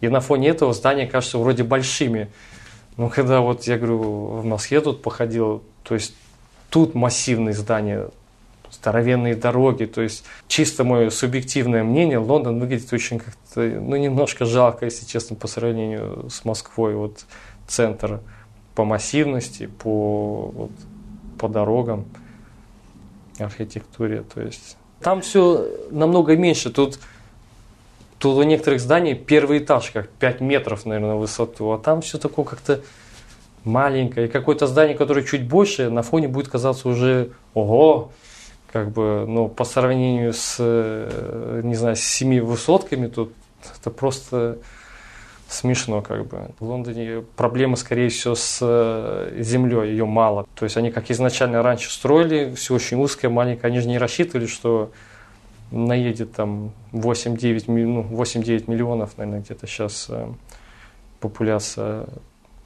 И 0.02 0.10
на 0.10 0.20
фоне 0.20 0.50
этого 0.50 0.74
здания 0.74 1.08
кажутся 1.08 1.38
вроде 1.38 1.64
большими. 1.64 2.28
Но 2.98 3.10
когда 3.10 3.42
вот 3.42 3.64
я 3.64 3.78
говорю, 3.78 4.00
в 4.00 4.46
Москве 4.46 4.82
тут 4.82 5.02
походил, 5.02 5.64
то 5.84 5.94
есть 5.94 6.16
тут 6.70 6.96
массивные 6.96 7.54
здания, 7.54 8.10
здоровенные 8.72 9.36
дороги, 9.36 9.86
то 9.86 10.02
есть 10.02 10.26
чисто 10.48 10.84
мое 10.84 11.10
субъективное 11.10 11.84
мнение, 11.84 12.18
Лондон 12.18 12.60
выглядит 12.60 12.92
очень 12.92 13.20
как-то, 13.20 13.62
ну, 13.62 13.96
немножко 13.96 14.46
жалко, 14.46 14.86
если 14.86 15.06
честно, 15.06 15.36
по 15.36 15.48
сравнению 15.48 16.30
с 16.30 16.44
Москвой. 16.44 16.96
Вот 16.96 17.26
центр 17.68 18.20
по 18.76 18.84
массивности, 18.84 19.68
по, 19.68 20.52
вот, 20.54 20.72
по 21.40 21.48
дорогам, 21.48 22.06
архитектуре, 23.40 24.24
то 24.24 24.42
есть 24.42 24.78
там 25.02 25.22
все 25.22 25.68
намного 25.92 26.36
меньше. 26.36 26.72
Тут, 26.72 27.00
тут 28.20 28.38
у 28.38 28.44
некоторых 28.44 28.80
зданий 28.80 29.16
первый 29.16 29.60
этаж, 29.60 29.92
как 29.92 30.10
5 30.10 30.42
метров, 30.42 30.86
наверное, 30.86 31.16
высоту, 31.16 31.72
а 31.72 31.78
там 31.78 32.02
все 32.02 32.18
такое 32.18 32.46
как-то 32.46 32.82
маленькое. 33.64 34.28
И 34.28 34.30
какое-то 34.30 34.68
здание, 34.68 34.98
которое 34.98 35.24
чуть 35.24 35.48
больше, 35.48 35.90
на 35.90 36.02
фоне 36.02 36.28
будет 36.28 36.48
казаться 36.48 36.90
уже, 36.90 37.32
ого, 37.54 38.12
как 38.72 38.92
бы, 38.92 39.26
ну, 39.28 39.48
по 39.48 39.64
сравнению 39.64 40.34
с, 40.34 40.58
э, 40.60 41.62
не 41.64 41.76
знаю, 41.76 41.96
с 41.96 42.02
семи 42.02 42.40
высотками, 42.40 43.08
тут 43.08 43.34
это 43.80 43.92
просто 43.92 44.58
смешно, 45.48 46.02
как 46.02 46.28
бы. 46.28 46.50
В 46.60 46.66
Лондоне 46.66 47.24
проблемы, 47.36 47.78
скорее 47.78 48.10
всего, 48.10 48.36
с 48.36 48.60
э, 48.62 49.38
землей, 49.40 49.92
ее 49.92 50.06
мало. 50.06 50.46
То 50.56 50.66
есть 50.66 50.78
они 50.78 50.92
как 50.92 51.10
изначально 51.10 51.64
раньше 51.64 51.90
строили, 51.92 52.54
все 52.56 52.76
очень 52.76 52.98
узкое, 52.98 53.30
маленькое, 53.30 53.72
они 53.72 53.80
же 53.80 53.88
не 53.88 53.98
рассчитывали, 53.98 54.46
что 54.46 54.92
наедет 55.72 56.34
там 56.34 56.72
8-9 56.92 57.70
ми- 57.70 57.86
ну, 57.86 58.04
8-9 58.04 58.70
миллионов, 58.70 59.18
наверное, 59.18 59.42
где-то 59.42 59.68
сейчас 59.68 60.08
э, 60.10 60.28
популяция 61.20 62.06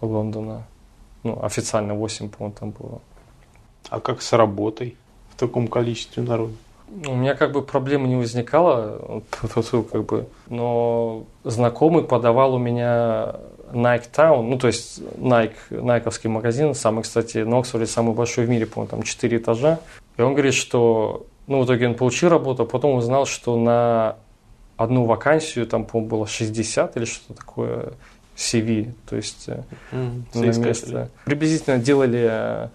Лондона. 0.01 0.67
Ну, 1.23 1.43
официально 1.43 1.93
8, 1.93 2.29
по-моему, 2.29 2.55
там 2.59 2.71
было. 2.71 3.01
А 3.89 3.99
как 3.99 4.21
с 4.21 4.33
работой 4.33 4.95
в 5.33 5.39
таком 5.39 5.67
количестве 5.67 6.23
народа? 6.23 6.53
У 7.05 7.15
меня 7.15 7.35
как 7.35 7.53
бы 7.53 7.61
проблемы 7.61 8.07
не 8.07 8.15
возникало, 8.15 9.23
как 9.91 10.05
бы, 10.05 10.27
но 10.47 11.23
знакомый 11.43 12.03
подавал 12.03 12.55
у 12.55 12.57
меня 12.57 13.35
Nike 13.71 14.09
Town, 14.13 14.41
ну 14.41 14.57
то 14.57 14.67
есть 14.67 14.99
Nike, 14.99 15.53
найковский 15.69 16.29
магазин, 16.29 16.75
самый, 16.75 17.03
кстати, 17.03 17.39
на 17.39 17.59
Оксфорде 17.59 17.87
самый 17.87 18.13
большой 18.13 18.45
в 18.45 18.49
мире, 18.49 18.65
по-моему, 18.65 18.89
там 18.89 19.03
4 19.03 19.37
этажа. 19.37 19.79
И 20.17 20.21
он 20.21 20.33
говорит, 20.33 20.53
что, 20.53 21.25
ну 21.47 21.61
в 21.61 21.65
итоге 21.65 21.87
он 21.87 21.95
получил 21.95 22.29
работу, 22.29 22.63
а 22.63 22.65
потом 22.65 22.95
узнал, 22.95 23.25
что 23.25 23.57
на 23.57 24.17
одну 24.77 25.05
вакансию, 25.05 25.67
там, 25.67 25.85
по-моему, 25.85 26.09
было 26.09 26.27
60 26.27 26.97
или 26.97 27.05
что-то 27.05 27.33
такое, 27.33 27.93
CV, 28.35 28.93
то 29.07 29.15
есть 29.15 29.49
М, 29.91 30.25
на 30.33 30.45
место. 30.45 31.09
Приблизительно 31.25 31.77
делали 31.77 32.27
э, 32.29 32.67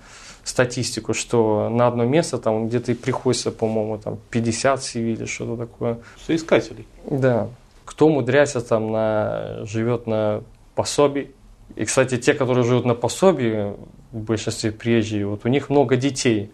статистику, 0.45 1.14
что 1.14 1.69
на 1.69 1.89
одно 1.89 2.05
место 2.05 2.39
там 2.39 2.69
где-то 2.69 2.93
и 2.93 2.95
приходится, 2.95 3.51
по-моему, 3.51 3.99
там 3.99 4.19
50 4.31 4.81
CV 4.81 5.12
или 5.14 5.25
что-то 5.25 5.57
такое. 5.57 5.99
Соискателей. 6.25 6.87
Да. 7.11 7.49
Кто 7.85 8.07
умудряется 8.07 8.61
там 8.61 8.93
на, 8.93 9.64
живет 9.64 10.07
на 10.07 10.43
пособии. 10.75 11.31
И, 11.75 11.85
кстати, 11.85 12.17
те, 12.17 12.35
которые 12.35 12.64
живут 12.64 12.85
на 12.85 12.95
пособии, 12.95 13.75
в 14.12 14.21
большинстве 14.21 14.71
приезжие, 14.71 15.27
вот 15.27 15.45
у 15.45 15.49
них 15.49 15.69
много 15.69 15.97
детей. 15.97 16.51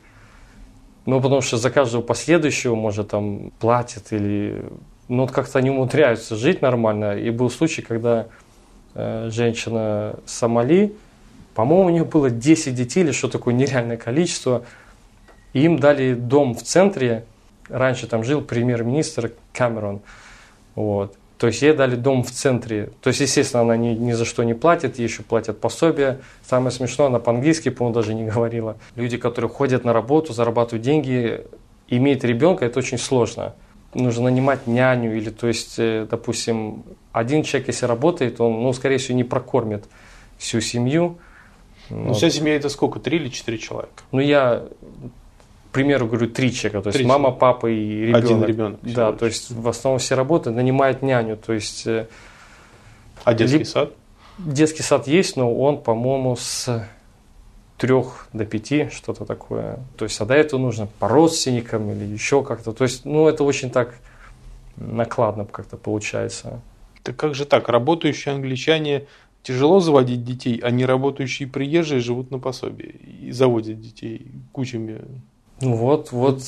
Ну, 1.05 1.20
потому 1.20 1.40
что 1.40 1.57
за 1.57 1.70
каждого 1.70 2.03
последующего, 2.03 2.74
может, 2.74 3.09
там 3.09 3.53
платят 3.59 4.12
или... 4.12 4.64
Ну, 5.09 5.22
вот 5.22 5.32
как-то 5.32 5.59
они 5.59 5.70
умудряются 5.70 6.36
жить 6.36 6.62
нормально. 6.62 7.18
И 7.18 7.30
был 7.30 7.50
случай, 7.50 7.82
когда 7.82 8.28
э, 8.94 9.28
женщина 9.30 10.14
Сомали, 10.26 10.94
по-моему, 11.55 11.86
у 11.86 11.90
нее 11.90 12.05
было 12.05 12.30
10 12.30 12.74
детей 12.74 13.00
или 13.00 13.12
что 13.12 13.28
такое 13.28 13.53
нереальное 13.53 13.96
количество. 13.96 14.64
И 15.53 15.62
им 15.62 15.78
дали 15.78 16.14
дом 16.14 16.55
в 16.55 16.62
центре. 16.62 17.24
Раньше 17.68 18.07
там 18.07 18.24
жил 18.24 18.40
премьер-министр 18.40 19.32
Камерон. 19.53 20.00
Вот. 20.74 21.16
То 21.43 21.49
есть 21.49 21.61
ей 21.61 21.72
дали 21.72 21.97
дом 21.97 22.22
в 22.22 22.30
центре. 22.30 22.90
То 23.01 23.09
есть, 23.09 23.18
естественно, 23.18 23.62
она 23.64 23.76
ни, 23.76 23.88
ни 23.88 24.12
за 24.12 24.24
что 24.24 24.45
не 24.45 24.55
платит, 24.55 25.01
ей 25.01 25.09
еще 25.09 25.24
платят 25.24 25.59
пособие. 25.59 26.20
Самое 26.49 26.70
смешное, 26.70 27.09
она 27.09 27.18
по-английски, 27.18 27.68
по-моему, 27.68 27.93
даже 27.97 28.14
не 28.14 28.24
говорила. 28.26 28.76
Люди, 28.95 29.16
которые 29.16 29.51
ходят 29.51 29.84
на 29.84 29.93
работу, 29.93 30.32
зарабатывают 30.32 30.84
деньги, 30.84 31.45
иметь 31.88 32.22
ребенка, 32.22 32.64
это 32.64 32.78
очень 32.78 32.97
сложно. 32.97 33.57
Нужно 33.93 34.26
нанимать 34.26 34.68
няню 34.68 35.16
или, 35.16 35.30
то 35.30 35.49
есть, 35.49 35.80
э, 35.80 36.07
допустим, 36.09 36.84
один 37.11 37.43
человек, 37.43 37.66
если 37.66 37.86
работает, 37.86 38.40
он, 38.40 38.62
ну, 38.62 38.72
скорее 38.72 38.99
всего, 38.99 39.16
не 39.16 39.24
прокормит 39.24 39.86
всю 40.38 40.61
семью. 40.61 41.18
Ну, 41.90 42.05
Вот. 42.05 42.18
вся 42.18 42.30
семья 42.30 42.55
это 42.55 42.68
сколько? 42.68 43.01
Три 43.01 43.16
или 43.18 43.30
четыре 43.30 43.59
человека? 43.59 44.05
Ну, 44.12 44.20
я, 44.20 44.62
примеру, 45.73 46.07
говорю, 46.07 46.29
три 46.29 46.53
человека. 46.53 46.83
То 46.83 46.89
есть 46.89 46.99
Три 46.99 47.07
мама, 47.07 47.25
человека. 47.25 47.41
папа 47.41 47.66
и 47.70 48.07
ребенок. 48.07 48.25
Один 48.25 48.45
ребенок 48.45 48.81
Да, 48.83 49.11
лишь. 49.11 49.18
то 49.18 49.27
есть 49.27 49.51
в 49.51 49.68
основном 49.68 49.99
все 49.99 50.14
работают, 50.14 50.57
нанимают 50.57 51.03
няню. 51.03 51.37
То 51.37 51.53
есть 51.53 51.87
э, 51.87 52.07
А 53.25 53.35
детский 53.35 53.59
Либ- 53.59 53.66
сад? 53.66 53.93
детский 54.39 54.83
сад 54.83 55.07
есть, 55.09 55.37
но 55.37 55.55
он, 55.55 55.79
по-моему, 55.83 56.37
с 56.37 56.87
трех 57.79 58.29
до 58.33 58.45
пяти, 58.45 58.89
что-то 58.93 59.25
такое. 59.25 59.79
То 59.97 60.05
есть, 60.05 60.20
а 60.20 60.25
до 60.25 60.35
этого 60.35 60.61
нужно 60.61 60.87
по 60.99 61.09
родственникам 61.09 61.91
или 61.91 62.05
еще 62.05 62.43
как-то. 62.45 62.73
То 62.73 62.85
есть, 62.85 63.05
ну, 63.05 63.27
это 63.29 63.43
очень 63.45 63.70
так 63.70 63.95
накладно 64.77 65.45
как-то 65.45 65.77
получается. 65.77 66.61
Так 67.03 67.16
как 67.16 67.35
же 67.35 67.45
так? 67.45 67.68
Работающие 67.68 68.35
англичане 68.35 69.07
тяжело 69.43 69.81
заводить 69.81 70.25
детей, 70.25 70.61
а 70.62 70.70
не 70.70 70.87
работающие 70.87 71.49
приезжие 71.49 72.01
живут 72.01 72.31
на 72.31 72.39
пособии 72.39 72.95
и 73.23 73.33
заводят 73.33 73.81
детей 73.81 74.31
кучами. 74.53 75.01
Ну 75.63 75.77
вот, 75.77 76.13
вот 76.13 76.43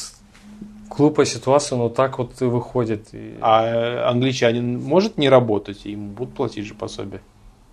глупая 0.91 1.25
ситуация, 1.25 1.79
но 1.79 1.89
так 1.89 2.19
вот 2.19 2.43
и 2.43 2.45
выходит. 2.45 3.09
А 3.41 4.11
англичанин 4.11 4.81
может 4.81 5.19
не 5.19 5.29
работать, 5.29 5.85
ему 5.85 6.11
будут 6.11 6.35
платить 6.35 6.67
же 6.67 6.75
пособие? 6.75 7.21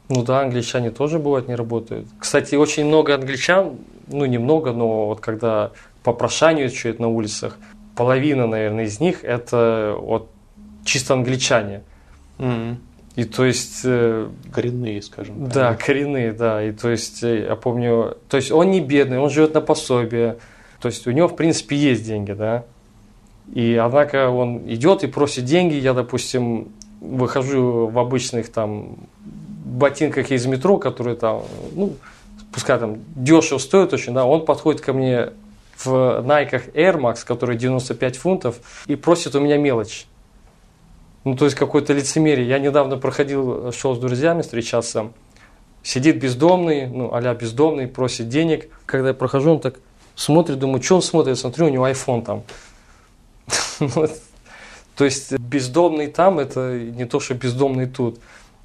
Ну 0.10 0.24
да, 0.24 0.42
англичане 0.42 0.92
тоже 0.92 1.20
бывают 1.20 1.48
не 1.48 1.56
работают. 1.56 2.08
Кстати, 2.20 2.56
очень 2.56 2.86
много 2.86 3.16
англичан, 3.16 3.78
ну 4.08 4.26
немного, 4.26 4.72
но 4.72 5.08
вот 5.08 5.20
когда 5.22 5.72
попрошайничают 6.04 7.00
на 7.00 7.08
улицах, 7.08 7.58
половина, 7.96 8.48
наверное, 8.48 8.86
из 8.86 9.00
них 9.00 9.24
это 9.24 9.96
вот 10.00 10.30
чисто 10.84 11.14
англичане. 11.14 11.84
Mm-hmm. 12.40 12.76
И 13.16 13.24
то 13.26 13.46
есть... 13.46 13.82
Э, 13.84 14.30
коренные, 14.54 15.02
скажем 15.02 15.46
так. 15.46 15.54
Да, 15.54 15.76
коренные, 15.76 16.32
да. 16.34 16.64
И 16.64 16.72
то 16.72 16.90
есть, 16.90 17.24
э, 17.24 17.46
я 17.48 17.56
помню, 17.56 18.18
то 18.30 18.38
есть 18.38 18.52
он 18.52 18.72
не 18.72 18.80
бедный, 18.80 19.20
он 19.20 19.30
живет 19.30 19.54
на 19.54 19.62
пособие. 19.62 20.38
То 20.82 20.88
есть 20.88 21.06
у 21.08 21.12
него, 21.12 21.28
в 21.28 21.36
принципе, 21.36 21.76
есть 21.76 22.06
деньги, 22.06 22.32
да. 22.32 22.66
И 23.54 23.76
однако 23.76 24.30
он 24.30 24.60
идет 24.72 25.04
и 25.04 25.08
просит 25.08 25.46
деньги. 25.46 25.76
Я, 25.76 25.94
допустим, 25.94 26.70
выхожу 27.00 27.88
в 27.88 28.00
обычных 28.00 28.52
там 28.52 28.98
ботинках 29.66 30.32
из 30.32 30.46
метро, 30.46 30.78
которые 30.78 31.16
там, 31.16 31.44
ну, 31.74 31.94
пускай 32.52 32.80
там 32.80 32.98
дешево 33.16 33.58
стоят 33.58 33.94
очень, 33.94 34.14
да, 34.14 34.26
он 34.26 34.46
подходит 34.46 34.82
ко 34.82 34.94
мне 34.94 35.30
в 35.78 36.22
Найках 36.22 36.68
Air 36.70 36.98
Max, 37.00 37.26
который 37.26 37.58
95 37.58 38.18
фунтов, 38.18 38.60
и 38.88 38.96
просит 38.96 39.36
у 39.36 39.40
меня 39.40 39.58
мелочь. 39.58 40.06
Ну, 41.24 41.36
то 41.36 41.46
есть 41.46 41.56
какое-то 41.56 41.94
лицемерие. 41.94 42.48
Я 42.48 42.60
недавно 42.60 42.98
проходил, 42.98 43.72
шел 43.72 43.96
с 43.96 44.00
друзьями 44.00 44.42
встречаться, 44.42 45.12
сидит 45.84 46.20
бездомный, 46.20 46.88
ну, 46.88 47.12
а 47.14 47.34
бездомный, 47.34 47.88
просит 47.88 48.30
денег. 48.30 48.70
Когда 48.86 49.10
я 49.10 49.14
прохожу, 49.14 49.52
он 49.52 49.60
так 49.60 49.76
смотрит, 50.16 50.60
думаю, 50.60 50.82
что 50.82 50.96
он 50.96 51.02
смотрит, 51.02 51.38
смотрю, 51.38 51.68
у 51.68 51.70
него 51.70 51.88
iPhone 51.88 52.24
там. 52.24 52.44
То 54.96 55.06
есть 55.06 55.32
бездомный 55.38 56.08
там, 56.08 56.40
это 56.40 56.78
не 56.80 57.06
то, 57.06 57.20
что 57.20 57.34
бездомный 57.34 57.88
тут. 57.88 58.20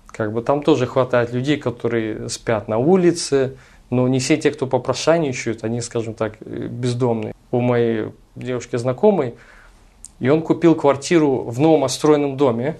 Как 0.07 0.33
бы 0.33 0.43
там 0.43 0.63
тоже 0.63 0.87
хватает 0.87 1.33
людей, 1.33 1.57
которые 1.57 2.29
спят 2.29 2.69
на 2.69 2.79
улице, 2.79 3.57
но 3.91 4.09
не 4.09 4.19
все 4.19 4.37
те, 4.37 4.51
кто 4.51 4.67
попрошайничают, 4.67 5.63
они, 5.65 5.81
скажем 5.81 6.15
так, 6.15 6.41
бездомные. 6.41 7.35
У 7.51 7.61
моей 7.61 8.13
девушки 8.35 8.77
знакомой, 8.77 9.35
и 10.19 10.29
он 10.29 10.43
купил 10.43 10.75
квартиру 10.75 11.45
в 11.45 11.61
новом 11.61 11.85
отстроенном 11.85 12.37
доме, 12.37 12.77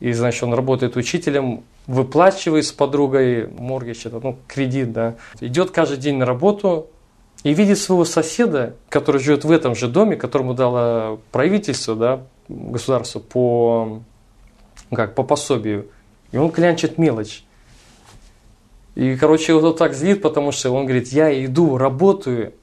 и, 0.00 0.12
значит, 0.12 0.42
он 0.42 0.52
работает 0.52 0.96
учителем, 0.96 1.62
выплачивает 1.86 2.66
с 2.66 2.72
подругой 2.72 3.48
моргич, 3.48 4.04
это, 4.04 4.20
ну, 4.22 4.36
кредит, 4.46 4.92
да. 4.92 5.14
Идет 5.40 5.70
каждый 5.70 5.98
день 5.98 6.16
на 6.16 6.26
работу 6.26 6.90
и 7.42 7.54
видит 7.54 7.78
своего 7.78 8.04
соседа, 8.04 8.74
который 8.88 9.20
живет 9.20 9.44
в 9.44 9.50
этом 9.50 9.74
же 9.74 9.88
доме, 9.88 10.16
которому 10.16 10.54
дало 10.54 11.20
правительство, 11.32 11.94
да, 11.94 12.22
государство 12.48 13.20
по, 13.20 14.02
как, 14.92 15.14
по 15.14 15.22
пособию. 15.22 15.88
И 16.32 16.36
он 16.36 16.50
клянчит 16.50 16.98
мелочь. 16.98 17.44
И, 18.94 19.14
короче, 19.16 19.52
его 19.52 19.72
так 19.72 19.94
злит, 19.94 20.22
потому 20.22 20.52
что 20.52 20.70
он 20.70 20.84
говорит, 20.86 21.08
я 21.08 21.44
иду, 21.44 21.76
работаю, 21.76 22.54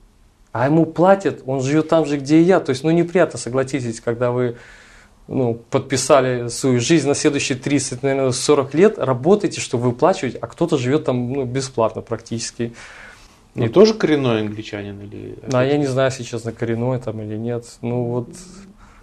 а 0.52 0.66
ему 0.66 0.86
платят, 0.86 1.44
он 1.46 1.62
живет 1.62 1.90
там 1.90 2.06
же, 2.06 2.18
где 2.18 2.40
и 2.40 2.44
я. 2.44 2.60
То 2.60 2.72
есть, 2.72 2.84
ну, 2.84 2.92
неприятно, 2.92 3.40
согласитесь, 3.40 4.02
когда 4.02 4.32
вы 4.32 4.58
ну, 5.28 5.56
подписали 5.70 6.48
свою 6.50 6.80
жизнь 6.80 7.08
на 7.08 7.16
следующие 7.16 7.58
30, 7.58 8.04
наверное, 8.04 8.32
40 8.32 8.74
лет, 8.74 9.00
работаете, 9.00 9.62
чтобы 9.62 9.86
выплачивать, 9.86 10.36
а 10.40 10.48
кто-то 10.48 10.78
живет 10.78 11.06
там 11.06 11.32
ну, 11.32 11.46
бесплатно 11.46 12.02
практически. 12.02 12.74
Ну, 13.56 13.66
и 13.66 13.70
тоже 13.70 13.94
коренной 13.94 14.42
англичанин? 14.42 15.00
Или... 15.02 15.38
А 15.52 15.64
я 15.64 15.78
не 15.78 15.86
знаю, 15.86 16.10
если 16.10 16.24
честно, 16.24 16.52
коренной 16.52 17.00
там 17.00 17.22
или 17.22 17.38
нет. 17.38 17.66
Ну, 17.82 18.06
вот 18.06 18.30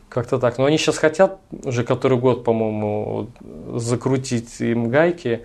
как-то 0.08 0.38
так. 0.38 0.58
Но 0.58 0.64
они 0.64 0.76
сейчас 0.76 0.98
хотят 0.98 1.38
уже 1.64 1.84
который 1.84 2.18
год, 2.18 2.44
по-моему, 2.44 3.28
закрутить 3.76 4.60
им 4.60 4.88
гайки. 4.88 5.44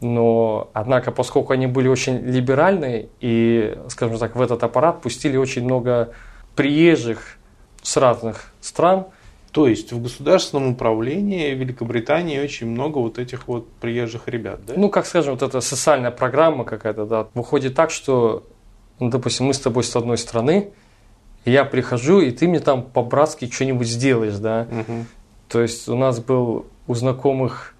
Но, 0.00 0.70
однако, 0.72 1.10
поскольку 1.12 1.52
они 1.52 1.66
были 1.66 1.88
очень 1.88 2.18
либеральные 2.18 3.08
и, 3.20 3.76
скажем 3.88 4.16
так, 4.18 4.36
в 4.36 4.40
этот 4.40 4.62
аппарат 4.62 5.02
пустили 5.02 5.36
очень 5.36 5.64
много 5.64 6.12
приезжих 6.54 7.36
с 7.82 7.96
разных 7.96 8.52
стран. 8.60 9.06
То 9.52 9.66
есть 9.66 9.92
в 9.92 10.02
государственном 10.02 10.72
управлении 10.72 11.54
Великобритании 11.54 12.38
очень 12.38 12.66
много 12.66 12.98
вот 12.98 13.18
этих 13.18 13.48
вот 13.48 13.70
приезжих 13.80 14.28
ребят, 14.28 14.60
да? 14.66 14.74
Ну, 14.76 14.90
как 14.90 15.06
скажем, 15.06 15.34
вот 15.34 15.42
эта 15.42 15.60
социальная 15.60 16.10
программа 16.10 16.64
какая-то, 16.64 17.06
да, 17.06 17.28
выходит 17.34 17.74
так, 17.74 17.90
что, 17.90 18.44
ну, 19.00 19.10
допустим, 19.10 19.46
мы 19.46 19.54
с 19.54 19.60
тобой 19.60 19.84
с 19.84 19.96
одной 19.96 20.18
страны, 20.18 20.70
я 21.44 21.64
прихожу, 21.64 22.20
и 22.20 22.30
ты 22.30 22.46
мне 22.46 22.60
там 22.60 22.82
по-братски 22.82 23.50
что-нибудь 23.50 23.88
сделаешь, 23.88 24.36
да. 24.36 24.66
Угу. 24.70 25.04
То 25.48 25.62
есть 25.62 25.88
у 25.88 25.96
нас 25.96 26.20
был 26.20 26.66
у 26.86 26.94
знакомых 26.94 27.74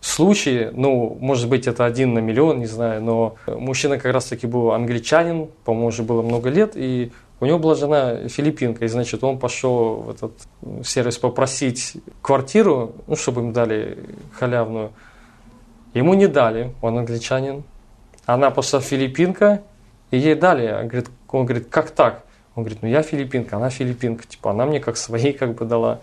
случае, 0.00 0.72
ну, 0.74 1.16
может 1.20 1.48
быть, 1.48 1.66
это 1.66 1.84
один 1.84 2.14
на 2.14 2.18
миллион, 2.18 2.58
не 2.58 2.66
знаю, 2.66 3.02
но 3.02 3.36
мужчина 3.46 3.98
как 3.98 4.12
раз-таки 4.12 4.46
был 4.46 4.72
англичанин, 4.72 5.48
по-моему, 5.64 5.88
уже 5.88 6.02
было 6.02 6.22
много 6.22 6.48
лет, 6.48 6.72
и 6.74 7.12
у 7.40 7.46
него 7.46 7.58
была 7.58 7.74
жена 7.74 8.28
филиппинка, 8.28 8.84
и, 8.84 8.88
значит, 8.88 9.24
он 9.24 9.38
пошел 9.38 9.94
в 9.96 10.10
этот 10.10 10.32
сервис 10.84 11.16
попросить 11.16 11.94
квартиру, 12.20 12.92
ну, 13.06 13.16
чтобы 13.16 13.40
им 13.40 13.52
дали 13.52 13.98
халявную. 14.32 14.92
Ему 15.94 16.14
не 16.14 16.28
дали, 16.28 16.74
он 16.82 16.98
англичанин. 16.98 17.64
Она 18.26 18.50
пошла 18.50 18.80
филиппинка, 18.80 19.62
и 20.10 20.18
ей 20.18 20.34
дали. 20.34 20.70
Он 20.70 20.88
говорит, 20.88 21.10
он 21.28 21.46
говорит, 21.46 21.68
как 21.70 21.90
так? 21.90 22.24
Он 22.54 22.62
говорит, 22.62 22.82
ну 22.82 22.88
я 22.88 23.02
филиппинка, 23.02 23.56
она 23.56 23.70
филиппинка. 23.70 24.26
Типа, 24.26 24.50
она 24.50 24.66
мне 24.66 24.78
как 24.78 24.98
своей 24.98 25.32
как 25.40 25.54
бы 25.54 25.64
дала. 25.64 26.00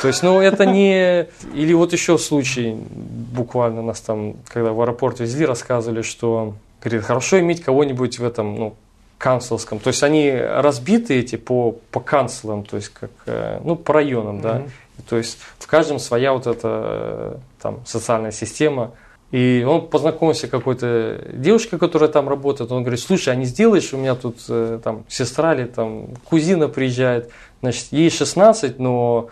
То 0.00 0.08
есть, 0.08 0.22
ну, 0.22 0.40
это 0.40 0.64
не... 0.64 1.26
Или 1.54 1.74
вот 1.74 1.92
еще 1.92 2.16
случай, 2.16 2.74
буквально 2.74 3.82
нас 3.82 4.00
там, 4.00 4.36
когда 4.46 4.72
в 4.72 4.80
аэропорт 4.80 5.20
везли, 5.20 5.44
рассказывали, 5.44 6.02
что, 6.02 6.54
говорит, 6.80 7.04
хорошо 7.04 7.40
иметь 7.40 7.62
кого-нибудь 7.62 8.18
в 8.18 8.24
этом, 8.24 8.54
ну, 8.54 8.74
канцелском. 9.22 9.78
То 9.78 9.88
есть, 9.88 10.02
они 10.02 10.32
разбиты 10.32 11.20
эти 11.20 11.36
по, 11.36 11.76
по 11.92 12.00
канцлам, 12.00 12.64
то 12.64 12.76
есть, 12.76 12.88
как, 12.88 13.10
э, 13.26 13.60
ну, 13.62 13.76
по 13.76 13.94
районам, 13.94 14.40
да. 14.40 14.56
Mm-hmm. 14.56 14.70
То 15.08 15.16
есть, 15.16 15.38
в 15.60 15.66
каждом 15.68 16.00
своя 16.00 16.32
вот 16.32 16.48
эта 16.48 17.40
там 17.60 17.80
социальная 17.86 18.32
система. 18.32 18.90
И 19.30 19.64
он 19.66 19.86
познакомился 19.86 20.48
с 20.48 20.50
какой-то 20.50 21.24
девушкой, 21.32 21.78
которая 21.78 22.10
там 22.10 22.28
работает. 22.28 22.72
Он 22.72 22.82
говорит, 22.82 23.00
слушай, 23.00 23.32
а 23.32 23.36
не 23.36 23.44
сделаешь, 23.44 23.94
у 23.94 23.96
меня 23.96 24.16
тут 24.16 24.38
э, 24.48 24.80
там 24.82 25.04
сестра 25.08 25.54
или 25.54 25.66
там 25.66 26.08
кузина 26.28 26.68
приезжает. 26.68 27.30
Значит, 27.60 27.86
ей 27.92 28.10
16, 28.10 28.80
но 28.80 29.28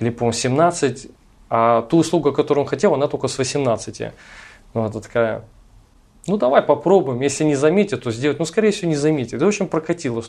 или, 0.00 0.08
по-моему, 0.08 0.32
17, 0.32 1.08
а 1.50 1.82
ту 1.82 1.98
услугу, 1.98 2.32
которую 2.32 2.64
он 2.64 2.68
хотел, 2.68 2.94
она 2.94 3.06
только 3.06 3.28
с 3.28 3.36
18. 3.36 4.12
Ну, 4.72 4.86
это 4.86 5.00
такая, 5.00 5.44
ну, 6.26 6.36
давай 6.36 6.62
попробуем, 6.62 7.20
если 7.20 7.44
не 7.44 7.54
заметит, 7.54 8.02
то 8.02 8.10
сделать, 8.10 8.38
ну, 8.38 8.44
скорее 8.44 8.70
всего, 8.70 8.88
не 8.88 8.96
заметит. 8.96 9.40
И, 9.40 9.44
в 9.44 9.48
общем, 9.48 9.68
прокатило. 9.68 10.22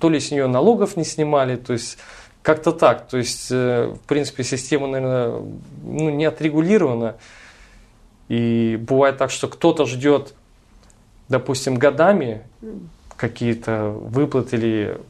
То 0.00 0.08
ли 0.08 0.20
с 0.20 0.30
нее 0.30 0.46
налогов 0.46 0.96
не 0.96 1.04
снимали, 1.04 1.56
то 1.56 1.72
есть, 1.72 1.98
как-то 2.42 2.72
так. 2.72 3.08
То 3.08 3.16
есть, 3.16 3.48
э, 3.50 3.94
в 3.94 4.06
принципе, 4.06 4.44
система, 4.44 4.86
наверное, 4.86 5.40
ну, 5.82 6.10
не 6.10 6.26
отрегулирована. 6.26 7.16
И 8.28 8.78
бывает 8.80 9.16
так, 9.16 9.30
что 9.30 9.48
кто-то 9.48 9.86
ждет, 9.86 10.34
допустим, 11.28 11.76
годами 11.76 12.42
какие-то 13.16 13.88
выплаты 13.88 14.56
или, 14.56 15.00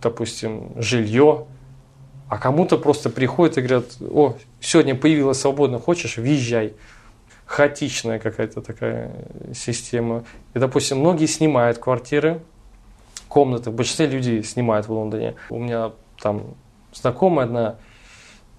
допустим, 0.00 0.72
жилье, 0.76 1.46
а 2.28 2.38
кому-то 2.38 2.78
просто 2.78 3.10
приходят 3.10 3.58
и 3.58 3.62
говорят, 3.62 3.86
о, 4.00 4.36
сегодня 4.60 4.94
появилась 4.94 5.40
свободно, 5.40 5.78
хочешь, 5.78 6.16
въезжай. 6.16 6.74
Хаотичная 7.48 8.18
какая-то 8.18 8.60
такая 8.60 9.10
система. 9.54 10.24
И, 10.54 10.58
допустим, 10.58 10.98
многие 10.98 11.26
снимают 11.26 11.78
квартиры, 11.78 12.40
комнаты. 13.26 13.70
В 13.70 13.74
большинстве 13.74 14.06
людей 14.06 14.44
снимают 14.44 14.86
в 14.86 14.92
Лондоне. 14.92 15.34
У 15.50 15.58
меня 15.58 15.92
там 16.20 16.54
знакомая 16.92 17.46
одна, 17.46 17.76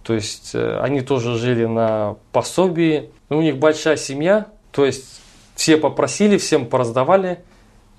то 0.03 0.13
есть 0.13 0.51
э, 0.55 0.79
они 0.81 1.01
тоже 1.01 1.37
жили 1.37 1.65
на 1.65 2.17
пособии. 2.31 3.11
Но 3.29 3.37
у 3.37 3.41
них 3.41 3.57
большая 3.57 3.95
семья, 3.95 4.47
то 4.71 4.85
есть 4.85 5.21
все 5.55 5.77
попросили, 5.77 6.37
всем 6.37 6.65
пораздавали, 6.65 7.39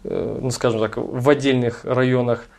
э, 0.05 0.39
ну 0.43 0.51
скажем 0.51 0.81
так, 0.81 0.97
в 0.97 1.29
отдельных 1.31 1.85
районах– 1.85 2.47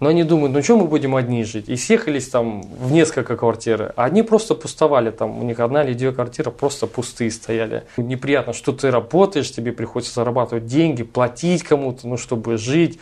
Но 0.00 0.08
они 0.08 0.24
думают, 0.24 0.54
ну 0.54 0.62
что 0.62 0.78
мы 0.78 0.86
будем 0.86 1.14
одни 1.14 1.44
жить? 1.44 1.68
И 1.68 1.76
съехались 1.76 2.28
там 2.28 2.62
в 2.62 2.90
несколько 2.90 3.36
квартир. 3.36 3.92
А 3.96 4.04
они 4.04 4.22
просто 4.22 4.54
пустовали. 4.54 5.10
Там 5.10 5.38
у 5.38 5.44
них 5.44 5.60
одна 5.60 5.84
или 5.84 5.92
две 5.92 6.10
квартиры 6.10 6.50
просто 6.50 6.86
пустые 6.86 7.30
стояли. 7.30 7.84
Неприятно, 7.98 8.54
что 8.54 8.72
ты 8.72 8.90
работаешь, 8.90 9.52
тебе 9.52 9.72
приходится 9.72 10.14
зарабатывать 10.14 10.64
деньги, 10.64 11.02
платить 11.02 11.62
кому-то, 11.62 12.08
ну, 12.08 12.16
чтобы 12.16 12.56
жить. 12.56 12.98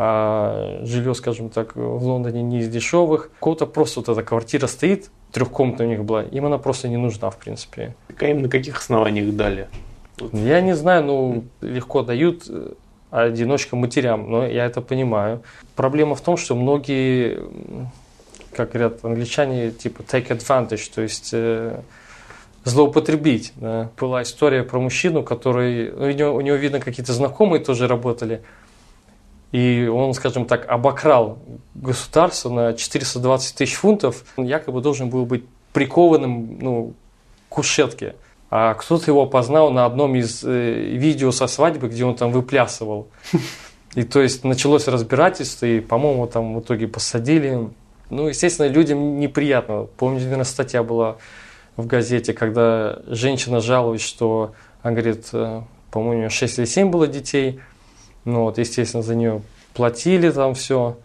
А 0.00 0.80
жилье, 0.84 1.12
скажем 1.14 1.50
так, 1.50 1.74
в 1.74 2.04
Лондоне 2.04 2.42
не 2.42 2.60
из 2.60 2.68
дешевых. 2.68 3.30
Кого-то 3.40 3.66
просто 3.66 4.00
вот 4.00 4.08
эта 4.08 4.22
квартира 4.22 4.68
стоит, 4.68 5.10
трехкомнатная 5.32 5.86
у 5.86 5.90
них 5.90 6.04
была, 6.04 6.22
им 6.22 6.46
она 6.46 6.58
просто 6.58 6.88
не 6.88 6.96
нужна, 6.96 7.30
в 7.30 7.36
принципе. 7.36 7.96
Так 8.06 8.22
а 8.22 8.28
им 8.28 8.42
на 8.42 8.48
каких 8.48 8.78
основаниях 8.78 9.34
дали? 9.34 9.66
Я 10.32 10.60
не 10.60 10.76
знаю, 10.76 11.04
ну, 11.04 11.44
легко 11.60 12.02
дают 12.02 12.48
э, 13.10 13.20
одиночкам 13.20 13.80
матерям, 13.80 14.30
но 14.30 14.46
я 14.46 14.66
это 14.66 14.80
понимаю. 14.80 15.42
Проблема 15.76 16.14
в 16.14 16.20
том, 16.20 16.36
что 16.36 16.54
многие, 16.54 17.40
как 18.54 18.70
говорят 18.70 19.04
англичане, 19.04 19.70
типа 19.70 20.02
take 20.02 20.28
advantage, 20.28 20.90
то 20.94 21.02
есть 21.02 21.30
э, 21.32 21.80
злоупотребить. 22.64 23.52
Да. 23.56 23.90
Была 23.98 24.22
история 24.22 24.62
про 24.62 24.78
мужчину, 24.80 25.22
который, 25.22 25.90
ну, 25.92 26.06
у, 26.06 26.10
него, 26.10 26.34
у 26.34 26.40
него, 26.40 26.56
видно, 26.56 26.80
какие-то 26.80 27.12
знакомые 27.12 27.62
тоже 27.62 27.86
работали, 27.86 28.42
и 29.52 29.86
он, 29.86 30.12
скажем 30.12 30.44
так, 30.44 30.68
обокрал 30.68 31.38
государство 31.74 32.50
на 32.50 32.74
420 32.74 33.56
тысяч 33.56 33.74
фунтов, 33.74 34.24
он 34.36 34.44
якобы 34.44 34.82
должен 34.82 35.08
был 35.08 35.24
быть 35.24 35.44
прикованным 35.72 36.58
ну, 36.60 36.94
к 37.48 37.54
кушетке. 37.54 38.14
А 38.50 38.74
кто-то 38.74 39.10
его 39.10 39.26
познал 39.26 39.70
на 39.70 39.84
одном 39.84 40.14
из 40.16 40.42
э, 40.42 40.72
видео 40.72 41.32
со 41.32 41.46
свадьбы, 41.46 41.88
где 41.88 42.04
он 42.04 42.14
там 42.14 42.32
выплясывал. 42.32 43.08
И 43.94 44.04
то 44.04 44.22
есть 44.22 44.44
началось 44.44 44.88
разбирательство, 44.88 45.66
и, 45.66 45.80
по-моему, 45.80 46.26
там 46.26 46.54
в 46.54 46.60
итоге 46.60 46.88
посадили. 46.88 47.68
Ну, 48.10 48.28
естественно, 48.28 48.66
людям 48.66 49.18
неприятно. 49.18 49.86
Помню, 49.96 50.20
наверное, 50.20 50.44
статья 50.44 50.82
была 50.82 51.16
в 51.76 51.86
газете, 51.86 52.32
когда 52.32 53.00
женщина 53.06 53.60
жалуется, 53.60 54.06
что, 54.06 54.52
она 54.82 54.92
говорит, 54.94 55.28
э, 55.32 55.62
по-моему, 55.90 56.30
6 56.30 56.58
или 56.58 56.66
7 56.66 56.90
было 56.90 57.06
детей. 57.06 57.60
Ну, 58.24 58.44
вот, 58.44 58.58
естественно, 58.58 59.02
за 59.02 59.14
нее 59.14 59.42
платили 59.74 60.30
там 60.30 60.54
все. 60.54 60.96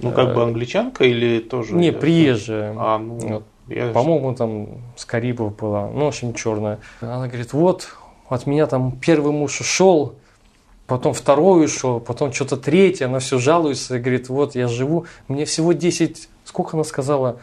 Ну, 0.00 0.12
как 0.12 0.34
бы 0.34 0.42
англичанка 0.42 1.04
или 1.04 1.40
тоже? 1.40 1.74
Не, 1.74 1.92
приезжая. 1.92 2.74
А, 2.76 2.98
ну... 2.98 3.18
Вот. 3.18 3.44
По-моему, 3.68 4.34
там 4.34 4.68
с 4.96 5.04
Карибов 5.04 5.56
была, 5.56 5.88
ну, 5.88 6.06
в 6.06 6.08
общем, 6.08 6.34
черная. 6.34 6.78
Она 7.00 7.28
говорит, 7.28 7.52
вот, 7.52 7.88
от 8.28 8.46
меня 8.46 8.66
там 8.66 8.92
первый 8.92 9.32
муж 9.32 9.60
ушел, 9.60 10.14
потом 10.86 11.12
второй 11.12 11.66
ушел, 11.66 12.00
потом 12.00 12.32
что-то 12.32 12.56
третье, 12.56 13.06
она 13.06 13.18
все 13.18 13.38
жалуется 13.38 13.96
и 13.96 14.00
говорит, 14.00 14.28
вот, 14.28 14.54
я 14.54 14.68
живу, 14.68 15.06
мне 15.28 15.44
всего 15.44 15.72
10, 15.72 16.28
сколько 16.44 16.76
она 16.76 16.84
сказала? 16.84 17.40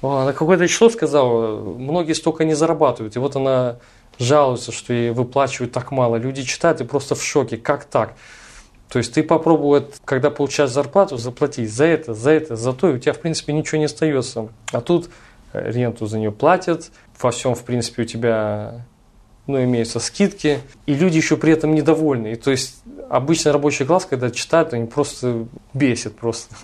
Она 0.00 0.32
какое-то 0.32 0.66
число 0.66 0.88
сказала, 0.88 1.60
многие 1.60 2.14
столько 2.14 2.44
не 2.44 2.54
зарабатывают. 2.54 3.14
И 3.14 3.20
вот 3.20 3.36
она 3.36 3.76
жалуется, 4.18 4.72
что 4.72 4.92
ей 4.92 5.10
выплачивают 5.10 5.72
так 5.72 5.92
мало. 5.92 6.16
Люди 6.16 6.42
читают 6.42 6.80
и 6.80 6.84
просто 6.84 7.14
в 7.14 7.22
шоке, 7.22 7.56
как 7.56 7.84
так? 7.84 8.14
То 8.88 8.98
есть 8.98 9.14
ты 9.14 9.22
попробуй, 9.22 9.86
когда 10.04 10.30
получаешь 10.30 10.70
зарплату, 10.70 11.16
заплатить 11.16 11.72
за 11.72 11.84
это, 11.86 12.14
за 12.14 12.30
это, 12.30 12.56
за 12.56 12.72
то, 12.72 12.90
и 12.90 12.94
у 12.94 12.98
тебя, 12.98 13.12
в 13.14 13.20
принципе, 13.20 13.52
ничего 13.52 13.78
не 13.78 13.86
остается. 13.86 14.48
А 14.70 14.80
тут 14.80 15.08
ренту 15.52 16.06
за 16.06 16.18
нее 16.18 16.32
платят, 16.32 16.90
во 17.20 17.30
всем, 17.30 17.54
в 17.54 17.62
принципе, 17.62 18.02
у 18.02 18.04
тебя 18.04 18.84
ну, 19.46 19.62
имеются 19.62 20.00
скидки, 20.00 20.60
и 20.86 20.94
люди 20.94 21.16
еще 21.16 21.36
при 21.36 21.52
этом 21.52 21.74
недовольны. 21.74 22.32
И, 22.32 22.36
то 22.36 22.50
есть 22.50 22.82
обычный 23.10 23.52
рабочий 23.52 23.84
класс, 23.84 24.06
когда 24.06 24.30
читают, 24.30 24.72
они 24.72 24.86
просто 24.86 25.46
бесит 25.74 26.16
просто. 26.16 26.54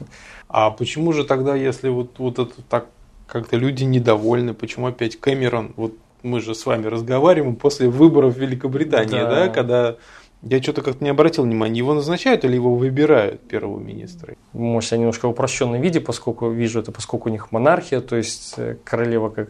А 0.49 0.71
почему 0.71 1.13
же 1.13 1.25
тогда, 1.25 1.55
если 1.55 1.89
вот, 1.89 2.19
вот 2.19 2.39
это 2.39 2.63
так 2.69 2.87
как-то 3.27 3.57
люди 3.57 3.85
недовольны, 3.85 4.55
почему 4.55 4.87
опять 4.87 5.21
Кэмерон, 5.21 5.75
вот 5.77 5.95
мы 6.23 6.41
же 6.41 6.55
с 6.55 6.65
вами 6.67 6.87
разговариваем 6.87 7.57
после 7.57 7.89
выборов 7.89 8.37
в 8.37 8.39
Великобритании, 8.39 9.21
да, 9.21 9.47
да 9.47 9.49
когда 9.49 9.97
я 10.43 10.63
что-то 10.63 10.83
как-то 10.83 11.03
не 11.03 11.11
обратил 11.11 11.45
внимания, 11.45 11.79
его 11.79 11.95
назначают 11.95 12.45
или 12.45 12.55
его 12.55 12.75
выбирают 12.75 13.41
первого 13.49 13.79
министра? 13.79 14.35
Может, 14.53 14.93
я 14.93 14.99
немножко 14.99 15.27
в 15.27 15.33
упрощенном 15.33 15.81
виде, 15.81 16.01
поскольку 16.01 16.51
вижу 16.51 16.81
это, 16.81 16.93
поскольку 16.93 17.29
у 17.29 17.33
них 17.33 17.51
монархия, 17.51 18.01
то 18.01 18.17
есть 18.17 18.55
э, 18.57 18.77
королева 18.85 19.31
как 19.31 19.49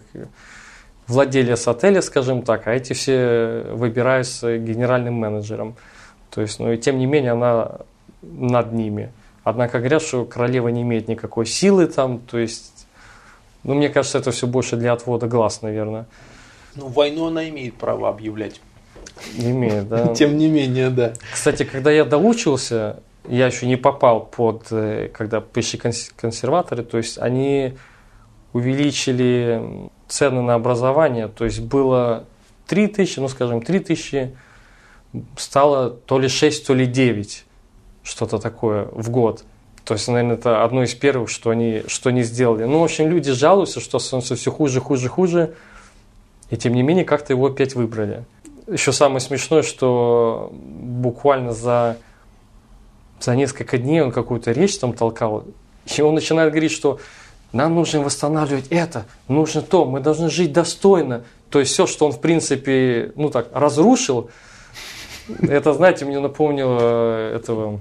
владелец 1.07 1.67
отеля, 1.69 2.01
скажем 2.03 2.43
так, 2.43 2.67
а 2.67 2.73
эти 2.73 2.93
все 2.93 3.67
выбираются 3.73 4.59
генеральным 4.59 5.15
менеджером. 5.15 5.77
То 6.31 6.43
есть, 6.43 6.61
ну 6.61 6.73
и 6.73 6.79
тем 6.79 6.99
не 6.99 7.07
менее 7.07 7.33
она 7.33 7.81
над 8.23 8.73
ними. 8.73 9.13
Однако 9.45 9.79
говорят, 9.79 10.03
что 10.03 10.25
королева 10.25 10.69
не 10.69 10.83
имеет 10.83 11.09
никакой 11.09 11.47
силы 11.47 11.87
там, 11.87 12.19
то 12.19 12.39
есть, 12.39 12.87
ну 13.63 13.75
мне 13.75 13.89
кажется, 13.89 14.19
это 14.19 14.31
все 14.31 14.47
больше 14.47 14.77
для 14.77 14.93
отвода 14.93 15.27
глаз, 15.27 15.63
наверное. 15.63 16.07
Ну, 16.75 16.89
войну 16.89 17.27
она 17.27 17.49
имеет 17.49 17.75
право 17.75 18.09
объявлять. 18.09 18.61
Имеет, 19.37 19.89
да. 19.89 20.09
Тем 20.15 20.37
не 20.37 20.49
менее, 20.49 20.91
да. 20.91 21.13
Кстати, 21.33 21.65
когда 21.65 21.91
я 21.91 22.05
доучился, 22.05 23.01
я 23.29 23.47
еще 23.47 23.67
не 23.67 23.77
попал 23.77 24.25
под, 24.25 24.67
э, 24.71 25.11
когда 25.13 25.41
пришли 25.41 25.79
консерваторы, 26.17 26.83
то 26.83 26.99
есть 26.99 27.19
они 27.19 27.75
увеличили 28.53 29.91
цены 30.09 30.43
на 30.43 30.55
образование, 30.55 31.29
то 31.29 31.45
есть 31.45 31.61
было 31.61 32.25
3 32.67 32.89
тысячи, 32.89 33.21
ну 33.21 33.29
скажем, 33.29 33.61
3 33.61 33.81
тысячи, 33.81 34.37
стало 35.37 35.91
то 35.91 36.19
ли 36.19 36.29
6, 36.29 36.67
то 36.67 36.75
ли 36.75 36.87
9, 36.87 37.45
что-то 38.03 38.39
такое 38.39 38.89
в 38.93 39.11
год. 39.11 39.45
То 39.85 39.95
есть, 39.95 40.07
наверное, 40.07 40.37
это 40.37 40.65
одно 40.65 40.83
из 40.83 40.95
первых, 40.95 41.31
что 41.31 41.49
они, 41.49 41.83
что 41.87 42.11
они 42.11 42.23
сделали. 42.23 42.65
Ну, 42.65 42.81
в 42.81 42.85
общем, 42.85 43.09
люди 43.09 43.33
жалуются, 43.33 43.81
что 43.81 43.99
становится 43.99 44.37
все 44.37 44.51
хуже, 44.51 44.81
хуже, 44.81 45.09
хуже. 45.09 45.55
И 46.51 46.59
тем 46.59 46.75
не 46.75 46.83
менее, 46.83 47.07
как-то 47.07 47.33
его 47.33 47.47
опять 47.47 47.75
выбрали. 47.75 48.25
Еще 48.71 48.93
самое 48.93 49.21
смешное, 49.21 49.63
что 49.63 50.53
буквально 50.53 51.53
за, 51.53 51.97
за 53.19 53.35
несколько 53.35 53.79
дней 53.79 54.03
он 54.03 54.13
какую-то 54.13 54.53
речь 54.53 54.79
там 54.79 54.93
толкал, 54.93 55.45
и 55.97 56.03
он 56.03 56.15
начинает 56.15 56.51
говорить, 56.51 56.73
что 56.73 56.99
нам 57.53 57.75
нужно 57.75 58.01
восстанавливать 58.03 58.67
это, 58.69 59.07
нужно 59.27 59.63
то, 59.63 59.87
мы 59.87 60.01
должны 60.01 60.29
жить 60.29 60.53
достойно. 60.53 61.25
То 61.49 61.61
есть 61.61 61.73
все, 61.73 61.87
что 61.87 62.05
он 62.05 62.13
в 62.13 62.21
принципе, 62.21 63.13
ну 63.17 63.31
так, 63.31 63.49
разрушил, 63.55 64.31
это, 65.41 65.73
знаете, 65.73 66.05
мне 66.05 66.19
напомнило 66.19 67.33
этого 67.33 67.81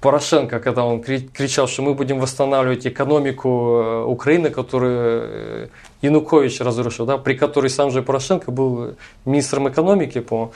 Порошенко, 0.00 0.60
когда 0.60 0.84
он 0.84 1.02
кричал, 1.02 1.66
что 1.68 1.82
мы 1.82 1.94
будем 1.94 2.20
восстанавливать 2.20 2.86
экономику 2.86 3.48
э, 3.48 4.04
Украины, 4.04 4.50
которую 4.50 5.20
э, 5.22 5.68
Янукович 6.02 6.60
разрушил, 6.60 7.06
да, 7.06 7.16
при 7.18 7.34
которой 7.34 7.70
сам 7.70 7.90
же 7.90 8.02
Порошенко 8.02 8.50
был 8.50 8.94
министром 9.24 9.68
экономики, 9.68 10.20
по 10.20 10.52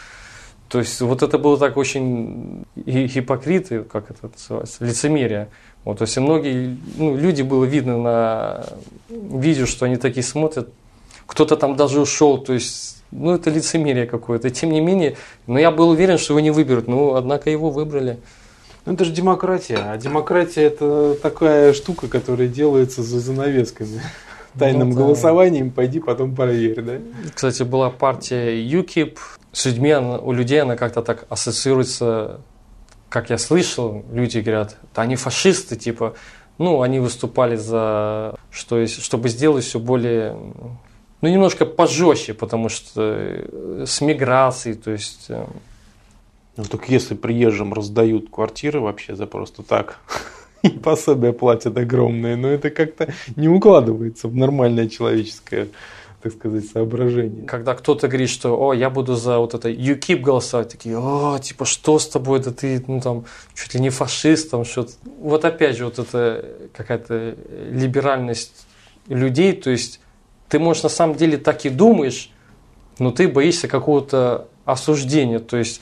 то 0.71 0.79
есть 0.79 1.01
вот 1.01 1.23
это 1.25 1.37
было 1.37 1.59
так 1.59 1.77
очень 1.77 2.65
гипокрит, 2.77 3.89
как 3.91 4.09
это 4.13 4.31
называется, 4.33 4.85
лицемерие. 4.85 5.49
Вот, 5.85 5.99
то 5.99 6.03
есть 6.03 6.17
многие 6.19 6.77
ну, 6.97 7.17
люди 7.17 7.43
было 7.43 7.65
видно 7.65 7.99
на 7.99 8.67
видео, 9.09 9.67
что 9.67 9.87
они 9.87 9.97
такие 9.97 10.23
смотрят, 10.23 10.69
кто-то 11.27 11.57
там 11.57 11.75
даже 11.75 12.01
ушел, 12.01 12.39
то 12.39 12.53
есть 12.53 13.03
ну 13.11 13.35
это 13.35 13.51
лицемерие 13.51 14.07
какое-то. 14.07 14.49
Тем 14.51 14.71
не 14.71 14.81
менее, 14.81 15.17
но 15.49 15.59
я 15.59 15.73
был 15.73 15.89
уверен, 15.89 16.19
что 16.19 16.35
его 16.35 16.41
не 16.41 16.53
выберут, 16.53 16.87
но 16.87 17.17
однако 17.17 17.51
его 17.51 17.71
выбрали. 17.71 18.19
Ну, 18.91 18.95
это 18.95 19.05
же 19.05 19.13
демократия. 19.13 19.77
А 19.77 19.97
демократия 19.97 20.63
это 20.63 21.15
такая 21.15 21.73
штука, 21.75 22.09
которая 22.09 22.49
делается 22.49 23.05
за 23.05 23.21
занавесками. 23.21 24.03
Тайным 24.59 24.89
ну, 24.89 24.97
да. 24.97 25.03
голосованием 25.03 25.71
пойди 25.71 26.01
потом 26.01 26.35
проверь, 26.35 26.83
да? 26.83 26.95
Кстати, 27.33 27.63
была 27.63 27.91
партия 27.91 28.61
UKIP. 28.61 29.17
С 29.53 29.67
людьми, 29.67 29.95
у 29.95 30.33
людей 30.33 30.61
она 30.61 30.75
как-то 30.75 31.03
так 31.03 31.25
ассоциируется, 31.29 32.41
как 33.09 33.31
я 33.31 33.39
слышал, 33.39 34.05
люди 34.11 34.41
говорят, 34.41 34.77
да 34.93 35.03
они 35.03 35.15
фашисты, 35.15 35.77
типа, 35.77 36.15
ну, 36.59 36.83
они 36.83 36.99
выступали 36.99 37.55
за, 37.55 38.35
что, 38.51 38.85
чтобы 38.89 39.29
сделать 39.29 39.65
все 39.65 39.79
более, 39.79 40.37
ну, 41.21 41.29
немножко 41.29 41.65
пожестче, 41.65 42.35
потому 42.35 42.69
что 42.69 43.15
э, 43.15 43.85
с 43.87 44.01
миграцией, 44.01 44.75
то 44.75 44.91
есть 44.91 45.27
э, 45.29 45.47
ну 46.61 46.67
так 46.71 46.89
если 46.89 47.15
приезжим 47.15 47.73
раздают 47.73 48.31
квартиры 48.31 48.81
вообще 48.81 49.17
за 49.17 49.27
просто 49.27 49.63
так, 49.63 49.99
и 50.63 50.69
пособия 50.69 51.33
платят 51.33 51.77
огромные, 51.77 52.37
но 52.37 52.49
это 52.49 52.71
как-то 52.71 53.13
не 53.37 53.49
укладывается 53.49 54.29
в 54.29 54.37
нормальное 54.37 54.89
человеческое 54.89 55.69
так 56.23 56.35
сказать, 56.35 56.67
соображение. 56.67 57.47
Когда 57.47 57.75
кто-то 57.75 58.07
говорит, 58.07 58.29
что, 58.29 58.55
о, 58.63 58.75
я 58.75 58.91
буду 58.91 59.15
за 59.15 59.39
вот 59.39 59.55
это 59.55 59.71
UKIP 59.71 60.19
голосовать, 60.19 60.69
такие, 60.69 60.99
о, 60.99 61.39
типа, 61.39 61.65
что 61.65 61.99
с 61.99 62.07
тобой, 62.07 62.41
да 62.41 62.51
ты, 62.51 62.85
ну, 62.87 63.01
там, 63.01 63.25
чуть 63.55 63.73
ли 63.73 63.81
не 63.81 63.89
фашист, 63.89 64.51
там, 64.51 64.67
что-то. 64.67 64.93
Вот 65.19 65.47
опять 65.47 65.79
же, 65.79 65.87
вот 65.87 65.99
это 65.99 66.45
какая-то 66.75 67.37
либеральность 67.71 68.67
людей, 69.09 69.55
то 69.55 69.71
есть 69.71 70.01
ты, 70.51 70.59
можешь 70.59 70.83
на 70.83 70.91
самом 70.91 71.17
деле 71.17 71.39
так 71.39 71.65
и 71.65 71.71
думаешь, 71.71 72.31
но 72.99 73.13
ты 73.13 73.27
боишься 73.27 73.67
какого-то 73.67 74.49
осуждения, 74.67 75.39
то 75.39 75.57
есть 75.57 75.81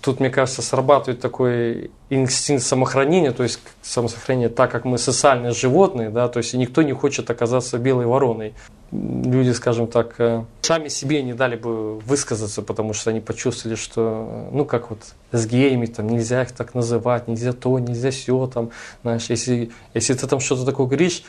тут, 0.00 0.20
мне 0.20 0.30
кажется, 0.30 0.62
срабатывает 0.62 1.20
такой 1.20 1.90
инстинкт 2.10 2.64
самохранения, 2.64 3.32
то 3.32 3.42
есть 3.42 3.60
самосохранение, 3.82 4.48
так 4.48 4.70
как 4.70 4.84
мы 4.84 4.98
социальные 4.98 5.52
животные, 5.52 6.10
да, 6.10 6.28
то 6.28 6.38
есть 6.38 6.54
и 6.54 6.58
никто 6.58 6.82
не 6.82 6.92
хочет 6.92 7.28
оказаться 7.30 7.78
белой 7.78 8.06
вороной. 8.06 8.54
Люди, 8.92 9.50
скажем 9.50 9.88
так, 9.88 10.14
э, 10.18 10.44
сами 10.62 10.88
себе 10.88 11.22
не 11.22 11.34
дали 11.34 11.56
бы 11.56 11.98
высказаться, 11.98 12.62
потому 12.62 12.92
что 12.92 13.10
они 13.10 13.20
почувствовали, 13.20 13.74
что, 13.76 14.48
ну, 14.52 14.64
как 14.64 14.90
вот 14.90 15.00
с 15.32 15.46
геями, 15.46 15.86
там, 15.86 16.08
нельзя 16.08 16.42
их 16.42 16.52
так 16.52 16.74
называть, 16.74 17.26
нельзя 17.26 17.52
то, 17.52 17.78
нельзя 17.80 18.10
все, 18.10 18.46
там, 18.46 18.70
знаешь, 19.02 19.26
если, 19.28 19.72
если 19.92 20.14
ты 20.14 20.26
там 20.28 20.38
что-то 20.38 20.64
такое 20.64 20.86
говоришь, 20.86 21.24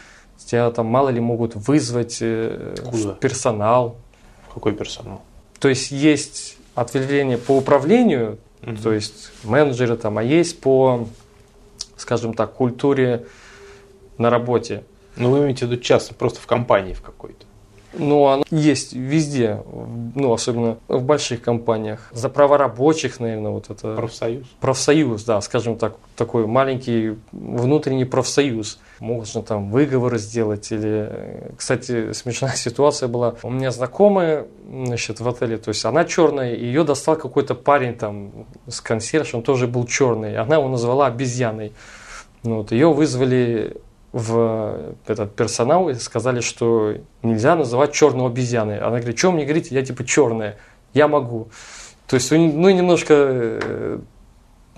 тебя 0.46 0.72
там 0.72 0.88
мало 0.88 1.10
ли 1.10 1.20
могут 1.20 1.56
вызвать 1.56 2.18
э, 2.22 2.76
Куда? 2.90 3.14
персонал. 3.14 3.98
Какой 4.54 4.74
персонал? 4.74 5.22
То 5.60 5.70
есть 5.70 5.92
есть 5.92 6.58
ответвление 6.76 7.38
по 7.38 7.58
управлению, 7.58 8.38
Мгм. 8.62 8.78
то 8.78 8.92
есть 8.92 9.32
менеджеры 9.44 9.98
там, 9.98 10.18
а 10.18 10.24
есть 10.24 10.60
по, 10.60 11.08
скажем 11.96 12.34
так, 12.34 12.54
культуре 12.54 13.26
на 14.18 14.30
работе. 14.30 14.84
Ну, 15.16 15.32
вы 15.32 15.40
имеете 15.40 15.66
в 15.66 15.72
виду 15.72 15.82
часто, 15.82 16.14
просто 16.14 16.40
в 16.40 16.48
компании 16.48 16.94
в 16.94 17.02
какой-то. 17.02 17.46
Ну, 17.94 18.28
оно 18.28 18.44
есть 18.52 18.94
везде, 18.94 19.64
ну, 20.16 20.34
особенно 20.34 20.78
в 20.88 21.04
больших 21.04 21.42
компаниях. 21.42 22.10
За 22.12 22.30
права 22.30 22.58
рабочих, 22.58 23.20
наверное, 23.20 23.52
вот 23.52 23.70
это... 23.70 23.96
Профсоюз. 23.96 24.46
Профсоюз, 24.60 25.24
да, 25.24 25.42
скажем 25.42 25.78
так, 25.78 25.96
такой 26.16 26.46
маленький 26.46 27.16
внутренний 27.32 28.06
профсоюз. 28.06 28.80
Можно 29.00 29.44
там 29.44 29.70
выговоры 29.70 30.18
сделать 30.18 30.72
или... 30.72 31.08
э, 31.10 31.50
Кстати, 31.58 32.14
смешная 32.14 32.52
ситуация 32.56 33.08
была. 33.08 33.36
У 33.44 33.50
меня 33.50 33.72
знакомая, 33.72 34.48
значит, 34.68 35.20
в 35.20 35.28
отеле, 35.28 35.58
то 35.58 35.70
есть 35.70 35.86
она 35.86 36.04
черная, 36.06 36.56
ее 36.56 36.84
достал 36.84 37.16
какой-то 37.16 37.56
парень 37.56 37.96
там 37.96 38.32
с 38.68 38.82
консьерж, 38.82 39.36
он 39.36 39.44
тоже 39.44 39.68
был 39.68 39.86
черный. 39.86 40.38
Она 40.38 40.56
его 40.56 40.68
назвала 40.68 41.08
обезьяной. 41.08 41.74
Ну, 42.44 42.58
вот, 42.58 42.72
ее 42.72 42.92
вызвали 42.92 43.78
в 44.14 44.96
этот 45.06 45.36
персонал 45.36 45.90
и 45.90 45.94
сказали, 45.96 46.40
что 46.40 46.96
нельзя 47.22 47.56
называть 47.56 47.94
черного 47.94 48.30
обезьяной. 48.30 48.80
Она 48.80 48.98
говорит, 48.98 49.18
что 49.18 49.32
мне 49.32 49.44
говорите, 49.44 49.76
я 49.76 49.84
типа 49.84 50.06
черная, 50.06 50.58
я 50.94 51.08
могу. 51.08 51.50
То 52.08 52.16
есть, 52.16 52.32
ну, 52.32 52.70
немножко 52.70 53.14
э, 53.14 54.00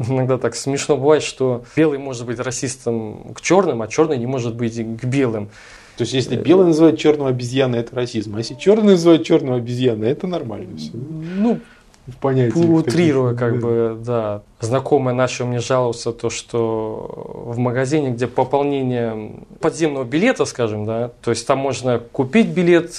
иногда 0.08 0.38
так 0.38 0.56
смешно 0.56 0.98
бывает, 0.98 1.24
что 1.24 1.64
белый 1.76 2.00
может 2.00 2.26
быть 2.26 2.40
расистом 2.40 3.34
к 3.34 3.42
черным, 3.42 3.82
а 3.82 3.88
черный 3.88 4.18
не 4.18 4.26
может 4.26 4.56
быть 4.56 4.76
к 4.76 5.04
белым. 5.06 5.50
То 5.98 6.04
есть, 6.04 6.14
если 6.14 6.38
белый 6.38 6.68
называет 6.68 6.98
черного 6.98 7.30
обезьяны, 7.30 7.76
это 7.76 7.94
расизм. 7.94 8.36
А 8.36 8.38
если 8.38 8.56
черный 8.56 8.94
называет 8.94 9.26
черного 9.26 9.58
обезьяны, 9.58 10.06
это 10.06 10.28
нормально 10.28 10.78
все. 10.78 10.92
Ну, 10.94 11.60
В 12.08 12.16
понятии. 12.16 12.58
утрируя, 12.58 13.36
как 13.36 13.60
бы, 13.60 13.98
да. 14.06 14.42
Знакомые 14.62 15.14
начали 15.14 15.48
мне 15.48 15.60
жаловаться, 15.60 16.14
то, 16.14 16.30
что 16.30 17.44
в 17.46 17.58
магазине, 17.58 18.12
где 18.12 18.28
пополнение 18.28 19.34
подземного 19.60 20.06
билета, 20.06 20.46
скажем, 20.46 20.86
да, 20.86 21.12
то 21.22 21.32
есть 21.32 21.46
там 21.46 21.60
можно 21.60 22.00
купить 22.00 22.48
билет, 22.48 22.94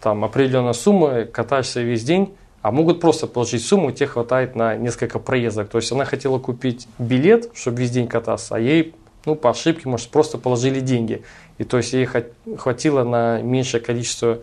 там 0.00 0.24
определенная 0.24 0.74
сумма, 0.74 1.24
катаешься 1.24 1.80
весь 1.80 2.04
день, 2.04 2.34
а 2.64 2.70
могут 2.70 2.98
просто 2.98 3.26
положить 3.26 3.62
сумму, 3.62 3.92
тебе 3.92 4.06
хватает 4.06 4.56
на 4.56 4.74
несколько 4.74 5.18
проездок. 5.18 5.68
То 5.68 5.76
есть 5.76 5.92
она 5.92 6.06
хотела 6.06 6.38
купить 6.38 6.88
билет, 6.98 7.50
чтобы 7.54 7.82
весь 7.82 7.90
день 7.90 8.08
кататься, 8.08 8.56
а 8.56 8.58
ей, 8.58 8.94
ну, 9.26 9.34
по 9.34 9.50
ошибке, 9.50 9.86
может, 9.86 10.08
просто 10.08 10.38
положили 10.38 10.80
деньги. 10.80 11.24
И 11.58 11.64
то 11.64 11.76
есть 11.76 11.92
ей 11.92 12.08
хватило 12.56 13.04
на 13.04 13.42
меньшее 13.42 13.82
количество 13.82 14.38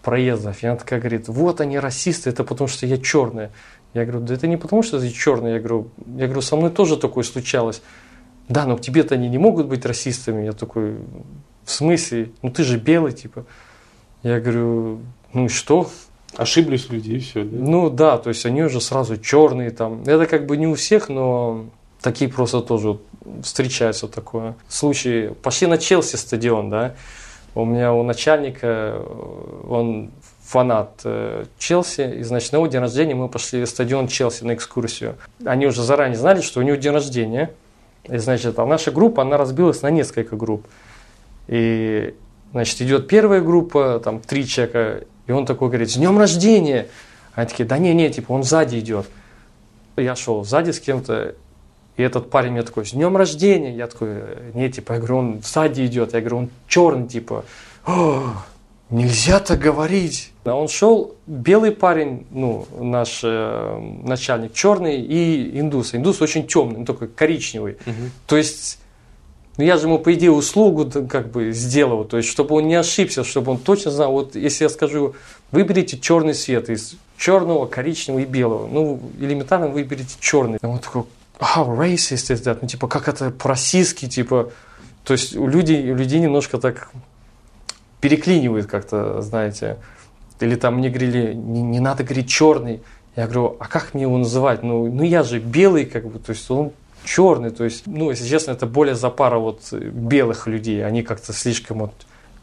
проездов. 0.00 0.62
И 0.62 0.66
она 0.68 0.76
такая 0.76 1.00
говорит, 1.00 1.26
вот 1.26 1.60
они 1.60 1.80
расисты, 1.80 2.30
это 2.30 2.44
потому 2.44 2.68
что 2.68 2.86
я 2.86 2.98
черная. 2.98 3.50
Я 3.94 4.04
говорю, 4.04 4.24
да 4.24 4.34
это 4.34 4.46
не 4.46 4.56
потому 4.56 4.84
что 4.84 5.00
ты 5.00 5.10
черный. 5.10 5.54
Я 5.54 5.58
говорю, 5.58 5.88
я 6.18 6.26
говорю, 6.26 6.42
со 6.42 6.54
мной 6.54 6.70
тоже 6.70 6.96
такое 6.96 7.24
случалось. 7.24 7.82
Да, 8.48 8.64
но 8.64 8.76
к 8.76 8.80
тебе-то 8.80 9.16
они 9.16 9.28
не 9.28 9.38
могут 9.38 9.66
быть 9.66 9.84
расистами. 9.84 10.44
Я 10.44 10.52
такой, 10.52 10.98
в 11.64 11.70
смысле? 11.72 12.30
Ну 12.42 12.52
ты 12.52 12.62
же 12.62 12.78
белый, 12.78 13.10
типа. 13.10 13.44
Я 14.22 14.38
говорю, 14.38 15.00
ну 15.32 15.46
и 15.46 15.48
что? 15.48 15.90
Ошиблись 16.36 16.88
люди, 16.90 17.12
и 17.12 17.18
все. 17.18 17.44
Да? 17.44 17.56
Ну 17.58 17.90
да, 17.90 18.18
то 18.18 18.28
есть 18.28 18.46
они 18.46 18.62
уже 18.62 18.80
сразу 18.80 19.16
черные 19.16 19.70
там. 19.70 20.02
Это 20.02 20.26
как 20.26 20.46
бы 20.46 20.56
не 20.56 20.66
у 20.66 20.74
всех, 20.74 21.08
но 21.08 21.66
такие 22.00 22.30
просто 22.30 22.60
тоже 22.60 22.98
встречаются 23.42 24.08
такое. 24.08 24.54
Случаи. 24.68 25.34
Пошли 25.42 25.66
на 25.66 25.78
Челси 25.78 26.16
стадион, 26.16 26.70
да. 26.70 26.94
У 27.54 27.64
меня 27.64 27.92
у 27.92 28.04
начальника, 28.04 28.66
э, 28.66 29.64
он 29.68 30.10
фанат 30.44 31.00
э, 31.04 31.46
Челси, 31.58 32.18
и, 32.18 32.22
значит, 32.22 32.52
на 32.52 32.56
его 32.56 32.66
день 32.68 32.80
рождения 32.80 33.14
мы 33.14 33.28
пошли 33.28 33.64
в 33.64 33.68
стадион 33.68 34.06
Челси 34.06 34.44
на 34.44 34.54
экскурсию. 34.54 35.16
Они 35.44 35.66
уже 35.66 35.82
заранее 35.82 36.16
знали, 36.16 36.40
что 36.40 36.60
у 36.60 36.62
него 36.62 36.76
день 36.76 36.92
рождения. 36.92 37.50
И, 38.04 38.16
значит, 38.18 38.58
а 38.58 38.66
наша 38.66 38.92
группа, 38.92 39.22
она 39.22 39.36
разбилась 39.36 39.82
на 39.82 39.90
несколько 39.90 40.36
групп. 40.36 40.66
И, 41.48 42.14
значит, 42.52 42.80
идет 42.82 43.08
первая 43.08 43.40
группа, 43.40 44.00
там, 44.02 44.20
три 44.20 44.46
человека, 44.46 45.04
и 45.30 45.32
он 45.32 45.46
такой 45.46 45.68
говорит, 45.68 45.88
с 45.88 45.94
днем 45.94 46.18
рождения! 46.18 46.88
Они 47.34 47.48
такие, 47.48 47.64
да 47.64 47.78
не, 47.78 47.94
не, 47.94 48.10
типа, 48.10 48.32
он 48.32 48.42
сзади 48.42 48.80
идет. 48.80 49.06
Я 49.96 50.16
шел 50.16 50.44
сзади 50.44 50.72
с 50.72 50.80
кем-то, 50.80 51.36
и 51.96 52.02
этот 52.02 52.30
парень 52.30 52.50
мне 52.50 52.64
такой, 52.64 52.84
с 52.84 52.90
днем 52.90 53.16
рождения! 53.16 53.72
Я 53.72 53.86
такой, 53.86 54.22
не, 54.54 54.68
типа, 54.68 54.94
я 54.94 54.98
говорю, 54.98 55.16
он 55.18 55.40
сзади 55.44 55.86
идет. 55.86 56.14
Я 56.14 56.20
говорю, 56.20 56.38
он 56.38 56.50
черный, 56.66 57.06
типа, 57.06 57.44
«О, 57.86 58.42
нельзя 58.90 59.38
так 59.38 59.60
говорить. 59.60 60.32
А 60.42 60.56
он 60.56 60.66
шел, 60.66 61.14
белый 61.28 61.70
парень, 61.70 62.26
ну, 62.32 62.66
наш 62.80 63.20
э, 63.22 64.00
начальник, 64.02 64.52
черный, 64.52 65.00
и 65.00 65.60
индус. 65.60 65.94
Индус 65.94 66.20
очень 66.20 66.48
темный, 66.48 66.80
он 66.80 66.86
такой 66.86 67.06
коричневый. 67.06 67.76
Мгм. 67.86 68.10
То 68.26 68.36
есть, 68.36 68.80
ну 69.60 69.66
я 69.66 69.76
же 69.76 69.88
ему, 69.88 69.98
по 69.98 70.14
идее, 70.14 70.30
услугу 70.30 70.90
как 71.06 71.30
бы 71.30 71.52
сделал, 71.52 72.04
то 72.04 72.16
есть, 72.16 72.30
чтобы 72.30 72.54
он 72.54 72.66
не 72.66 72.76
ошибся, 72.76 73.24
чтобы 73.24 73.52
он 73.52 73.58
точно 73.58 73.90
знал, 73.90 74.10
вот 74.10 74.34
если 74.34 74.64
я 74.64 74.70
скажу, 74.70 75.14
выберите 75.52 75.98
черный 75.98 76.32
цвет 76.32 76.70
из 76.70 76.94
черного, 77.18 77.66
коричневого 77.66 78.22
и 78.22 78.24
белого, 78.24 78.66
ну, 78.66 78.98
элементарно 79.20 79.68
выберите 79.68 80.16
черный. 80.18 80.58
Он 80.62 80.78
такой, 80.78 81.02
how 81.38 81.76
racist 81.76 82.34
is 82.34 82.42
that? 82.42 82.60
Ну, 82.62 82.68
типа, 82.68 82.88
как 82.88 83.06
это 83.06 83.30
по-российски, 83.30 84.08
типа, 84.08 84.50
то 85.04 85.12
есть, 85.12 85.36
у 85.36 85.46
людей, 85.46 85.92
у 85.92 85.94
людей 85.94 86.20
немножко 86.20 86.56
так 86.56 86.90
переклинивает 88.00 88.64
как-то, 88.64 89.20
знаете, 89.20 89.76
или 90.40 90.54
там 90.54 90.76
мне 90.76 90.88
говорили, 90.88 91.34
не, 91.34 91.60
не 91.60 91.80
надо 91.80 92.02
говорить 92.02 92.30
черный. 92.30 92.80
Я 93.14 93.24
говорю, 93.24 93.56
а 93.60 93.68
как 93.68 93.92
мне 93.92 94.04
его 94.04 94.16
называть? 94.16 94.62
Ну, 94.62 94.90
ну 94.90 95.02
я 95.02 95.22
же 95.22 95.38
белый, 95.38 95.84
как 95.84 96.06
бы, 96.06 96.18
то 96.18 96.32
есть 96.32 96.50
он 96.50 96.72
черный, 97.10 97.50
то 97.50 97.64
есть, 97.64 97.86
ну, 97.86 98.10
если 98.10 98.28
честно, 98.28 98.52
это 98.52 98.66
более 98.66 98.94
за 98.94 99.10
пара 99.10 99.38
вот 99.38 99.72
белых 99.72 100.46
людей, 100.46 100.86
они 100.86 101.02
как-то 101.02 101.32
слишком 101.32 101.80
вот 101.80 101.92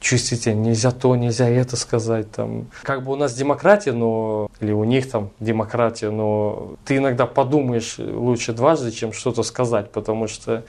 чувствительны, 0.02 0.68
нельзя 0.68 0.92
то, 0.92 1.16
нельзя 1.16 1.48
это 1.48 1.78
сказать, 1.78 2.30
там, 2.32 2.66
как 2.84 3.06
бы 3.06 3.14
у 3.14 3.16
нас 3.16 3.34
демократия, 3.34 3.94
но, 3.94 4.50
или 4.60 4.74
у 4.74 4.84
них 4.84 5.10
там 5.10 5.30
демократия, 5.40 6.10
но 6.10 6.76
ты 6.86 6.98
иногда 6.98 7.26
подумаешь 7.26 7.96
лучше 7.98 8.52
дважды, 8.52 8.92
чем 8.92 9.14
что-то 9.14 9.44
сказать, 9.44 9.90
потому 9.92 10.28
что, 10.28 10.66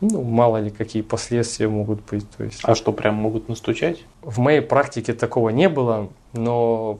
ну, 0.00 0.22
мало 0.22 0.56
ли 0.56 0.70
какие 0.70 1.02
последствия 1.02 1.68
могут 1.68 2.00
быть, 2.10 2.28
то 2.36 2.42
есть. 2.42 2.60
А 2.64 2.74
что, 2.74 2.92
прям 2.92 3.14
могут 3.14 3.48
настучать? 3.48 4.00
В 4.22 4.40
моей 4.40 4.62
практике 4.62 5.12
такого 5.14 5.50
не 5.50 5.68
было, 5.68 6.08
но 6.32 6.98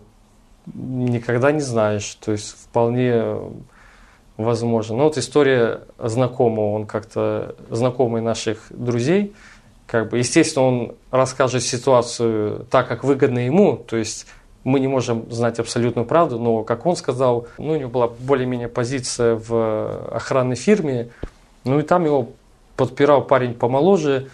никогда 0.72 1.50
не 1.50 1.62
знаешь. 1.62 2.14
То 2.14 2.32
есть 2.32 2.50
вполне 2.50 3.34
возможно. 4.38 4.96
Ну 4.96 5.04
вот 5.04 5.18
история 5.18 5.82
знакомого, 5.98 6.74
он 6.74 6.86
как-то 6.86 7.56
знакомый 7.68 8.22
наших 8.22 8.62
друзей, 8.70 9.34
как 9.86 10.10
бы, 10.10 10.18
естественно, 10.18 10.66
он 10.66 10.94
расскажет 11.10 11.62
ситуацию 11.62 12.66
так, 12.70 12.88
как 12.88 13.04
выгодно 13.04 13.40
ему, 13.40 13.76
то 13.76 13.96
есть 13.96 14.26
мы 14.64 14.80
не 14.80 14.86
можем 14.86 15.30
знать 15.30 15.58
абсолютную 15.58 16.06
правду, 16.06 16.38
но, 16.38 16.62
как 16.62 16.86
он 16.86 16.94
сказал, 16.94 17.48
ну, 17.58 17.72
у 17.72 17.76
него 17.76 17.90
была 17.90 18.08
более-менее 18.08 18.68
позиция 18.68 19.34
в 19.34 20.14
охранной 20.14 20.56
фирме, 20.56 21.10
ну 21.64 21.80
и 21.80 21.82
там 21.82 22.04
его 22.04 22.28
подпирал 22.76 23.22
парень 23.24 23.54
помоложе, 23.54 24.28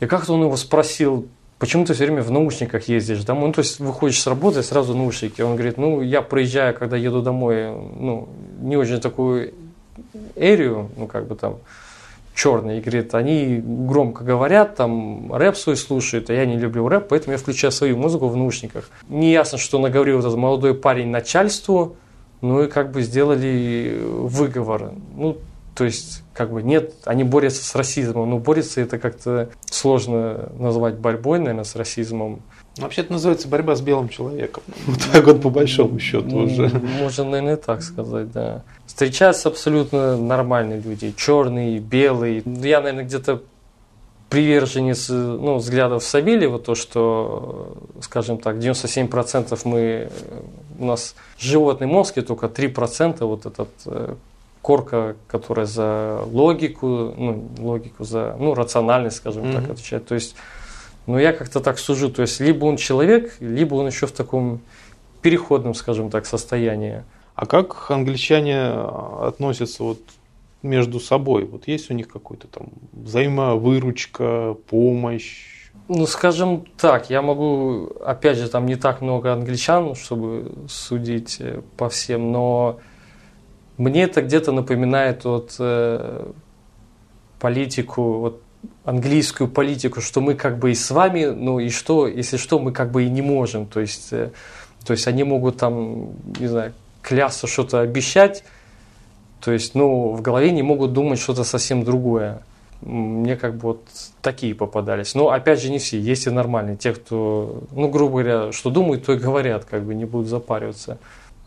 и 0.00 0.06
как-то 0.06 0.32
он 0.32 0.42
его 0.42 0.56
спросил, 0.56 1.28
почему 1.58 1.84
ты 1.84 1.94
все 1.94 2.04
время 2.04 2.22
в 2.22 2.30
наушниках 2.30 2.88
ездишь 2.88 3.24
домой? 3.24 3.48
Ну, 3.48 3.52
то 3.52 3.60
есть 3.60 3.80
выходишь 3.80 4.20
с 4.20 4.26
работы, 4.26 4.62
сразу 4.62 4.94
наушники. 4.94 5.40
Он 5.42 5.54
говорит, 5.54 5.78
ну, 5.78 6.02
я 6.02 6.22
проезжаю, 6.22 6.74
когда 6.74 6.96
еду 6.96 7.22
домой, 7.22 7.70
ну, 7.70 8.28
не 8.60 8.76
очень 8.76 9.00
такую 9.00 9.54
эрию, 10.34 10.90
ну, 10.96 11.06
как 11.06 11.26
бы 11.26 11.34
там, 11.34 11.58
черный. 12.34 12.78
И 12.78 12.80
говорит, 12.80 13.14
они 13.14 13.60
громко 13.64 14.22
говорят, 14.22 14.76
там, 14.76 15.32
рэп 15.34 15.56
свой 15.56 15.76
слушают, 15.76 16.30
а 16.30 16.34
я 16.34 16.46
не 16.46 16.58
люблю 16.58 16.88
рэп, 16.88 17.08
поэтому 17.08 17.32
я 17.32 17.38
включаю 17.38 17.72
свою 17.72 17.96
музыку 17.96 18.28
в 18.28 18.36
наушниках. 18.36 18.90
Не 19.08 19.32
ясно, 19.32 19.58
что 19.58 19.78
наговорил 19.78 20.20
этот 20.20 20.36
молодой 20.36 20.74
парень 20.74 21.08
начальству, 21.08 21.96
ну 22.42 22.62
и 22.62 22.68
как 22.68 22.92
бы 22.92 23.02
сделали 23.02 23.98
выговор. 24.02 24.92
Ну, 25.16 25.38
то 25.76 25.84
есть, 25.84 26.22
как 26.32 26.52
бы 26.52 26.62
нет, 26.62 26.94
они 27.04 27.22
борются 27.22 27.62
с 27.62 27.74
расизмом. 27.74 28.30
Ну, 28.30 28.38
борются 28.38 28.80
это 28.80 28.98
как-то 28.98 29.50
сложно 29.66 30.50
назвать 30.58 30.94
борьбой, 30.94 31.38
наверное, 31.38 31.64
с 31.64 31.76
расизмом. 31.76 32.40
Вообще 32.78 33.02
это 33.02 33.12
называется 33.12 33.46
борьба 33.46 33.76
с 33.76 33.82
белым 33.82 34.08
человеком. 34.08 34.62
Вот 34.86 34.98
так 35.12 35.26
вот 35.26 35.42
по 35.42 35.50
большому 35.50 35.98
счету 35.98 36.28
Ну, 36.30 36.44
уже. 36.44 36.70
Можно, 36.98 37.24
наверное, 37.24 37.56
так 37.56 37.82
сказать, 37.82 38.32
да. 38.32 38.62
Встречаются 38.86 39.50
абсолютно 39.50 40.16
нормальные 40.16 40.80
люди. 40.80 41.12
Черный, 41.14 41.78
белый. 41.78 42.42
Я, 42.46 42.80
наверное, 42.80 43.04
где-то 43.04 43.42
приверженец 44.30 45.10
ну, 45.10 45.56
взглядов 45.56 46.04
Савельева, 46.04 46.58
то, 46.58 46.74
что, 46.74 47.76
скажем 48.00 48.38
так, 48.38 48.56
97% 48.56 49.60
мы, 49.64 50.08
у 50.78 50.86
нас 50.86 51.14
животный 51.38 51.86
мозг, 51.86 52.16
и 52.16 52.22
только 52.22 52.46
3% 52.46 53.24
вот 53.24 53.44
этот 53.44 53.68
э, 53.84 54.14
корка, 54.66 55.14
которая 55.28 55.64
за 55.66 56.22
логику, 56.32 57.14
ну, 57.16 57.48
логику, 57.58 58.02
за, 58.02 58.34
ну, 58.40 58.52
рациональность, 58.52 59.18
скажем 59.18 59.52
так, 59.52 59.62
Мгм. 59.62 59.72
отвечает. 59.72 60.06
То 60.08 60.16
есть, 60.16 60.34
ну, 61.06 61.18
я 61.18 61.32
как-то 61.32 61.60
так 61.60 61.78
сужу, 61.78 62.10
то 62.10 62.22
есть, 62.22 62.40
либо 62.40 62.64
он 62.64 62.76
человек, 62.76 63.36
либо 63.38 63.76
он 63.76 63.86
еще 63.86 64.08
в 64.08 64.10
таком 64.10 64.60
переходном, 65.22 65.74
скажем 65.74 66.10
так, 66.10 66.26
состоянии. 66.26 67.04
А 67.36 67.46
как 67.46 67.92
англичане 67.92 68.56
а, 68.56 69.28
относятся 69.28 69.84
вот 69.84 70.00
между 70.62 70.98
собой? 70.98 71.44
Вот 71.44 71.68
есть 71.68 71.88
у 71.92 71.94
них 71.94 72.08
какой-то 72.08 72.48
там 72.48 72.66
взаимовыручка, 72.92 74.56
помощь? 74.68 75.70
Ну, 75.86 76.06
скажем 76.06 76.64
так, 76.76 77.08
я 77.08 77.22
могу, 77.22 77.92
опять 78.04 78.36
же, 78.36 78.48
там 78.48 78.66
не 78.66 78.74
так 78.74 79.00
много 79.00 79.32
англичан, 79.32 79.94
чтобы 79.94 80.50
судить 80.68 81.36
э, 81.38 81.60
по 81.76 81.88
всем, 81.88 82.32
но 82.32 82.80
мне 83.78 84.04
это 84.04 84.22
где-то 84.22 84.52
напоминает 84.52 85.24
вот 85.24 85.56
э, 85.58 86.30
политику, 87.38 88.18
вот 88.18 88.42
английскую 88.84 89.48
политику, 89.48 90.00
что 90.00 90.20
мы 90.20 90.34
как 90.34 90.58
бы 90.58 90.70
и 90.70 90.74
с 90.74 90.90
вами, 90.90 91.26
ну 91.26 91.58
и 91.58 91.68
что, 91.68 92.06
если 92.06 92.36
что, 92.36 92.58
мы 92.58 92.72
как 92.72 92.90
бы 92.90 93.04
и 93.04 93.10
не 93.10 93.22
можем. 93.22 93.66
То 93.66 93.80
есть, 93.80 94.12
э, 94.12 94.30
то 94.84 94.92
есть 94.92 95.06
они 95.06 95.24
могут 95.24 95.58
там, 95.58 96.10
не 96.38 96.46
знаю, 96.46 96.72
клясться, 97.02 97.46
что-то 97.46 97.80
обещать, 97.80 98.44
то 99.40 99.52
есть, 99.52 99.74
ну, 99.74 100.10
в 100.10 100.22
голове 100.22 100.50
не 100.50 100.62
могут 100.62 100.92
думать 100.92 101.20
что-то 101.20 101.44
совсем 101.44 101.84
другое. 101.84 102.42
Мне 102.82 103.36
как 103.36 103.54
бы 103.54 103.60
вот 103.60 103.84
такие 104.22 104.54
попадались. 104.54 105.14
Но 105.14 105.30
опять 105.30 105.62
же 105.62 105.70
не 105.70 105.78
все, 105.78 106.00
есть 106.00 106.26
и 106.26 106.30
нормальные. 106.30 106.76
Те, 106.76 106.92
кто, 106.92 107.62
ну, 107.70 107.88
грубо 107.88 108.22
говоря, 108.22 108.52
что 108.52 108.70
думают, 108.70 109.06
то 109.06 109.12
и 109.12 109.18
говорят, 109.18 109.64
как 109.64 109.84
бы 109.84 109.94
не 109.94 110.04
будут 110.04 110.26
запариваться. 110.26 110.98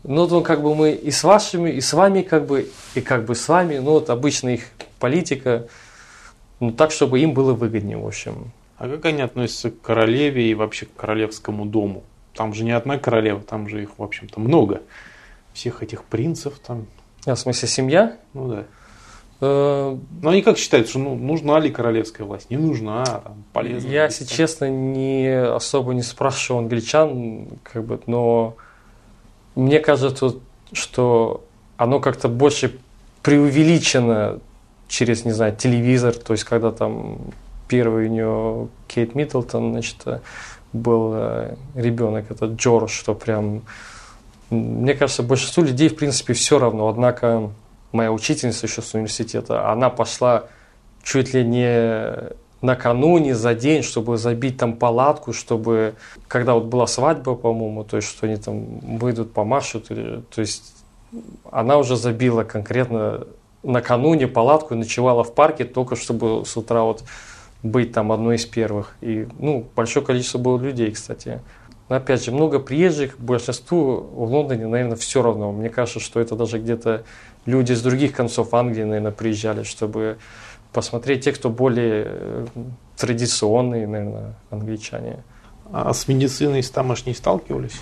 Ну, 0.02 0.26
то 0.26 0.40
как 0.40 0.62
бы 0.62 0.74
мы 0.74 0.92
и 0.92 1.10
с 1.10 1.24
вашими, 1.24 1.70
и 1.70 1.80
с 1.80 1.92
вами, 1.92 2.22
как 2.22 2.46
бы, 2.46 2.70
и 2.94 3.00
как 3.00 3.24
бы 3.26 3.34
с 3.34 3.48
вами, 3.48 3.78
ну, 3.78 3.92
вот 3.92 4.08
обычно 4.10 4.48
их 4.50 4.62
политика, 4.98 5.66
ну, 6.58 6.72
так, 6.72 6.90
чтобы 6.90 7.20
им 7.20 7.34
было 7.34 7.52
выгоднее, 7.52 7.98
в 7.98 8.06
общем. 8.06 8.50
А 8.78 8.88
как 8.88 9.04
они 9.04 9.20
относятся 9.20 9.70
к 9.70 9.80
королеве 9.82 10.50
и 10.50 10.54
вообще 10.54 10.86
к 10.86 10.94
королевскому 10.96 11.66
дому? 11.66 12.02
Там 12.34 12.54
же 12.54 12.64
не 12.64 12.72
одна 12.72 12.96
королева, 12.96 13.42
там 13.42 13.68
же 13.68 13.82
их, 13.82 13.98
в 13.98 14.02
общем-то, 14.02 14.40
много. 14.40 14.80
Всех 15.52 15.82
этих 15.82 16.04
принцев 16.04 16.58
там, 16.66 16.86
А, 17.26 17.34
в 17.34 17.38
смысле, 17.38 17.68
семья? 17.68 18.16
ну 18.32 18.48
да. 18.48 18.64
Э, 19.42 19.96
Но 20.22 20.30
они 20.30 20.42
как 20.42 20.58
считают, 20.58 20.88
что 20.88 20.98
ну, 20.98 21.14
нужна 21.14 21.58
ли 21.60 21.70
королевская 21.70 22.26
власть? 22.26 22.50
Не 22.50 22.56
нужна, 22.56 23.04
там, 23.04 23.44
полезно. 23.52 23.88
Я, 23.88 24.06
ли 24.06 24.12
если 24.12 24.24
честно, 24.24 24.70
не 24.70 25.28
особо 25.28 25.92
не 25.92 26.02
спрашивал 26.02 26.60
англичан, 26.60 27.48
как 27.62 27.84
бы, 27.84 28.00
но 28.06 28.56
мне 29.54 29.80
кажется, 29.80 30.34
что 30.72 31.44
оно 31.76 32.00
как-то 32.00 32.28
больше 32.28 32.78
преувеличено 33.22 34.38
через, 34.88 35.24
не 35.24 35.32
знаю, 35.32 35.54
телевизор, 35.56 36.14
то 36.14 36.32
есть 36.32 36.44
когда 36.44 36.72
там 36.72 37.18
первый 37.68 38.06
у 38.06 38.08
нее 38.08 38.68
Кейт 38.88 39.14
Миддлтон, 39.14 39.72
значит, 39.72 40.04
был 40.72 41.12
э, 41.14 41.54
ребенок, 41.74 42.30
этот 42.30 42.52
Джордж, 42.52 42.90
что 42.90 43.14
прям, 43.14 43.62
мне 44.50 44.94
кажется, 44.94 45.22
большинству 45.22 45.62
людей, 45.62 45.88
в 45.88 45.96
принципе, 45.96 46.32
все 46.32 46.58
равно, 46.58 46.88
однако 46.88 47.50
моя 47.92 48.12
учительница 48.12 48.66
еще 48.66 48.82
с 48.82 48.94
университета, 48.94 49.70
она 49.70 49.90
пошла 49.90 50.44
чуть 51.02 51.34
ли 51.34 51.44
не 51.44 52.30
накануне, 52.62 53.34
за 53.34 53.54
день, 53.54 53.82
чтобы 53.82 54.18
забить 54.18 54.58
там 54.58 54.74
палатку, 54.74 55.32
чтобы, 55.32 55.94
когда 56.28 56.54
вот 56.54 56.64
была 56.64 56.86
свадьба, 56.86 57.34
по-моему, 57.34 57.84
то 57.84 57.96
есть, 57.96 58.08
что 58.08 58.26
они 58.26 58.36
там 58.36 58.80
выйдут, 58.98 59.32
помашут, 59.32 59.90
или- 59.90 60.22
то 60.34 60.40
есть, 60.40 60.74
она 61.50 61.78
уже 61.78 61.96
забила 61.96 62.44
конкретно 62.44 63.26
накануне 63.62 64.26
палатку 64.26 64.74
и 64.74 64.76
ночевала 64.76 65.24
в 65.24 65.34
парке, 65.34 65.64
только 65.64 65.96
чтобы 65.96 66.44
с 66.46 66.56
утра 66.56 66.82
вот 66.82 67.04
быть 67.62 67.92
там 67.92 68.12
одной 68.12 68.36
из 68.36 68.46
первых. 68.46 68.94
И, 69.00 69.28
ну, 69.38 69.66
большое 69.74 70.04
количество 70.04 70.38
было 70.38 70.58
людей, 70.58 70.90
кстати. 70.92 71.40
Но, 71.88 71.96
опять 71.96 72.24
же, 72.24 72.30
много 72.30 72.60
приезжих, 72.60 73.18
большинству 73.18 73.96
в 73.96 74.30
Лондоне, 74.30 74.66
наверное, 74.66 74.96
все 74.96 75.22
равно. 75.22 75.52
Мне 75.52 75.68
кажется, 75.68 75.98
что 76.00 76.20
это 76.20 76.36
даже 76.36 76.58
где-то 76.58 77.02
люди 77.46 77.72
с 77.72 77.82
других 77.82 78.12
концов 78.12 78.54
Англии, 78.54 78.84
наверное, 78.84 79.10
приезжали, 79.12 79.64
чтобы 79.64 80.18
посмотреть 80.72 81.24
те, 81.24 81.32
кто 81.32 81.50
более 81.50 82.04
э, 82.06 82.46
традиционные, 82.96 83.86
наверное, 83.86 84.34
англичане. 84.50 85.24
А 85.72 85.92
с 85.92 86.08
медициной 86.08 86.62
тамошней 86.62 87.14
сталкивались? 87.14 87.80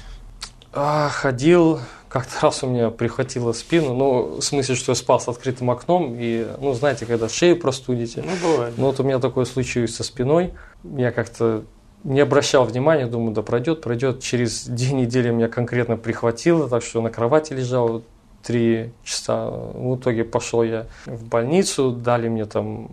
А, 0.72 1.08
ходил, 1.08 1.80
как-то 2.08 2.32
раз 2.42 2.62
у 2.62 2.66
меня 2.66 2.90
прихватило 2.90 3.52
спину, 3.52 3.94
ну, 3.94 4.22
в 4.40 4.42
смысле, 4.42 4.74
что 4.74 4.92
я 4.92 4.96
спал 4.96 5.20
с 5.20 5.28
открытым 5.28 5.70
окном, 5.70 6.14
и, 6.18 6.46
ну, 6.60 6.74
знаете, 6.74 7.06
когда 7.06 7.28
шею 7.28 7.58
простудите. 7.58 8.22
Ну, 8.24 8.50
бывает. 8.50 8.74
Ну, 8.76 8.86
вот 8.86 9.00
у 9.00 9.02
меня 9.02 9.18
такое 9.18 9.44
случилось 9.44 9.94
со 9.94 10.04
спиной, 10.04 10.52
я 10.84 11.10
как-то 11.10 11.64
не 12.04 12.20
обращал 12.20 12.64
внимания, 12.64 13.06
думаю, 13.06 13.32
да 13.32 13.42
пройдет, 13.42 13.80
пройдет. 13.80 14.22
Через 14.22 14.66
две 14.66 14.92
недели 14.92 15.30
меня 15.30 15.48
конкретно 15.48 15.96
прихватило, 15.96 16.68
так 16.68 16.82
что 16.82 17.02
на 17.02 17.10
кровати 17.10 17.52
лежал 17.52 18.02
три 18.42 18.92
часа. 19.04 19.50
В 19.50 19.96
итоге 19.96 20.24
пошел 20.24 20.62
я 20.62 20.86
в 21.06 21.24
больницу, 21.24 21.92
дали 21.92 22.28
мне 22.28 22.44
там 22.44 22.88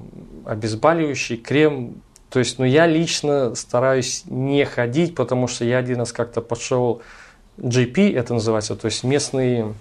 обезболивающий 0.46 1.38
крем. 1.38 2.02
То 2.30 2.39
есть, 2.39 2.60
ну, 2.60 2.66
я 2.66 2.88
лично 2.88 3.56
стараюсь 3.56 4.24
не 4.26 4.66
ходить, 4.66 5.16
потому 5.16 5.48
что 5.48 5.64
я 5.64 5.78
один 5.78 6.00
раз 6.00 6.12
как-то 6.12 6.41
пошел 6.41 7.02
GP, 7.58 8.18
это 8.18 8.34
называется, 8.34 8.76
то 8.76 8.88
есть 8.88 9.04
местный 9.04 9.74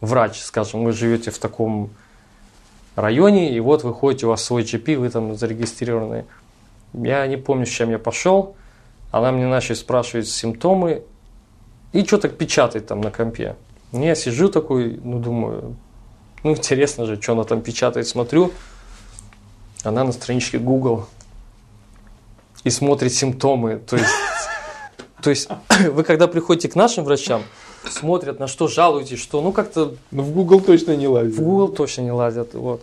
врач, 0.00 0.40
скажем, 0.40 0.82
вы 0.84 0.92
живете 0.92 1.30
в 1.30 1.38
таком 1.38 1.90
районе, 2.96 3.54
и 3.54 3.60
вот 3.60 3.84
вы 3.84 3.94
ходите, 3.94 4.26
у 4.26 4.30
вас 4.30 4.44
свой 4.44 4.62
GP, 4.62 4.96
вы 4.96 5.08
там 5.08 5.36
зарегистрированы. 5.36 6.24
Я 6.92 7.26
не 7.26 7.36
помню, 7.36 7.66
с 7.66 7.70
чем 7.70 7.90
я 7.90 7.98
пошел. 7.98 8.56
Она 9.10 9.32
мне 9.32 9.46
начала 9.46 9.76
спрашивать 9.76 10.28
симптомы 10.28 11.02
и 11.92 12.04
что-то 12.04 12.28
печатает 12.28 12.86
там 12.86 13.00
на 13.00 13.10
компе. 13.10 13.56
Ну, 13.92 14.02
Я 14.04 14.14
сижу 14.14 14.48
такой, 14.48 14.98
ну, 15.02 15.18
думаю, 15.18 15.76
ну, 16.42 16.50
интересно 16.52 17.06
же, 17.06 17.20
что 17.20 17.32
она 17.32 17.44
там 17.44 17.60
печатает, 17.60 18.08
смотрю. 18.08 18.52
Она 19.84 20.04
на 20.04 20.12
страничке 20.12 20.58
Google 20.58 21.06
и 22.64 22.70
смотрит 22.70 23.12
симптомы. 23.12 23.76
То 23.78 23.96
есть, 23.96 24.10
то 25.22 25.30
есть 25.30 25.48
вы 25.90 26.04
когда 26.04 26.26
приходите 26.26 26.68
к 26.68 26.74
нашим 26.74 27.04
врачам, 27.04 27.42
смотрят, 27.88 28.38
на 28.40 28.46
что 28.46 28.68
жалуетесь, 28.68 29.20
что, 29.20 29.40
ну, 29.42 29.52
как-то 29.52 29.94
Ну, 30.10 30.22
в 30.22 30.32
Google 30.32 30.60
точно 30.60 30.96
не 30.96 31.08
лазит. 31.08 31.34
в 31.36 31.42
Google 31.42 31.68
точно 31.68 32.02
не 32.02 32.12
лазят. 32.12 32.54
Вот. 32.54 32.82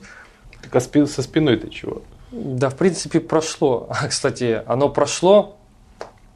Так 0.61 0.75
а 0.75 0.79
спи- 0.79 1.05
со 1.05 1.21
спиной-то 1.23 1.69
чего? 1.69 2.01
Да, 2.31 2.69
в 2.69 2.75
принципе, 2.75 3.19
прошло. 3.19 3.87
А, 3.89 4.07
Кстати, 4.07 4.61
оно 4.67 4.89
прошло, 4.89 5.55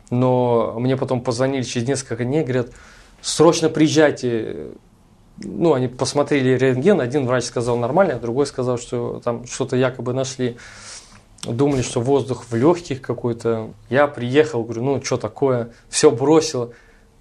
но 0.10 0.76
мне 0.80 0.98
потом 0.98 1.22
позвонили 1.22 1.62
через 1.64 1.88
несколько 1.88 2.24
дней, 2.26 2.44
говорят, 2.44 2.70
срочно 3.24 3.70
приезжайте. 3.70 4.68
Ну, 5.38 5.74
они 5.74 5.88
посмотрели 5.88 6.56
рентген, 6.58 7.02
один 7.02 7.26
врач 7.26 7.46
сказал 7.46 7.78
нормально, 7.78 8.20
другой 8.20 8.46
сказал, 8.46 8.78
что 8.78 9.20
там 9.24 9.48
что-то 9.48 9.76
якобы 9.76 10.14
нашли. 10.14 10.58
Думали, 11.44 11.82
что 11.82 12.00
воздух 12.00 12.46
в 12.50 12.56
легких 12.56 13.02
какой-то. 13.02 13.72
Я 13.90 14.08
приехал, 14.08 14.64
говорю, 14.64 14.84
ну, 14.84 15.04
что 15.04 15.18
такое? 15.18 15.72
Все 15.90 16.12
бросил. 16.12 16.74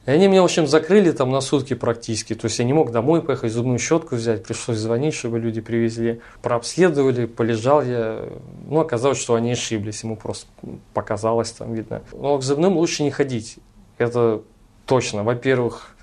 И 0.05 0.11
они 0.11 0.29
меня, 0.29 0.43
в 0.43 0.45
общем, 0.45 0.67
закрыли 0.67 1.11
там 1.13 1.31
на 1.31 1.41
сутки 1.41 1.75
практически. 1.75 2.35
То 2.35 2.47
есть 2.47 2.59
я 2.59 2.65
не 2.65 2.73
мог 2.73 2.93
домой 2.93 3.23
поехать, 3.23 3.53
зубную 3.53 3.79
щетку 3.79 4.17
взять. 4.17 4.45
Пришлось 4.45 4.79
звонить, 4.79 5.15
чтобы 5.15 5.39
люди 5.39 5.61
привезли. 5.61 6.21
Прообследовали, 6.43 7.27
полежал 7.27 7.83
я. 7.83 8.29
Ну, 8.69 8.81
оказалось, 8.81 9.19
что 9.19 9.35
они 9.35 9.53
ошиблись. 9.53 10.03
Ему 10.05 10.17
просто 10.17 10.47
показалось 10.93 11.53
там, 11.53 11.73
видно. 11.75 12.03
Но 12.13 12.39
к 12.39 12.43
зубным 12.43 12.77
лучше 12.77 13.05
не 13.05 13.11
ходить. 13.11 13.57
Это 13.99 14.43
точно. 14.87 15.23
Во-первых, 15.23 15.95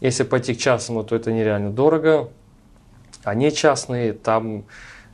если 0.00 0.24
пойти 0.24 0.54
к 0.54 0.58
частному, 0.58 1.04
то 1.04 1.16
это 1.16 1.32
нереально 1.32 1.70
дорого. 1.70 2.28
Они 3.24 3.50
частные, 3.52 4.12
там 4.12 4.64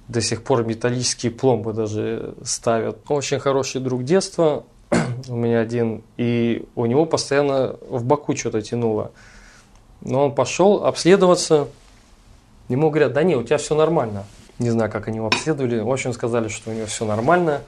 до 0.08 0.20
сих 0.20 0.42
пор 0.42 0.64
металлические 0.64 1.32
пломбы 1.32 1.72
даже 1.72 2.34
ставят. 2.44 2.98
Очень 3.08 3.38
хороший 3.38 3.80
друг 3.80 4.04
детства 4.04 4.64
у 5.28 5.36
меня 5.36 5.60
один, 5.60 6.02
и 6.16 6.66
у 6.74 6.86
него 6.86 7.06
постоянно 7.06 7.76
в 7.88 8.04
боку 8.04 8.36
что-то 8.36 8.60
тянуло. 8.60 9.12
Но 10.00 10.26
он 10.26 10.34
пошел 10.34 10.84
обследоваться, 10.84 11.68
ему 12.68 12.90
говорят, 12.90 13.12
да 13.12 13.22
не, 13.22 13.36
у 13.36 13.42
тебя 13.42 13.58
все 13.58 13.74
нормально. 13.74 14.24
Не 14.58 14.70
знаю, 14.70 14.90
как 14.90 15.08
они 15.08 15.16
его 15.16 15.28
обследовали, 15.28 15.80
в 15.80 15.90
общем, 15.90 16.12
сказали, 16.12 16.48
что 16.48 16.70
у 16.70 16.74
него 16.74 16.86
все 16.86 17.04
нормально. 17.04 17.62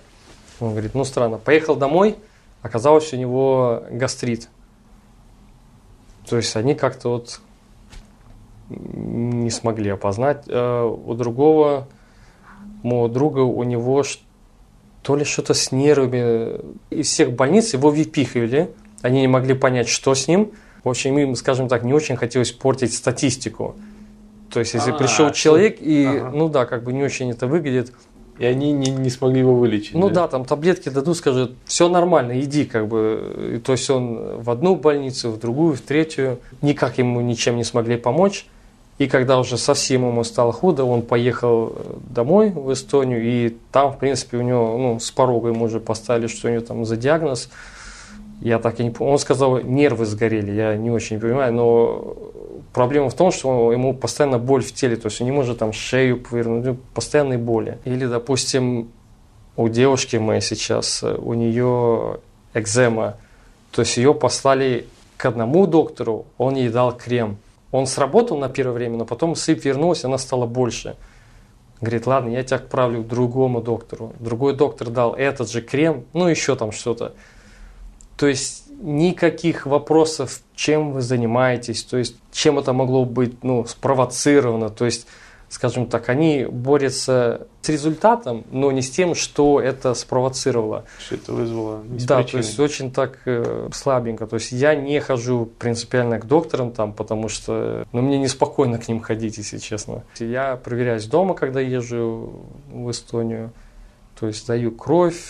Он 0.61 0.70
говорит, 0.70 0.94
ну 0.94 1.05
странно. 1.05 1.38
Поехал 1.38 1.76
домой, 1.76 2.16
Оказалось, 2.64 3.12
у 3.12 3.16
него 3.16 3.82
гастрит. 3.90 4.48
То 6.28 6.36
есть 6.36 6.56
они 6.56 6.74
как-то 6.74 7.10
вот 7.10 7.40
не 8.68 9.50
смогли 9.50 9.90
опознать. 9.90 10.44
Э, 10.48 10.84
у 10.84 11.14
другого, 11.14 11.88
моего 12.82 13.08
друга, 13.08 13.40
у 13.40 13.62
него 13.62 14.02
то 15.02 15.16
ли 15.16 15.24
что-то 15.24 15.54
с 15.54 15.70
нервами. 15.70 16.60
Из 16.90 17.08
всех 17.08 17.32
больниц 17.32 17.74
его 17.74 17.90
выпихивали. 17.90 18.70
Они 19.02 19.20
не 19.20 19.28
могли 19.28 19.54
понять, 19.54 19.88
что 19.88 20.14
с 20.14 20.28
ним. 20.28 20.52
В 20.82 20.88
общем, 20.88 21.18
им, 21.18 21.34
скажем 21.34 21.68
так, 21.68 21.82
не 21.82 21.92
очень 21.92 22.16
хотелось 22.16 22.52
портить 22.52 22.94
статистику. 22.94 23.76
То 24.50 24.60
есть, 24.60 24.74
если 24.74 24.92
а, 24.92 24.94
пришел 24.94 25.30
человек 25.30 25.78
и, 25.80 26.04
ага. 26.04 26.30
ну 26.32 26.48
да, 26.48 26.64
как 26.64 26.84
бы 26.84 26.92
не 26.92 27.02
очень 27.02 27.30
это 27.30 27.46
выглядит. 27.46 27.92
И 28.39 28.45
они 28.45 28.72
не, 28.72 28.91
не 28.91 29.11
смогли 29.11 29.41
его 29.41 29.55
вылечить. 29.55 29.95
Ну 29.95 30.09
да? 30.09 30.22
да, 30.22 30.28
там 30.28 30.45
таблетки 30.45 30.89
дадут, 30.89 31.16
скажут, 31.16 31.53
все 31.66 31.89
нормально, 31.89 32.41
иди, 32.41 32.64
как 32.64 32.89
бы. 32.89 33.55
И, 33.57 33.59
то 33.59 33.72
есть 33.72 33.89
он 33.91 34.43
в 34.43 34.51
одну 34.51 34.74
больницу, 34.74 35.30
в 35.30 35.39
другую, 35.39 35.74
в 35.74 35.80
третью. 35.80 36.41
Никак 36.61 36.99
ему 36.99 37.20
ничем 37.20 37.57
не 37.57 37.64
смогли 37.64 37.97
помочь. 37.97 38.47
И 38.99 39.09
когда 39.09 39.39
уже 39.39 39.59
совсем 39.59 40.07
ему 40.07 40.22
стало 40.22 40.53
худо, 40.53 40.85
он 40.85 41.03
поехал 41.03 41.72
э, 41.74 41.95
домой 42.11 42.51
в 42.51 42.72
Эстонию, 42.72 43.24
и 43.24 43.57
там, 43.72 43.93
в 43.93 43.99
принципе, 43.99 44.37
у 44.37 44.43
него, 44.43 44.78
ну, 44.78 45.01
с 45.01 45.11
порога 45.11 45.49
ему 45.49 45.64
уже 45.64 45.80
поставили, 45.80 46.28
что 46.28 46.47
у 46.47 46.53
него 46.53 46.62
там 46.62 46.85
за 46.85 46.97
диагноз. 46.97 47.51
Я 48.41 48.59
так 48.59 48.78
и 48.78 48.85
не 48.85 48.91
помню. 48.91 49.14
Он 49.14 49.18
сказал, 49.18 49.61
нервы 49.61 50.07
сгорели, 50.07 50.53
я 50.53 50.76
не 50.76 50.91
очень 50.91 51.18
понимаю, 51.18 51.53
но 51.53 52.16
проблема 52.74 53.08
в 53.08 53.14
том, 53.14 53.32
что 53.32 53.72
ему 53.72 53.94
постоянно 53.94 54.38
боль 54.38 54.62
в 54.62 54.74
теле, 54.74 54.96
то 54.96 55.06
есть 55.06 55.20
он 55.22 55.26
не 55.26 55.32
может 55.32 55.58
там 55.58 55.72
шею 55.72 56.20
повернуть, 56.20 56.78
постоянные 56.94 57.38
боли. 57.38 57.78
Или, 57.86 58.04
допустим, 58.04 58.90
у 59.56 59.68
девушки 59.68 60.16
моей 60.16 60.42
сейчас, 60.42 61.02
у 61.02 61.32
нее 61.32 62.18
экзема, 62.52 63.16
то 63.70 63.80
есть 63.80 63.96
ее 63.96 64.12
послали 64.12 64.86
к 65.16 65.24
одному 65.24 65.66
доктору, 65.66 66.26
он 66.36 66.56
ей 66.56 66.68
дал 66.68 66.94
крем– 66.94 67.38
он 67.74 67.88
сработал 67.88 68.38
на 68.38 68.48
первое 68.48 68.72
время, 68.74 68.98
но 68.98 69.04
потом 69.04 69.34
сыпь 69.34 69.64
вернулась, 69.64 70.04
она 70.04 70.16
стала 70.16 70.46
больше. 70.46 70.94
Говорит, 71.80 72.06
ладно, 72.06 72.28
я 72.28 72.44
тебя 72.44 72.58
отправлю 72.58 73.02
к 73.02 73.08
другому 73.08 73.60
доктору. 73.60 74.12
Другой 74.20 74.54
доктор 74.54 74.90
дал 74.90 75.12
этот 75.12 75.50
же 75.50 75.60
крем, 75.60 76.04
ну 76.12 76.28
еще 76.28 76.54
там 76.54 76.70
что-то. 76.70 77.14
То 78.16 78.28
есть 78.28 78.63
никаких 78.80 79.66
вопросов, 79.66 80.40
чем 80.54 80.92
вы 80.92 81.02
занимаетесь, 81.02 81.84
то 81.84 81.96
есть 81.96 82.16
чем 82.32 82.58
это 82.58 82.72
могло 82.72 83.04
быть 83.04 83.42
ну, 83.42 83.64
спровоцировано. 83.66 84.70
То 84.70 84.84
есть 84.84 85.06
скажем 85.54 85.86
так, 85.86 86.08
они 86.08 86.46
борются 86.50 87.46
с 87.62 87.68
результатом, 87.68 88.44
но 88.50 88.72
не 88.72 88.82
с 88.82 88.90
тем, 88.90 89.14
что 89.14 89.60
это 89.60 89.94
спровоцировало. 89.94 90.84
Что 90.98 91.14
это 91.14 91.32
вызвало? 91.32 91.82
Да, 91.84 92.16
причины. 92.16 92.42
то 92.42 92.46
есть 92.48 92.60
очень 92.60 92.90
так 92.90 93.18
э, 93.24 93.68
слабенько. 93.72 94.26
То 94.26 94.34
есть 94.34 94.50
я 94.50 94.74
не 94.74 94.98
хожу 95.00 95.46
принципиально 95.46 96.18
к 96.18 96.26
докторам 96.26 96.72
там, 96.72 96.92
потому 96.92 97.28
что 97.28 97.86
ну, 97.92 98.02
мне 98.02 98.18
неспокойно 98.18 98.78
к 98.78 98.88
ним 98.88 99.00
ходить, 99.00 99.38
если 99.38 99.58
честно. 99.58 100.02
Я 100.18 100.56
проверяюсь 100.56 101.06
дома, 101.06 101.34
когда 101.34 101.60
езжу 101.60 102.32
в 102.72 102.90
Эстонию. 102.90 103.52
То 104.18 104.26
есть 104.26 104.46
даю 104.46 104.72
кровь, 104.72 105.22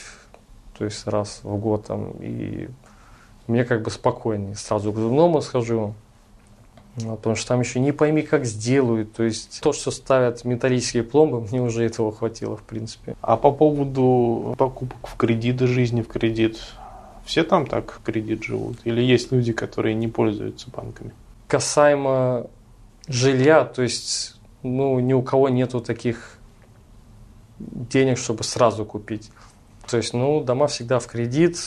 то 0.78 0.84
есть 0.84 1.07
раз 1.07 1.40
в 1.42 1.57
год 1.57 1.86
там, 1.86 2.12
и 2.20 2.68
мне 3.47 3.64
как 3.64 3.82
бы 3.82 3.90
спокойнее. 3.90 4.55
Сразу 4.55 4.92
к 4.92 4.97
зубному 4.97 5.40
схожу, 5.40 5.95
ну, 6.97 7.16
потому 7.16 7.36
что 7.36 7.49
там 7.49 7.61
еще 7.61 7.80
не 7.80 7.92
пойми, 7.92 8.22
как 8.22 8.45
сделают. 8.45 9.12
То 9.12 9.24
есть 9.24 9.61
то, 9.61 9.72
что 9.72 9.90
ставят 9.90 10.45
металлические 10.45 11.03
пломбы, 11.03 11.40
мне 11.40 11.61
уже 11.61 11.84
этого 11.84 12.12
хватило, 12.12 12.57
в 12.57 12.62
принципе. 12.62 13.16
А 13.20 13.36
по 13.36 13.51
поводу 13.51 14.55
покупок 14.59 15.07
в 15.07 15.16
кредит, 15.16 15.61
жизни 15.61 16.03
в 16.03 16.09
кредит, 16.09 16.59
все 17.24 17.42
там 17.42 17.66
так 17.66 17.92
в 17.92 18.03
кредит 18.03 18.45
живут? 18.45 18.78
Или 18.84 19.03
есть 19.03 19.32
люди, 19.32 19.53
которые 19.53 19.95
не 19.95 20.09
пользуются 20.09 20.70
банками? 20.70 21.12
Касаемо 21.49 22.47
жилья, 23.09 23.64
то 23.64 23.82
есть 23.82 24.34
ну, 24.64 24.99
ни 24.99 25.12
у 25.12 25.22
кого 25.22 25.49
нету 25.51 25.80
таких 25.80 26.38
денег, 27.59 28.18
чтобы 28.18 28.42
сразу 28.42 28.84
купить. 28.84 29.30
То 29.86 29.99
есть, 29.99 30.14
ну, 30.14 30.42
дома 30.42 30.66
всегда 30.66 30.99
в 30.99 31.07
кредит, 31.07 31.59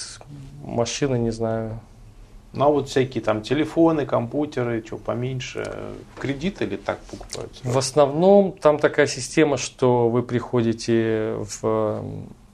машины, 0.68 1.18
не 1.18 1.32
знаю, 1.32 1.80
ну 2.54 2.66
а 2.66 2.70
вот 2.70 2.90
всякие 2.90 3.24
там 3.24 3.42
телефоны, 3.42 4.06
компьютеры, 4.06 4.84
что 4.86 4.98
поменьше, 4.98 5.64
в 6.16 6.20
кредит 6.20 6.62
или 6.62 6.76
так 6.76 7.00
покупаются? 7.00 7.62
В 7.64 7.78
основном 7.78 8.54
там 8.54 8.80
такая 8.80 9.08
система, 9.08 9.58
что 9.58 10.10
вы 10.10 10.24
приходите 10.24 11.36
в 11.38 12.04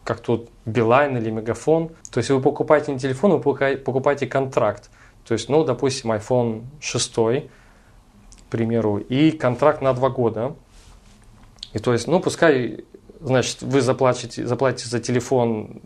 как 0.03 0.19
тут 0.19 0.49
Билайн 0.65 1.17
или 1.17 1.29
Мегафон. 1.29 1.91
То 2.11 2.17
есть 2.17 2.29
вы 2.29 2.41
покупаете 2.41 2.91
не 2.91 2.99
телефон, 2.99 3.31
вы 3.31 3.77
покупаете 3.77 4.27
контракт. 4.27 4.89
То 5.25 5.33
есть, 5.33 5.47
ну, 5.47 5.63
допустим, 5.63 6.11
iPhone 6.11 6.63
6, 6.81 7.15
к 7.15 7.49
примеру, 8.49 8.97
и 8.97 9.31
контракт 9.31 9.81
на 9.81 9.93
два 9.93 10.09
года. 10.09 10.55
И 11.71 11.79
то 11.79 11.93
есть, 11.93 12.07
ну, 12.07 12.19
пускай 12.19 12.83
значит, 13.21 13.61
вы 13.61 13.81
заплатите, 13.81 14.45
заплатите 14.45 14.89
за 14.89 14.99
телефон, 14.99 15.81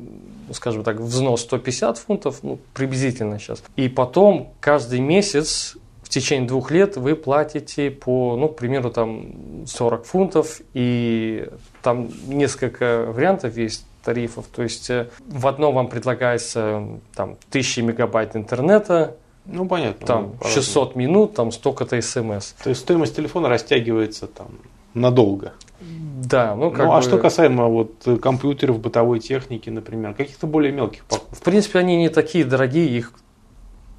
скажем 0.53 0.83
так, 0.83 0.99
взнос 0.99 1.41
150 1.41 1.97
фунтов, 1.97 2.39
ну, 2.43 2.59
приблизительно 2.73 3.39
сейчас. 3.39 3.63
И 3.75 3.89
потом 3.89 4.53
каждый 4.59 4.99
месяц 4.99 5.75
в 6.01 6.09
течение 6.09 6.47
двух 6.47 6.71
лет 6.71 6.95
вы 6.95 7.15
платите 7.15 7.91
по, 7.91 8.37
ну, 8.37 8.47
к 8.47 8.55
примеру, 8.55 8.91
там 8.91 9.65
40 9.67 10.05
фунтов, 10.05 10.61
и 10.73 11.49
там 11.81 12.09
несколько 12.27 13.05
вариантов 13.07 13.57
есть 13.57 13.85
тарифов. 14.03 14.45
То 14.55 14.63
есть 14.63 14.89
э, 14.89 15.09
в 15.27 15.47
одном 15.47 15.75
вам 15.75 15.89
предлагается 15.89 16.83
там 17.13 17.31
1000 17.49 17.81
мегабайт 17.81 18.37
интернета, 18.37 19.17
ну, 19.47 19.65
понятно. 19.65 20.05
Там 20.05 20.35
ну, 20.41 20.49
600 20.49 20.95
минут, 20.95 21.33
там 21.33 21.51
столько-то 21.51 22.01
смс. 22.01 22.53
То 22.63 22.69
есть 22.69 22.81
стоимость 22.81 23.15
телефона 23.15 23.49
растягивается 23.49 24.27
там 24.27 24.47
надолго. 24.93 25.53
Да, 25.79 26.55
ну 26.55 26.71
как 26.71 26.85
Ну, 26.87 26.93
а 26.93 26.97
бы... 26.97 27.03
что 27.03 27.17
касаемо 27.17 27.67
вот 27.67 28.07
компьютеров, 28.21 28.79
бытовой 28.79 29.19
техники, 29.19 29.69
например, 29.69 30.13
каких-то 30.13 30.47
более 30.47 30.71
мелких 30.71 31.03
покупок? 31.05 31.37
В 31.37 31.41
принципе, 31.41 31.79
они 31.79 31.97
не 31.97 32.09
такие 32.09 32.43
дорогие, 32.43 32.87
их 32.87 33.13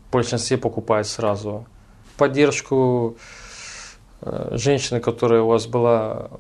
в 0.08 0.12
большинстве 0.12 0.56
покупают 0.58 1.06
сразу. 1.06 1.66
Поддержку 2.16 3.16
э, 4.20 4.50
женщины, 4.52 5.00
которая 5.00 5.42
у 5.42 5.48
вас 5.48 5.66
была 5.66 6.30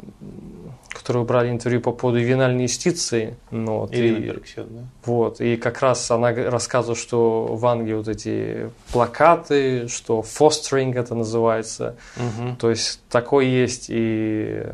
которую 0.92 1.24
брали 1.24 1.50
интервью 1.50 1.80
по 1.80 1.92
поводу 1.92 2.18
ювенальной 2.18 2.64
юстиции. 2.64 3.36
Ну, 3.50 3.80
вот, 3.80 3.94
Ирина 3.94 4.16
и, 4.18 4.20
Берксет, 4.20 4.66
да? 4.68 4.80
Вот, 5.04 5.40
и 5.40 5.56
как 5.56 5.80
раз 5.80 6.10
она 6.10 6.32
рассказывала, 6.32 6.96
что 6.96 7.46
в 7.46 7.64
Англии 7.66 7.94
вот 7.94 8.08
эти 8.08 8.70
плакаты, 8.92 9.88
что 9.88 10.20
fostering 10.20 10.98
это 10.98 11.14
называется. 11.14 11.96
Угу. 12.16 12.56
То 12.58 12.70
есть 12.70 13.00
такое 13.08 13.46
есть 13.46 13.86
и 13.88 14.66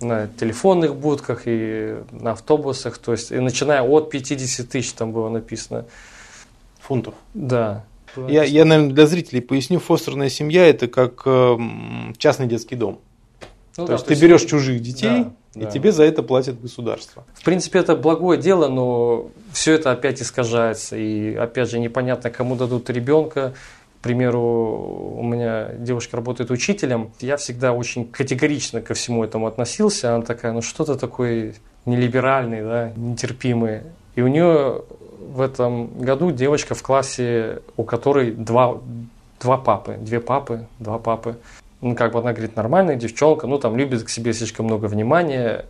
на 0.00 0.28
телефонных 0.28 0.96
будках, 0.96 1.42
и 1.46 1.96
на 2.10 2.32
автобусах. 2.32 2.98
То 2.98 3.12
есть, 3.12 3.30
и 3.30 3.38
начиная 3.38 3.82
от 3.82 4.10
50 4.10 4.68
тысяч 4.68 4.92
там 4.92 5.12
было 5.12 5.28
написано. 5.28 5.86
Фунтов? 6.80 7.14
Да. 7.34 7.84
Я, 8.16 8.44
я, 8.44 8.64
наверное, 8.64 8.92
для 8.92 9.06
зрителей 9.06 9.40
поясню, 9.40 9.78
фостерная 9.78 10.28
семья– 10.28 10.66
это 10.68 10.88
как 10.88 11.22
э, 11.24 11.58
частный 12.18 12.46
детский 12.46 12.76
дом. 12.76 13.00
Ну, 13.76 13.84
то 13.84 13.86
да, 13.86 13.92
есть 13.94 14.04
то 14.04 14.08
ты 14.08 14.14
есть... 14.14 14.22
берешь 14.22 14.42
чужих 14.42 14.80
детей, 14.82 15.24
да 15.24 15.32
и 15.54 15.64
да. 15.64 15.70
тебе 15.70 15.92
за 15.92 16.04
это 16.04 16.22
платит 16.22 16.60
государство. 16.60 17.24
В 17.34 17.44
принципе, 17.44 17.80
это 17.80 17.96
благое 17.96 18.40
дело, 18.40 18.68
но 18.68 19.30
все 19.52 19.74
это 19.74 19.90
опять 19.90 20.22
искажается. 20.22 20.96
И 20.96 21.34
опять 21.34 21.70
же, 21.70 21.78
непонятно, 21.78 22.30
кому 22.30 22.54
дадут 22.54 22.90
ребенка. 22.90 23.54
К 23.98 24.02
примеру, 24.02 25.16
у 25.18 25.22
меня 25.24 25.70
девушка 25.72 26.16
работает 26.16 26.50
учителем. 26.52 27.10
Я 27.20 27.36
всегда 27.36 27.72
очень 27.72 28.06
категорично 28.06 28.80
ко 28.80 28.94
всему 28.94 29.24
этому 29.24 29.46
относился. 29.46 30.14
Она 30.14 30.24
такая, 30.24 30.52
ну 30.52 30.62
что 30.62 30.84
то 30.84 30.94
такой 30.94 31.54
нелиберальный, 31.84 32.62
да, 32.62 32.92
нетерпимый. 32.94 33.80
И 34.14 34.20
у 34.20 34.28
нее 34.28 34.82
в 35.32 35.40
этом 35.40 35.98
году 35.98 36.30
девочка 36.30 36.74
в 36.74 36.82
классе, 36.82 37.60
у 37.76 37.84
которой 37.84 38.32
два, 38.32 38.78
два 39.40 39.56
папы, 39.58 39.96
две 40.00 40.20
папы, 40.20 40.66
два 40.78 40.98
папы 40.98 41.36
ну, 41.80 41.94
как 41.94 42.12
бы 42.12 42.18
она 42.18 42.32
говорит, 42.32 42.56
нормальная 42.56 42.96
девчонка, 42.96 43.46
ну, 43.46 43.58
там, 43.58 43.76
любит 43.76 44.02
к 44.02 44.08
себе 44.08 44.32
слишком 44.32 44.66
много 44.66 44.86
внимания, 44.86 45.66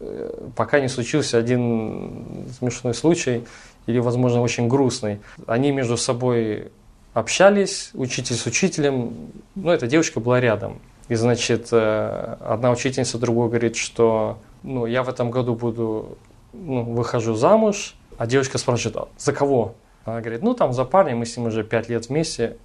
э, 0.00 0.30
пока 0.56 0.80
не 0.80 0.88
случился 0.88 1.38
один 1.38 2.48
смешной 2.58 2.94
случай, 2.94 3.44
или, 3.86 3.98
возможно, 3.98 4.40
очень 4.40 4.68
грустный. 4.68 5.20
Они 5.46 5.70
между 5.70 5.96
собой 5.96 6.72
общались, 7.14 7.90
учитель 7.94 8.36
с 8.36 8.46
учителем, 8.46 9.14
ну, 9.54 9.70
эта 9.70 9.86
девочка 9.86 10.18
была 10.20 10.40
рядом. 10.40 10.80
И, 11.08 11.14
значит, 11.14 11.68
э, 11.70 12.36
одна 12.40 12.70
учительница 12.70 13.18
другой 13.18 13.48
говорит, 13.48 13.76
что, 13.76 14.38
ну, 14.62 14.86
я 14.86 15.02
в 15.02 15.08
этом 15.08 15.30
году 15.30 15.54
буду, 15.54 16.18
ну, 16.52 16.82
выхожу 16.82 17.34
замуж, 17.34 17.94
а 18.18 18.26
девочка 18.26 18.58
спрашивает, 18.58 18.96
а 18.96 19.08
за 19.18 19.32
кого? 19.32 19.74
Она 20.04 20.20
говорит, 20.20 20.42
ну, 20.42 20.54
там, 20.54 20.72
за 20.72 20.84
парня, 20.84 21.14
мы 21.14 21.26
с 21.26 21.36
ним 21.36 21.46
уже 21.46 21.64
пять 21.64 21.88
лет 21.88 22.08
вместе. 22.08 22.56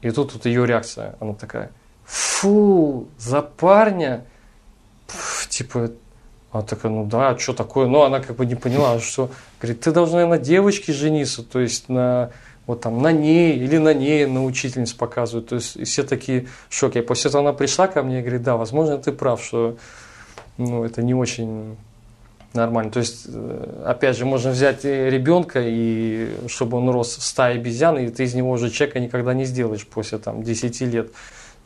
И 0.00 0.10
тут 0.10 0.32
вот 0.34 0.46
ее 0.46 0.66
реакция, 0.66 1.16
она 1.20 1.34
такая– 1.34 1.70
фу, 2.08 3.08
за 3.18 3.42
парня, 3.42 4.24
Пф, 5.06 5.46
типа, 5.48 5.90
Она 6.50 6.62
такая, 6.62 6.90
ну 6.90 7.04
да, 7.04 7.36
что 7.38 7.52
такое? 7.52 7.86
Ну, 7.86 8.02
она 8.02 8.20
как 8.20 8.36
бы 8.36 8.46
не 8.46 8.54
поняла, 8.54 8.98
что... 9.00 9.30
Говорит, 9.60 9.80
ты 9.80 9.92
должна 9.92 10.26
на 10.26 10.38
девочке 10.38 10.92
жениться, 10.92 11.42
то 11.42 11.60
есть 11.60 11.88
на 11.88 12.30
вот 12.66 12.82
там 12.82 13.00
на 13.00 13.12
ней 13.12 13.56
или 13.56 13.78
на 13.78 13.94
ней 13.94 14.26
на 14.26 14.44
учительниц 14.44 14.92
показывают. 14.92 15.48
То 15.48 15.56
есть 15.56 15.86
все 15.86 16.02
такие 16.02 16.48
в 16.68 16.74
шоке. 16.74 17.02
После 17.02 17.30
этого 17.30 17.42
она 17.42 17.52
пришла 17.54 17.86
ко 17.86 18.02
мне 18.02 18.18
и 18.18 18.22
говорит, 18.22 18.42
да, 18.42 18.56
возможно, 18.56 18.98
ты 18.98 19.12
прав, 19.12 19.42
что 19.42 19.78
ну, 20.58 20.84
это 20.84 21.02
не 21.02 21.14
очень 21.14 21.76
нормально. 22.54 22.90
То 22.90 23.00
есть, 23.00 23.26
э, 23.28 23.82
опять 23.86 24.16
же, 24.16 24.24
можно 24.24 24.50
взять 24.50 24.84
ребенка, 24.84 25.60
и 25.64 26.30
чтобы 26.48 26.78
он 26.78 26.88
рос 26.90 27.16
в 27.16 27.22
стае 27.22 27.56
обезьян, 27.56 27.98
и 27.98 28.08
ты 28.08 28.24
из 28.24 28.34
него 28.34 28.50
уже 28.50 28.70
человека 28.70 29.00
никогда 29.00 29.34
не 29.34 29.44
сделаешь 29.44 29.86
после 29.86 30.18
там, 30.18 30.42
10 30.42 30.80
лет. 30.82 31.10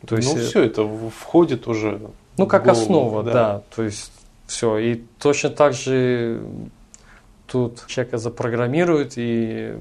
То 0.06 0.16
есть, 0.16 0.34
ну, 0.34 0.40
э, 0.40 0.44
все 0.44 0.62
это 0.62 0.88
входит 1.10 1.68
уже. 1.68 2.00
Ну, 2.36 2.46
как 2.46 2.64
голову, 2.64 2.80
основа, 2.80 3.22
да. 3.22 3.32
да. 3.32 3.62
То 3.74 3.82
есть, 3.82 4.12
все. 4.46 4.78
И 4.78 5.02
точно 5.18 5.50
так 5.50 5.74
же 5.74 6.42
тут 7.46 7.86
человека 7.86 8.18
запрограммируют, 8.18 9.12
и 9.16 9.76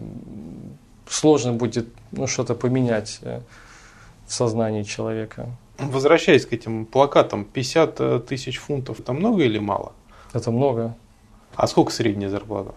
сложно 1.08 1.54
будет 1.54 1.88
ну, 2.12 2.28
что-то 2.28 2.56
поменять 2.56 3.20
э, 3.22 3.42
в 4.28 4.34
сознании 4.34 4.84
человека. 4.84 5.50
Возвращаясь 5.78 6.46
к 6.46 6.54
этим 6.54 6.86
плакатам, 6.86 7.46
50 7.46 8.00
э, 8.00 8.20
тысяч 8.28 8.60
фунтов, 8.60 9.00
это 9.00 9.14
много 9.14 9.44
или 9.44 9.60
мало? 9.60 9.94
Это 10.34 10.52
много. 10.52 10.96
А 11.56 11.68
сколько 11.68 11.92
средняя 11.92 12.30
зарплата? 12.30 12.74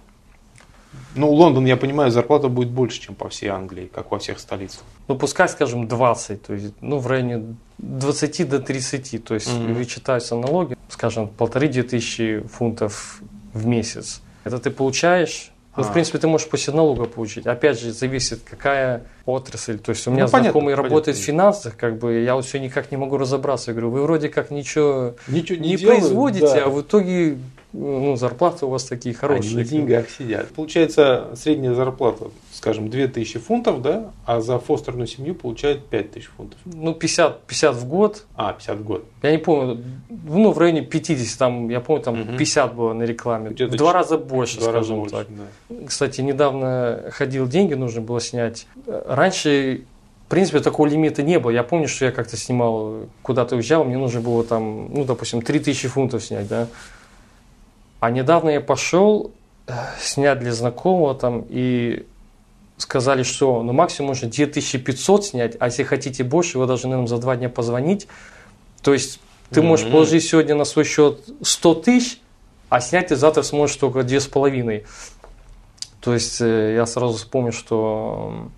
Ну, 1.17 1.31
Лондон, 1.33 1.65
я 1.65 1.77
понимаю, 1.77 2.11
зарплата 2.11 2.49
будет 2.49 2.71
больше, 2.71 3.01
чем 3.01 3.15
по 3.15 3.29
всей 3.29 3.49
Англии, 3.49 3.91
как 3.93 4.11
во 4.11 4.19
всех 4.19 4.39
столицах. 4.39 4.83
Ну, 5.09 5.17
пускай, 5.17 5.49
скажем, 5.49 5.87
20, 5.87 6.43
то 6.43 6.55
есть, 6.55 6.75
ну, 6.81 6.99
в 6.99 7.07
районе 7.07 7.57
20 7.79 8.49
до 8.49 8.61
30, 8.61 9.25
то 9.25 9.35
есть, 9.35 9.49
mm-hmm. 9.49 9.75
вычитаются 9.75 10.37
налоги, 10.37 10.77
скажем, 10.89 11.29
полторы-две 11.29 11.83
тысячи 11.83 12.41
фунтов 12.41 13.21
в 13.53 13.67
месяц. 13.67 14.23
Это 14.45 14.59
ты 14.59 14.71
получаешь 14.71 15.53
ну, 15.77 15.83
в 15.83 15.93
принципе, 15.93 16.19
ты 16.19 16.29
можешь 16.29 16.49
после 16.49 16.73
налога 16.73 17.05
получить. 17.07 17.47
Опять 17.47 17.81
же, 17.81 17.93
зависит, 17.93 18.41
какая 18.49 19.03
отрасль. 19.27 19.79
То 19.79 19.91
есть 19.91 20.07
у 20.07 20.11
меня 20.11 20.25
ну, 20.25 20.29
знакомый 20.29 20.53
понятно, 20.53 20.83
работает 20.83 21.17
понятно. 21.17 21.23
в 21.23 21.27
финансах, 21.27 21.77
как 21.77 21.99
бы 21.99 22.21
я 22.21 22.35
вот 22.37 22.45
все 22.45 22.61
никак 22.61 22.91
не 22.91 22.97
могу 22.97 23.17
разобраться. 23.17 23.71
Я 23.71 23.75
говорю, 23.75 23.91
вы 23.91 24.03
вроде 24.03 24.29
как 24.29 24.51
ничего, 24.51 25.15
ничего 25.27 25.59
не, 25.59 25.71
не 25.71 25.77
производите, 25.77 26.47
да. 26.47 26.65
а 26.65 26.69
в 26.69 26.81
итоге 26.81 27.39
ну, 27.75 28.15
зарплаты 28.15 28.67
у 28.67 28.69
вас 28.69 28.85
такие 28.85 29.15
хорошие. 29.15 29.51
Они 29.51 29.57
на 29.57 29.65
деньгах 29.65 30.09
сидят. 30.09 30.49
Получается, 30.51 31.31
средняя 31.35 31.75
зарплата, 31.75 32.27
скажем, 32.53 32.89
2000 32.89 33.41
фунтов, 33.41 33.83
да, 33.83 34.13
а 34.25 34.41
за 34.41 34.61
фостерную 34.61 35.09
семью 35.09 35.35
получает 35.35 35.85
5000 35.87 36.31
фунтов. 36.37 36.59
Ну, 36.65 36.95
50, 36.95 37.43
50 37.43 37.75
в 37.75 37.89
год. 37.89 38.27
А, 38.37 38.53
50 38.53 38.79
в 38.79 38.85
год. 38.85 39.05
Я 39.23 39.33
не 39.33 39.39
помню, 39.39 39.83
ну, 40.09 40.53
в 40.53 40.59
районе 40.59 40.83
50, 40.83 41.37
там, 41.37 41.69
я 41.69 41.81
помню, 41.81 42.03
там 42.05 42.21
угу. 42.21 42.37
50 42.39 42.75
было 42.75 42.93
на 42.93 43.03
рекламе. 43.03 43.51
В 43.51 43.55
два 43.55 43.93
раза 43.93 44.19
больше, 44.19 44.61
два 44.61 44.71
скажем 44.71 45.03
раза 45.03 45.17
так. 45.17 45.27
да. 45.31 45.87
Кстати, 45.87 46.21
недавно 46.21 47.11
ходил, 47.11 47.49
деньги 47.49 47.75
нужно 47.75 48.03
было 48.03 48.21
снять. 48.21 48.69
Раньше 48.87 49.83
в 50.27 50.31
принципе, 50.31 50.61
такого 50.61 50.87
лимита 50.87 51.23
не 51.23 51.39
было. 51.39 51.51
Я 51.51 51.63
помню, 51.63 51.87
что 51.87 52.07
я 52.07 52.11
как-то 52.11 52.37
снимал, 52.37 53.09
куда-то 53.23 53.57
уезжал, 53.57 53.85
мне 53.85 53.99
нужно 53.99 54.21
было 54.21 54.43
там, 54.43 54.93
ну, 54.93 55.05
допустим, 55.05 55.43
3000 55.43 55.89
фунтов 55.89 56.25
снять, 56.25 56.49
да. 56.49 56.67
А 58.05 58.11
недавно 58.11 58.51
я 58.51 58.61
пошел 58.61 59.33
э, 59.67 59.73
снять 59.99 60.39
для 60.39 60.53
знакомого 60.53 61.15
там 61.15 61.43
и 61.49 62.05
сказали, 62.77 63.23
что 63.23 63.63
ну, 63.63 63.73
максимум 63.73 64.09
можно 64.09 64.29
2500 64.29 65.25
снять, 65.25 65.57
а 65.59 65.69
если 65.69 65.85
хотите 65.85 66.23
больше, 66.23 66.59
вы 66.59 66.67
должны 66.67 66.91
нам 66.91 67.09
за 67.09 67.17
два 67.17 67.35
дня 67.35 67.49
позвонить. 67.49 68.07
То 68.83 68.93
есть 68.93 69.21
ты 69.49 69.63
можешь 69.63 69.87
mm-hmm. 69.87 69.91
положить 69.91 70.23
сегодня 70.23 70.55
на 70.55 70.67
свой 70.67 70.85
счет 70.85 71.21
100 71.41 71.75
тысяч, 71.77 72.21
а 72.69 72.83
снять 72.83 73.07
ты 73.07 73.17
завтра 73.17 73.41
сможешь 73.41 73.77
только 73.77 74.03
две 74.03 74.21
с 74.21 74.27
половиной. 74.27 74.85
То 76.03 76.13
есть 76.13 76.43
э, 76.43 76.75
я 76.75 76.85
сразу 76.85 77.17
вспомнил, 77.17 77.53
что 77.53 78.51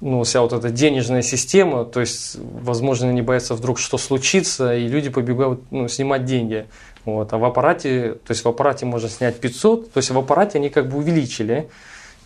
ну, 0.00 0.22
вся 0.22 0.40
вот 0.40 0.52
эта 0.52 0.70
денежная 0.70 1.22
система, 1.22 1.84
то 1.84 2.00
есть, 2.00 2.36
возможно, 2.36 3.10
не 3.12 3.22
боятся 3.22 3.54
вдруг, 3.54 3.78
что 3.78 3.98
случится, 3.98 4.74
и 4.74 4.88
люди 4.88 5.10
побегают 5.10 5.60
ну, 5.70 5.88
снимать 5.88 6.24
деньги. 6.24 6.66
Вот. 7.04 7.32
А 7.32 7.38
в 7.38 7.44
аппарате, 7.44 8.14
то 8.14 8.32
есть 8.32 8.44
в 8.44 8.48
аппарате 8.48 8.86
можно 8.86 9.08
снять 9.08 9.40
500, 9.40 9.92
то 9.92 9.98
есть 9.98 10.10
в 10.10 10.18
аппарате 10.18 10.58
они 10.58 10.68
как 10.68 10.88
бы 10.88 10.98
увеличили. 10.98 11.68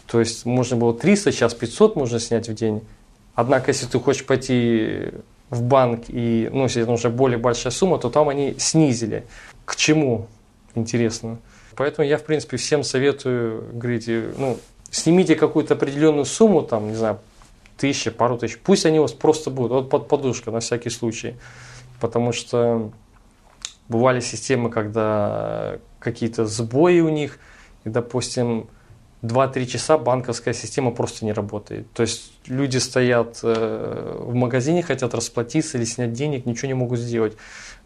То 0.06 0.20
есть 0.20 0.44
можно 0.44 0.76
было 0.76 0.94
300, 0.94 1.32
сейчас 1.32 1.54
500 1.54 1.96
можно 1.96 2.18
снять 2.18 2.48
в 2.48 2.54
день. 2.54 2.82
Однако, 3.34 3.70
если 3.70 3.86
ты 3.86 3.98
хочешь 3.98 4.26
пойти 4.26 5.12
в 5.48 5.62
банк 5.62 6.04
и, 6.08 6.48
ну, 6.52 6.64
если 6.64 6.82
это 6.82 6.92
уже 6.92 7.08
более 7.10 7.38
большая 7.38 7.72
сумма, 7.72 7.98
то 7.98 8.10
там 8.10 8.28
они 8.28 8.54
снизили. 8.58 9.24
К 9.64 9.76
чему? 9.76 10.26
Интересно. 10.74 11.38
Поэтому 11.76 12.06
я, 12.06 12.18
в 12.18 12.24
принципе, 12.24 12.56
всем 12.56 12.84
советую, 12.84 13.64
говорите, 13.72 14.32
ну, 14.36 14.58
снимите 14.90 15.36
какую-то 15.36 15.74
определенную 15.74 16.24
сумму, 16.24 16.62
там, 16.62 16.88
не 16.88 16.94
знаю, 16.94 17.18
тысяча, 17.76 18.10
пару 18.10 18.38
тысяч, 18.38 18.58
пусть 18.58 18.86
они 18.86 18.98
у 18.98 19.02
вас 19.02 19.12
просто 19.12 19.50
будут, 19.50 19.72
вот 19.72 19.90
под 19.90 20.08
подушка 20.08 20.50
на 20.50 20.60
всякий 20.60 20.90
случай. 20.90 21.36
Потому 22.00 22.32
что 22.32 22.90
бывали 23.92 24.20
системы, 24.20 24.70
когда 24.70 25.78
какие-то 26.00 26.46
сбои 26.46 27.00
у 27.00 27.10
них, 27.10 27.38
и, 27.84 27.88
допустим, 27.88 28.68
2-3 29.22 29.66
часа 29.66 29.98
банковская 29.98 30.52
система 30.52 30.90
просто 30.90 31.24
не 31.24 31.32
работает. 31.32 31.92
То 31.92 32.02
есть 32.02 32.32
люди 32.46 32.78
стоят 32.78 33.38
э, 33.44 34.16
в 34.18 34.34
магазине, 34.34 34.82
хотят 34.82 35.14
расплатиться 35.14 35.78
или 35.78 35.84
снять 35.84 36.12
денег, 36.12 36.44
ничего 36.44 36.66
не 36.66 36.74
могут 36.74 36.98
сделать. 36.98 37.36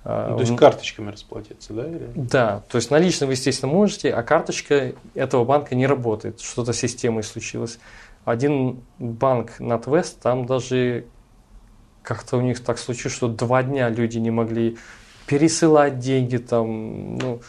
А, 0.02 0.30
ну, 0.30 0.36
то 0.36 0.42
есть 0.42 0.56
карточками 0.56 1.10
расплатиться, 1.10 1.74
да? 1.74 1.86
Или? 1.86 2.10
Да, 2.14 2.62
то 2.70 2.76
есть 2.76 2.90
налично 2.90 3.26
вы, 3.26 3.32
естественно, 3.32 3.70
можете, 3.70 4.10
а 4.10 4.22
карточка 4.22 4.94
этого 5.14 5.44
банка 5.44 5.74
не 5.74 5.86
работает. 5.86 6.40
Что-то 6.40 6.72
с 6.72 6.78
системой 6.78 7.22
случилось. 7.22 7.78
Один 8.24 8.80
банк 8.98 9.60
NatWest, 9.60 10.16
там 10.22 10.46
даже 10.46 11.04
как-то 12.02 12.38
у 12.38 12.40
них 12.40 12.62
так 12.64 12.78
случилось, 12.78 13.14
что 13.14 13.28
два 13.28 13.62
дня 13.62 13.90
люди 13.90 14.18
не 14.18 14.30
могли 14.30 14.78
пересылать 15.26 15.98
деньги, 15.98 16.36
там, 16.36 17.18
ну, 17.18 17.40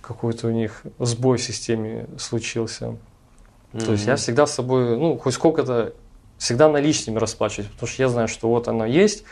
какой-то 0.00 0.48
у 0.48 0.50
них 0.50 0.82
сбой 0.98 1.38
в 1.38 1.42
системе 1.42 2.06
случился. 2.18 2.96
Mm-hmm. 3.72 3.84
То 3.84 3.92
есть 3.92 4.06
я 4.06 4.16
всегда 4.16 4.46
с 4.46 4.54
собой, 4.54 4.96
ну, 4.96 5.16
хоть 5.16 5.34
сколько-то, 5.34 5.94
всегда 6.38 6.68
наличными 6.68 7.18
расплачиваюсь, 7.18 7.70
потому 7.70 7.88
что 7.88 8.02
я 8.02 8.08
знаю, 8.08 8.28
что 8.28 8.48
вот 8.48 8.68
оно 8.68 8.84
есть, 8.84 9.24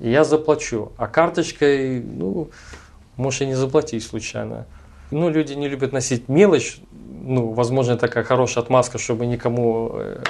и 0.00 0.10
я 0.10 0.24
заплачу. 0.24 0.92
А 0.96 1.06
карточкой, 1.06 2.00
ну, 2.00 2.50
можешь 3.16 3.42
и 3.42 3.46
не 3.46 3.54
заплатить 3.54 4.04
случайно. 4.04 4.66
Ну, 5.10 5.30
люди 5.30 5.54
не 5.54 5.68
любят 5.68 5.92
носить 5.92 6.28
мелочь, 6.28 6.80
ну, 7.22 7.52
возможно, 7.52 7.96
такая 7.96 8.24
хорошая 8.24 8.64
отмазка, 8.64 8.98
чтобы 8.98 9.26
никому 9.26 9.90
э, 9.94 10.22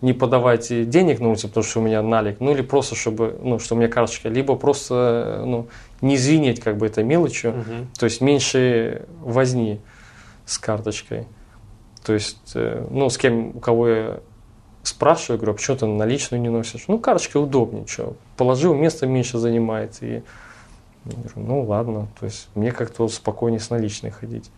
не 0.00 0.12
подавать 0.12 0.68
денег 0.88 1.20
на 1.20 1.28
улице, 1.28 1.48
потому 1.48 1.64
что 1.64 1.80
у 1.80 1.82
меня 1.82 2.02
налик, 2.02 2.38
ну 2.40 2.52
или 2.52 2.62
просто, 2.62 2.94
чтобы, 2.94 3.36
ну, 3.42 3.58
что 3.58 3.74
у 3.74 3.78
меня 3.78 3.88
карточка, 3.88 4.28
либо 4.28 4.54
просто, 4.54 5.42
ну, 5.44 5.68
не 6.00 6.14
извинить 6.14 6.60
как 6.60 6.76
бы 6.76 6.86
это 6.86 7.02
мелочью, 7.02 7.50
угу. 7.50 7.86
то 7.98 8.04
есть 8.04 8.20
меньше 8.20 9.06
возни 9.20 9.80
с 10.46 10.58
карточкой. 10.58 11.26
То 12.04 12.14
есть, 12.14 12.52
э, 12.54 12.86
ну, 12.90 13.10
с 13.10 13.18
кем, 13.18 13.56
у 13.56 13.60
кого 13.60 13.88
я 13.88 14.20
спрашиваю, 14.84 15.38
говорю, 15.38 15.52
а 15.52 15.56
почему 15.56 15.76
ты 15.76 15.86
наличную 15.86 16.40
не 16.40 16.48
носишь? 16.48 16.84
Ну, 16.86 16.98
карточка 16.98 17.38
удобнее, 17.38 17.86
что, 17.86 18.14
положил, 18.36 18.74
место 18.74 19.06
меньше 19.06 19.38
занимает, 19.38 19.98
и 20.00 20.22
я 21.04 21.12
говорю, 21.12 21.32
ну, 21.36 21.62
ладно, 21.64 22.08
то 22.20 22.24
есть, 22.24 22.48
мне 22.54 22.70
как-то 22.70 23.08
спокойнее 23.08 23.60
с 23.60 23.70
наличной 23.70 24.10
ходить 24.10 24.48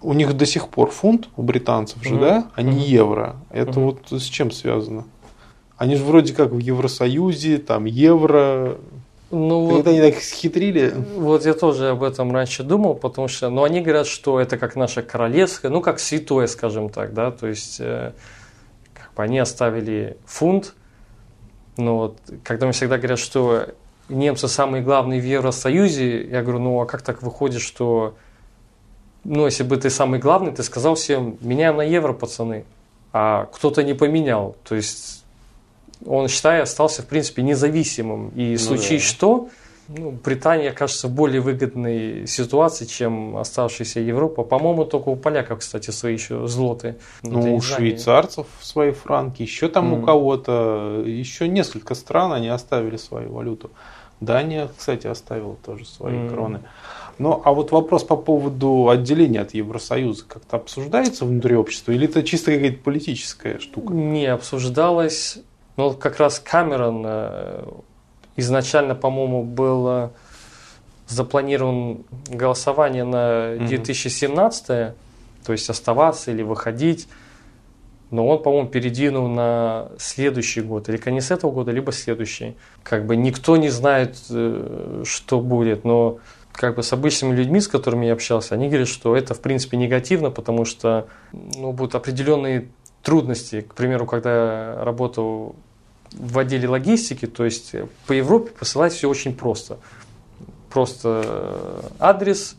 у 0.00 0.12
них 0.12 0.34
до 0.34 0.46
сих 0.46 0.68
пор 0.68 0.90
фунт 0.90 1.28
у 1.36 1.42
британцев 1.42 2.02
же, 2.02 2.14
mm-hmm. 2.14 2.20
да, 2.20 2.50
а 2.54 2.62
не 2.62 2.72
mm-hmm. 2.72 2.86
евро. 2.86 3.36
Это 3.50 3.72
mm-hmm. 3.72 3.98
вот 4.10 4.20
с 4.20 4.24
чем 4.24 4.50
связано? 4.50 5.04
Они 5.76 5.96
же 5.96 6.04
вроде 6.04 6.32
как 6.34 6.52
в 6.52 6.58
Евросоюзе, 6.58 7.58
там 7.58 7.84
евро. 7.84 8.78
Ну, 9.30 9.66
Когда 9.66 9.76
вот, 9.76 9.86
они 9.88 10.00
так 10.00 10.22
схитрили. 10.22 10.94
Вот 11.16 11.44
я 11.44 11.54
тоже 11.54 11.90
об 11.90 12.04
этом 12.04 12.32
раньше 12.32 12.62
думал, 12.62 12.94
потому 12.94 13.26
что, 13.26 13.50
ну, 13.50 13.64
они 13.64 13.80
говорят, 13.80 14.06
что 14.06 14.38
это 14.38 14.56
как 14.56 14.76
наша 14.76 15.02
королевская, 15.02 15.70
ну, 15.70 15.80
как 15.80 15.98
святое, 15.98 16.46
скажем 16.46 16.88
так, 16.90 17.12
да, 17.14 17.32
то 17.32 17.48
есть, 17.48 17.80
э, 17.80 18.12
как 18.92 19.12
бы 19.14 19.22
они 19.24 19.40
оставили 19.40 20.16
фунт, 20.24 20.74
но 21.76 21.98
вот, 21.98 22.18
когда 22.44 22.66
мне 22.66 22.72
всегда 22.72 22.98
говорят, 22.98 23.18
что 23.18 23.66
немцы 24.08 24.46
самые 24.46 24.82
главные 24.82 25.20
в 25.20 25.24
Евросоюзе, 25.24 26.28
я 26.28 26.42
говорю, 26.42 26.60
ну, 26.60 26.80
а 26.80 26.86
как 26.86 27.02
так 27.02 27.22
выходит, 27.22 27.60
что 27.60 28.14
ну, 29.24 29.46
если 29.46 29.62
бы 29.62 29.76
ты 29.76 29.90
самый 29.90 30.18
главный, 30.18 30.52
ты 30.52 30.62
сказал 30.62 30.94
всем, 30.94 31.36
меняем 31.40 31.76
на 31.76 31.82
евро, 31.82 32.12
пацаны. 32.12 32.64
А 33.12 33.46
кто-то 33.52 33.82
не 33.82 33.94
поменял. 33.94 34.56
То 34.64 34.74
есть 34.74 35.24
он, 36.06 36.28
считай, 36.28 36.60
остался, 36.60 37.02
в 37.02 37.06
принципе, 37.06 37.42
независимым. 37.42 38.30
И 38.30 38.52
ну, 38.52 38.58
случись 38.58 39.02
да. 39.02 39.08
что, 39.08 39.48
ну, 39.88 40.10
Британия 40.10 40.72
кажется 40.72 41.08
в 41.08 41.12
более 41.12 41.40
выгодной 41.40 42.26
ситуации, 42.26 42.84
чем 42.84 43.36
оставшаяся 43.36 44.00
Европа. 44.00 44.42
По-моему, 44.42 44.84
только 44.84 45.08
у 45.08 45.16
поляков, 45.16 45.60
кстати, 45.60 45.90
свои 45.90 46.14
еще 46.14 46.46
злоты. 46.46 46.96
Ну, 47.22 47.56
у 47.56 47.60
швейцарцев 47.60 48.46
свои 48.60 48.92
франки, 48.92 49.42
еще 49.42 49.68
там 49.68 49.94
mm. 49.94 50.02
у 50.02 50.04
кого-то, 50.04 51.02
еще 51.06 51.48
несколько 51.48 51.94
стран 51.94 52.32
они 52.32 52.48
оставили 52.48 52.96
свою 52.96 53.32
валюту. 53.32 53.70
Дания, 54.20 54.68
кстати, 54.76 55.06
оставила 55.06 55.56
тоже 55.64 55.86
свои 55.86 56.14
mm. 56.14 56.30
кроны. 56.30 56.60
Ну, 57.18 57.40
а 57.44 57.52
вот 57.52 57.70
вопрос 57.70 58.04
по 58.04 58.16
поводу 58.16 58.88
отделения 58.88 59.40
от 59.40 59.54
Евросоюза 59.54 60.24
как-то 60.26 60.56
обсуждается 60.56 61.24
внутри 61.24 61.54
общества 61.56 61.92
или 61.92 62.08
это 62.08 62.22
чисто 62.22 62.52
какая-то 62.52 62.78
политическая 62.82 63.58
штука? 63.58 63.92
Не 63.92 64.26
обсуждалось. 64.26 65.38
Ну, 65.76 65.92
как 65.92 66.18
раз 66.18 66.40
Камерон 66.40 67.02
э, 67.06 67.64
изначально, 68.36 68.94
по-моему, 68.94 69.42
было 69.44 70.12
запланирован 71.08 72.04
голосование 72.28 73.04
на 73.04 73.56
2017, 73.58 74.66
то 74.66 75.52
есть 75.52 75.68
оставаться 75.68 76.30
или 76.30 76.42
выходить. 76.42 77.08
Но 78.10 78.28
он, 78.28 78.42
по-моему, 78.42 78.68
передвинул 78.68 79.28
на 79.28 79.88
следующий 79.98 80.60
год, 80.60 80.88
или 80.88 80.96
конец 80.96 81.30
этого 81.30 81.50
года, 81.50 81.72
либо 81.72 81.90
следующий. 81.90 82.54
Как 82.82 83.06
бы 83.06 83.16
никто 83.16 83.56
не 83.56 83.70
знает, 83.70 84.16
э, 84.30 85.02
что 85.04 85.40
будет, 85.40 85.84
но 85.84 86.18
как 86.54 86.76
бы 86.76 86.82
с 86.82 86.92
обычными 86.92 87.34
людьми, 87.34 87.60
с 87.60 87.68
которыми 87.68 88.06
я 88.06 88.12
общался, 88.12 88.54
они 88.54 88.68
говорят, 88.68 88.88
что 88.88 89.16
это 89.16 89.34
в 89.34 89.40
принципе 89.40 89.76
негативно, 89.76 90.30
потому 90.30 90.64
что 90.64 91.08
ну, 91.32 91.72
будут 91.72 91.94
определенные 91.94 92.68
трудности. 93.02 93.60
К 93.62 93.74
примеру, 93.74 94.06
когда 94.06 94.30
я 94.30 94.84
работал 94.84 95.56
в 96.12 96.38
отделе 96.38 96.68
логистики, 96.68 97.26
то 97.26 97.44
есть 97.44 97.74
по 98.06 98.12
Европе 98.12 98.52
посылать 98.58 98.92
все 98.92 99.08
очень 99.08 99.34
просто. 99.34 99.78
Просто 100.70 101.82
адрес, 101.98 102.56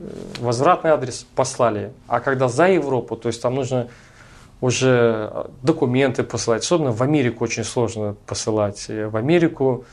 э, 0.00 0.08
возвратный 0.40 0.90
адрес 0.90 1.24
послали. 1.34 1.92
А 2.08 2.20
когда 2.20 2.48
за 2.48 2.68
Европу, 2.68 3.16
то 3.16 3.28
есть 3.28 3.40
там 3.40 3.54
нужно 3.54 3.88
уже 4.60 5.46
документы 5.62 6.22
посылать. 6.22 6.62
Особенно 6.62 6.92
в 6.92 7.02
Америку 7.02 7.44
очень 7.44 7.64
сложно 7.64 8.16
посылать. 8.26 8.86
В 8.88 9.16
Америку, 9.16 9.84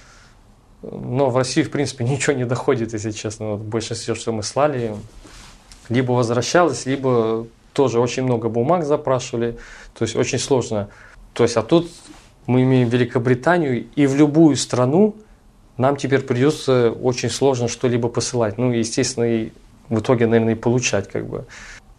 но 0.81 1.30
в 1.30 1.38
Россию, 1.38 1.65
в 1.65 1.72
принципе, 1.72 2.03
ничего 2.10 2.34
не 2.35 2.45
доходит, 2.45 2.93
если 2.93 3.11
честно. 3.11 3.51
Вот 3.51 3.61
большинство, 3.61 4.15
что 4.15 4.31
мы 4.31 4.43
слали, 4.43 4.95
либо 5.89 6.11
возвращалось, 6.11 6.85
либо 6.85 7.47
тоже 7.73 7.99
очень 7.99 8.23
много 8.23 8.49
бумаг 8.49 8.85
запрашивали. 8.85 9.57
То 9.97 10.03
есть 10.03 10.15
очень 10.15 10.39
сложно. 10.39 10.89
То 11.34 11.43
есть, 11.43 11.57
а 11.57 11.61
тут 11.61 11.89
мы 12.47 12.64
имеем 12.64 12.89
Великобританию, 12.89 13.85
и 13.95 14.07
в 14.07 14.15
любую 14.15 14.56
страну 14.56 15.15
нам 15.77 15.95
теперь 15.95 16.22
придется 16.22 16.91
очень 16.91 17.30
сложно 17.30 17.68
что-либо 17.68 18.10
посылать. 18.10 18.57
Ну, 18.57 18.72
естественно, 18.72 19.23
и 19.23 19.51
в 19.88 19.99
итоге, 19.99 20.27
наверное, 20.27 20.53
и 20.53 20.57
получать 20.57 21.07
как 21.07 21.27
бы. 21.27 21.45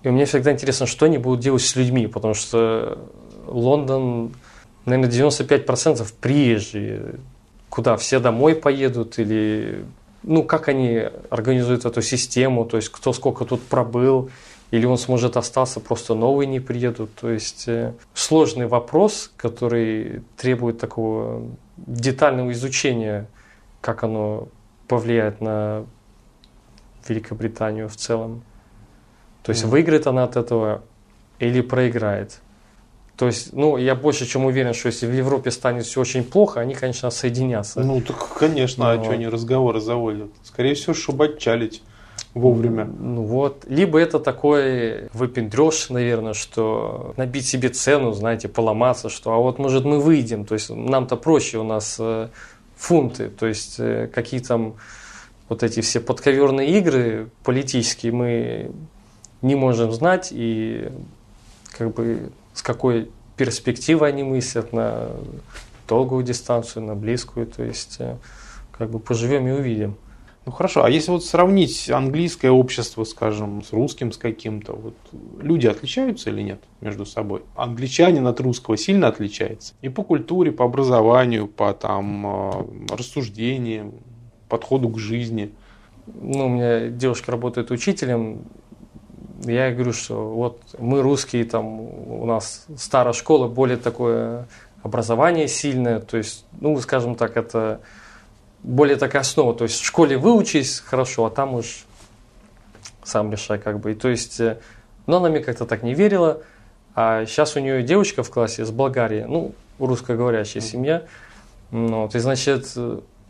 И 0.02 0.08
мне 0.08 0.24
всегда 0.24 0.52
интересно, 0.52 0.86
что 0.86 1.06
они 1.06 1.18
будут 1.18 1.40
делать 1.40 1.62
с 1.62 1.76
людьми, 1.76 2.06
потому 2.06 2.34
что 2.34 2.98
Лондон, 3.46 4.32
наверное, 4.84 5.10
95% 5.10 6.12
приезжие, 6.20 7.20
куда 7.70 7.96
все 7.96 8.18
домой 8.18 8.54
поедут 8.54 9.18
или 9.18 9.84
ну, 10.22 10.44
как 10.44 10.68
они 10.68 11.02
организуют 11.30 11.86
эту 11.86 12.02
систему, 12.02 12.66
то 12.66 12.76
есть 12.76 12.90
кто 12.90 13.12
сколько 13.12 13.44
тут 13.44 13.62
пробыл, 13.62 14.30
или 14.70 14.84
он 14.84 14.98
сможет 14.98 15.36
остаться, 15.36 15.80
просто 15.80 16.14
новые 16.14 16.46
не 16.46 16.60
приедут. 16.60 17.14
То 17.14 17.30
есть 17.30 17.66
э, 17.66 17.94
сложный 18.14 18.66
вопрос, 18.66 19.32
который 19.36 20.22
требует 20.36 20.78
такого 20.78 21.42
детального 21.76 22.52
изучения, 22.52 23.26
как 23.80 24.04
оно 24.04 24.48
повлияет 24.86 25.40
на 25.40 25.86
Великобританию 27.08 27.88
в 27.88 27.96
целом. 27.96 28.42
То 29.42 29.50
есть 29.50 29.64
выиграет 29.64 30.06
она 30.06 30.24
от 30.24 30.36
этого 30.36 30.82
или 31.38 31.62
проиграет. 31.62 32.40
То 33.20 33.26
есть, 33.26 33.52
ну, 33.52 33.76
я 33.76 33.94
больше 33.94 34.24
чем 34.24 34.46
уверен, 34.46 34.72
что 34.72 34.86
если 34.86 35.06
в 35.06 35.12
Европе 35.12 35.50
станет 35.50 35.84
все 35.84 36.00
очень 36.00 36.24
плохо, 36.24 36.60
они, 36.60 36.72
конечно, 36.72 37.10
соединятся. 37.10 37.80
Ну, 37.80 38.00
так, 38.00 38.16
конечно, 38.32 38.84
Но... 38.84 38.98
а 38.98 39.04
что 39.04 39.12
они 39.12 39.28
разговоры 39.28 39.78
заводят? 39.78 40.30
Скорее 40.42 40.74
всего, 40.74 40.94
чтобы 40.94 41.26
отчалить 41.26 41.82
вовремя. 42.32 42.86
Ну 42.86 43.24
вот. 43.24 43.66
Либо 43.68 43.98
это 44.00 44.20
такой 44.20 45.08
выпендреж, 45.12 45.90
наверное, 45.90 46.32
что 46.32 47.12
набить 47.18 47.46
себе 47.46 47.68
цену, 47.68 48.14
знаете, 48.14 48.48
поломаться, 48.48 49.10
что 49.10 49.34
а 49.34 49.36
вот 49.36 49.58
может 49.58 49.84
мы 49.84 50.00
выйдем, 50.00 50.46
то 50.46 50.54
есть 50.54 50.70
нам-то 50.70 51.16
проще, 51.16 51.58
у 51.58 51.62
нас 51.62 51.96
э, 51.98 52.28
фунты, 52.74 53.28
то 53.28 53.46
есть 53.46 53.74
э, 53.80 54.08
какие 54.14 54.40
там 54.40 54.76
вот 55.50 55.62
эти 55.62 55.80
все 55.80 56.00
подковерные 56.00 56.70
игры 56.78 57.28
политические 57.44 58.12
мы 58.12 58.70
не 59.42 59.56
можем 59.56 59.92
знать 59.92 60.28
и 60.30 60.88
как 61.76 61.92
бы 61.92 62.30
с 62.54 62.62
какой 62.62 63.10
перспективой 63.36 64.10
они 64.10 64.22
мыслят 64.22 64.72
на 64.72 65.10
долгую 65.88 66.22
дистанцию, 66.22 66.84
на 66.84 66.94
близкую, 66.94 67.46
то 67.46 67.62
есть 67.62 67.96
э, 67.98 68.16
как 68.70 68.90
бы 68.90 68.98
поживем 68.98 69.48
и 69.48 69.52
увидим. 69.52 69.96
Ну 70.46 70.52
хорошо, 70.52 70.84
а 70.84 70.90
если 70.90 71.10
вот 71.10 71.24
сравнить 71.24 71.90
английское 71.90 72.50
общество, 72.50 73.04
скажем, 73.04 73.62
с 73.62 73.72
русским, 73.72 74.10
с 74.10 74.16
каким-то, 74.16 74.72
вот 74.72 74.94
люди 75.40 75.66
отличаются 75.66 76.30
или 76.30 76.40
нет 76.40 76.60
между 76.80 77.04
собой? 77.04 77.42
Англичанин 77.56 78.26
от 78.26 78.40
русского 78.40 78.76
сильно 78.78 79.08
отличается? 79.08 79.74
И 79.82 79.90
по 79.90 80.02
культуре, 80.02 80.50
по 80.50 80.64
образованию, 80.64 81.46
по 81.46 81.74
там 81.74 82.26
э, 82.26 82.94
рассуждениям, 82.94 83.94
подходу 84.48 84.88
к 84.88 84.98
жизни. 84.98 85.52
Ну, 86.06 86.46
у 86.46 86.48
меня 86.48 86.88
девушка 86.88 87.32
работает 87.32 87.70
учителем, 87.70 88.44
я 89.44 89.70
говорю, 89.72 89.92
что 89.92 90.28
вот 90.28 90.60
мы 90.78 91.02
русские, 91.02 91.44
там 91.44 91.80
у 91.80 92.26
нас 92.26 92.66
старая 92.76 93.12
школа, 93.12 93.48
более 93.48 93.76
такое 93.76 94.46
образование 94.82 95.48
сильное, 95.48 96.00
то 96.00 96.16
есть, 96.16 96.44
ну, 96.60 96.78
скажем 96.80 97.14
так, 97.14 97.36
это 97.36 97.80
более 98.62 98.96
такая 98.96 99.22
основа, 99.22 99.54
то 99.54 99.64
есть 99.64 99.80
в 99.80 99.84
школе 99.84 100.18
выучись 100.18 100.80
хорошо, 100.80 101.26
а 101.26 101.30
там 101.30 101.54
уж 101.54 101.84
сам 103.02 103.32
решай 103.32 103.58
как 103.58 103.80
бы. 103.80 103.92
И, 103.92 103.94
то 103.94 104.08
есть, 104.08 104.40
э, 104.40 104.58
но 105.06 105.18
она 105.18 105.28
мне 105.30 105.40
как-то 105.40 105.66
так 105.66 105.82
не 105.82 105.94
верила, 105.94 106.42
а 106.94 107.24
сейчас 107.24 107.56
у 107.56 107.60
нее 107.60 107.82
девочка 107.82 108.22
в 108.22 108.30
классе 108.30 108.64
с 108.64 108.70
Болгарии, 108.70 109.24
ну, 109.26 109.54
русскоговорящая 109.78 110.62
семья, 110.62 111.04
ну, 111.70 112.02
вот, 112.02 112.14
и, 112.14 112.18
значит, 112.18 112.76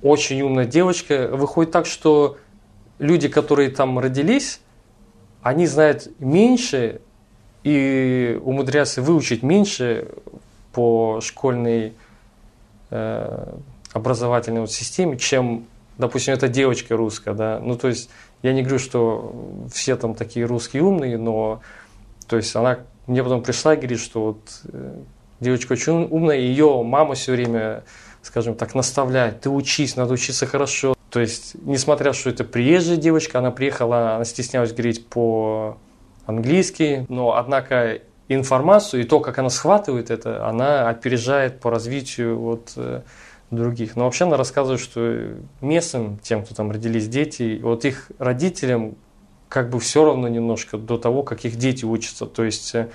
очень 0.03 0.43
умная 0.43 0.65
девочка, 0.65 1.29
выходит 1.29 1.73
так, 1.73 1.87
что 1.87 2.39
люди, 2.99 3.29
которые 3.29 3.71
там 3.71 3.99
родились, 3.99 4.61
они 5.43 5.67
знают 5.67 6.09
меньше 6.19 7.01
и 7.63 8.39
умудряются 8.43 9.03
выучить 9.03 9.43
меньше 9.43 10.09
по 10.73 11.21
школьной 11.21 11.95
э, 12.91 13.55
образовательной 13.93 14.61
вот 14.61 14.71
системе, 14.71 15.19
чем, 15.19 15.67
допустим, 15.99 16.35
эта 16.35 16.49
девочка 16.49 16.97
русская, 16.97 17.35
да. 17.35 17.61
Ну, 17.61 17.77
то 17.77 17.89
есть, 17.89 18.11
я 18.43 18.53
не 18.53 18.63
говорю, 18.63 18.79
что 18.79 19.35
все 19.73 19.97
там 19.97 20.15
такие 20.15 20.47
русские 20.47 20.83
умные, 20.83 21.19
но, 21.19 21.61
то 22.29 22.37
есть, 22.37 22.55
она 22.57 22.79
мне 23.07 23.25
потом 23.25 23.43
пришла 23.43 23.75
и 23.75 23.77
говорит, 23.77 24.01
что 24.01 24.25
вот 24.25 24.61
э, 24.73 24.95
девочка 25.41 25.73
очень 25.73 26.07
умная, 26.11 26.37
ее 26.37 26.83
мама 26.85 27.15
все 27.15 27.33
время, 27.33 27.83
скажем 28.23 28.55
так, 28.55 28.75
наставляет, 28.75 29.41
ты 29.41 29.51
учись, 29.51 29.97
надо 29.97 30.15
учиться 30.15 30.47
хорошо, 30.47 30.95
то 31.11 31.21
есть, 31.21 31.57
несмотря, 31.63 32.13
что 32.13 32.31
это 32.31 32.45
приезжая 32.45 32.97
девочка, 32.97 33.41
она 33.41 33.51
приехала, 33.51 34.15
она 34.15 34.25
стеснялась 34.25 34.73
говорить 34.73 35.07
по-английски, 35.09 37.05
но, 37.09 37.37
однако, 37.37 37.99
информацию 38.29 39.03
и 39.03 39.05
то, 39.05 39.19
как 39.21 39.39
она 39.39 39.51
схватывает 39.51 40.11
это, 40.11 40.47
она 40.47 40.89
опережает 40.89 41.59
по 41.61 41.71
развитию 41.71 42.39
вот, 42.39 42.73
э, 42.77 43.03
других. 43.51 43.97
Но 43.97 44.05
вообще 44.05 44.25
она 44.25 44.37
рассказывает, 44.37 44.81
что 44.81 45.35
местным, 45.61 46.19
тем, 46.23 46.45
кто 46.45 46.55
там 46.55 46.71
родились 46.71 47.09
дети, 47.09 47.59
вот 47.61 47.85
их 47.85 48.13
родителям 48.19 48.95
как 49.49 49.69
бы 49.69 49.81
все 49.81 50.05
равно 50.05 50.29
немножко 50.29 50.79
до 50.79 50.97
того, 50.97 51.25
как 51.25 51.45
их 51.45 51.57
дети 51.57 51.85
учатся. 51.85 52.27
То 52.27 52.45
есть 52.45 52.73
э, 52.77 52.89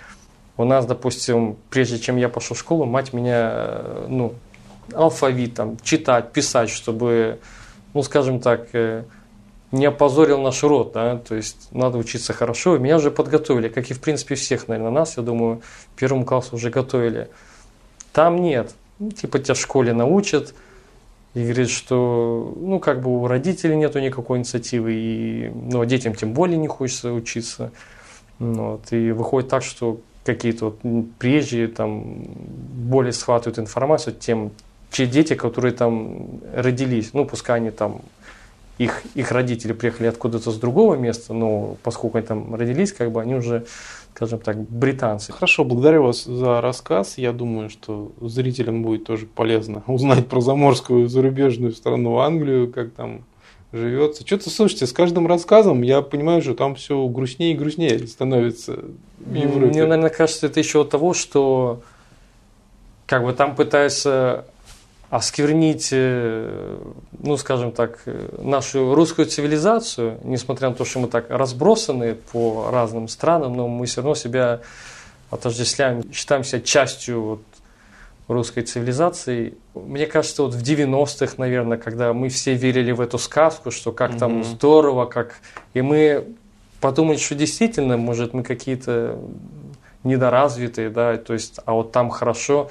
у 0.55 0.63
нас, 0.63 0.85
допустим, 0.85 1.57
прежде 1.69 1.99
чем 1.99 2.15
я 2.15 2.29
пошел 2.29 2.55
в 2.55 2.59
школу, 2.59 2.85
мать 2.85 3.11
меня, 3.11 3.51
э, 3.51 4.05
ну, 4.07 4.35
алфавит 4.93 5.55
там, 5.55 5.77
читать, 5.83 6.31
писать, 6.31 6.69
чтобы 6.69 7.39
ну, 7.95 8.03
скажем 8.03 8.41
так, 8.41 8.67
э, 8.73 9.05
не 9.71 9.85
опозорил 9.85 10.41
наш 10.41 10.61
род, 10.63 10.91
да, 10.93 11.17
то 11.17 11.33
есть 11.33 11.69
надо 11.71 11.97
учиться 11.97 12.33
хорошо. 12.33 12.77
Меня 12.77 12.97
уже 12.97 13.09
подготовили, 13.09 13.69
как 13.69 13.89
и 13.89 13.93
в 13.93 14.01
принципе 14.01 14.35
всех, 14.35 14.67
наверное, 14.67 14.91
нас, 14.91 15.15
я 15.17 15.23
думаю, 15.23 15.61
первому 15.95 16.25
классу 16.25 16.57
уже 16.57 16.69
готовили. 16.69 17.29
Там 18.11 18.41
нет, 18.41 18.75
ну, 18.99 19.11
типа 19.11 19.39
тебя 19.39 19.53
в 19.53 19.59
школе 19.59 19.93
научат, 19.93 20.53
и 21.33 21.43
говорит, 21.43 21.69
что, 21.69 22.53
ну, 22.57 22.79
как 22.79 23.01
бы 23.01 23.21
у 23.21 23.27
родителей 23.27 23.77
нету 23.77 23.99
никакой 23.99 24.39
инициативы, 24.39 24.93
и, 24.93 25.49
ну, 25.53 25.79
а 25.81 25.85
детям 25.85 26.15
тем 26.15 26.33
более 26.33 26.57
не 26.57 26.67
хочется 26.67 27.13
учиться. 27.13 27.71
Ну, 28.39 28.71
вот, 28.71 28.91
и 28.91 29.11
выходит 29.11 29.49
так, 29.49 29.63
что 29.63 29.99
какие-то 30.25 30.65
вот 30.65 30.79
приезжие 31.17 31.69
там 31.69 32.23
более 32.23 33.13
схватывают 33.13 33.57
информацию, 33.57 34.15
тем 34.15 34.51
те 34.95 35.05
дети, 35.07 35.35
которые 35.35 35.73
там 35.73 36.39
родились, 36.53 37.09
ну, 37.11 37.25
пускай 37.25 37.57
они 37.57 37.69
там, 37.69 38.01
их, 38.77 39.03
их 39.13 39.31
родители 39.33 39.73
приехали 39.73 40.07
откуда-то 40.07 40.51
с 40.51 40.55
другого 40.55 40.95
места, 40.95 41.33
но 41.33 41.75
поскольку 41.83 42.17
они 42.17 42.25
там 42.25 42.55
родились, 42.55 42.93
как 42.93 43.11
бы 43.11 43.21
они 43.21 43.35
уже, 43.35 43.65
скажем 44.15 44.39
так, 44.39 44.57
британцы. 44.57 45.33
Хорошо, 45.33 45.65
благодарю 45.65 46.03
вас 46.03 46.23
за 46.23 46.61
рассказ. 46.61 47.17
Я 47.17 47.33
думаю, 47.33 47.69
что 47.69 48.13
зрителям 48.21 48.83
будет 48.83 49.03
тоже 49.03 49.25
полезно 49.25 49.83
узнать 49.87 50.27
про 50.27 50.39
заморскую 50.39 51.09
зарубежную 51.09 51.73
страну 51.73 52.19
Англию, 52.19 52.71
как 52.71 52.91
там 52.91 53.25
живется. 53.73 54.25
Что-то, 54.25 54.49
слушайте, 54.49 54.87
с 54.87 54.93
каждым 54.93 55.27
рассказом 55.27 55.81
я 55.81 56.01
понимаю, 56.01 56.41
что 56.41 56.53
там 56.53 56.75
все 56.75 57.05
грустнее 57.09 57.51
и 57.51 57.57
грустнее 57.57 58.07
становится 58.07 58.79
в 59.17 59.33
Европе. 59.33 59.65
Мне, 59.65 59.85
наверное, 59.85 60.09
кажется, 60.09 60.45
это 60.45 60.61
еще 60.61 60.83
от 60.83 60.89
того, 60.91 61.13
что 61.13 61.81
как 63.07 63.25
бы 63.25 63.33
там 63.33 63.55
пытаются 63.57 64.45
осквернить, 65.09 65.89
э, 65.91 66.77
ну, 67.19 67.37
скажем 67.37 67.71
так, 67.71 67.99
э, 68.05 68.37
нашу 68.41 68.95
русскую 68.95 69.27
цивилизацию, 69.27 70.19
несмотря 70.23 70.69
на 70.69 70.75
то, 70.75 70.85
что 70.85 70.99
мы 70.99 71.07
так 71.07 71.29
разбросаны 71.29 72.15
по 72.15 72.69
разным 72.71 73.07
странам, 73.07 73.55
но 73.55 73.67
мы 73.67 73.85
все 73.85 74.01
равно 74.01 74.15
себя 74.15 74.61
отождествляем, 75.29 76.11
считаемся 76.11 76.59
частью 76.59 77.21
вот 77.21 77.41
русской 78.27 78.61
цивилизации. 78.63 79.55
Мне 79.75 80.07
кажется, 80.07 80.43
вот 80.43 80.55
в 80.55 80.61
90-х, 80.61 81.35
наверное, 81.37 81.77
когда 81.77 82.13
мы 82.13 82.29
все 82.29 82.55
верили 82.55 82.91
в 82.91 83.01
эту 83.01 83.17
сказку, 83.17 83.71
что 83.71 83.91
как 83.91 84.11
mm-hmm. 84.11 84.19
там 84.19 84.43
здорово, 84.43 85.05
как... 85.05 85.35
И 85.73 85.81
мы 85.81 86.25
подумали, 86.81 87.17
что 87.17 87.35
действительно, 87.35 87.97
может, 87.97 88.33
мы 88.33 88.43
какие-то 88.43 89.19
недоразвитые, 90.03 90.89
да, 90.89 91.17
то 91.17 91.33
есть, 91.33 91.59
а 91.65 91.73
вот 91.73 91.91
там 91.91 92.09
хорошо. 92.09 92.69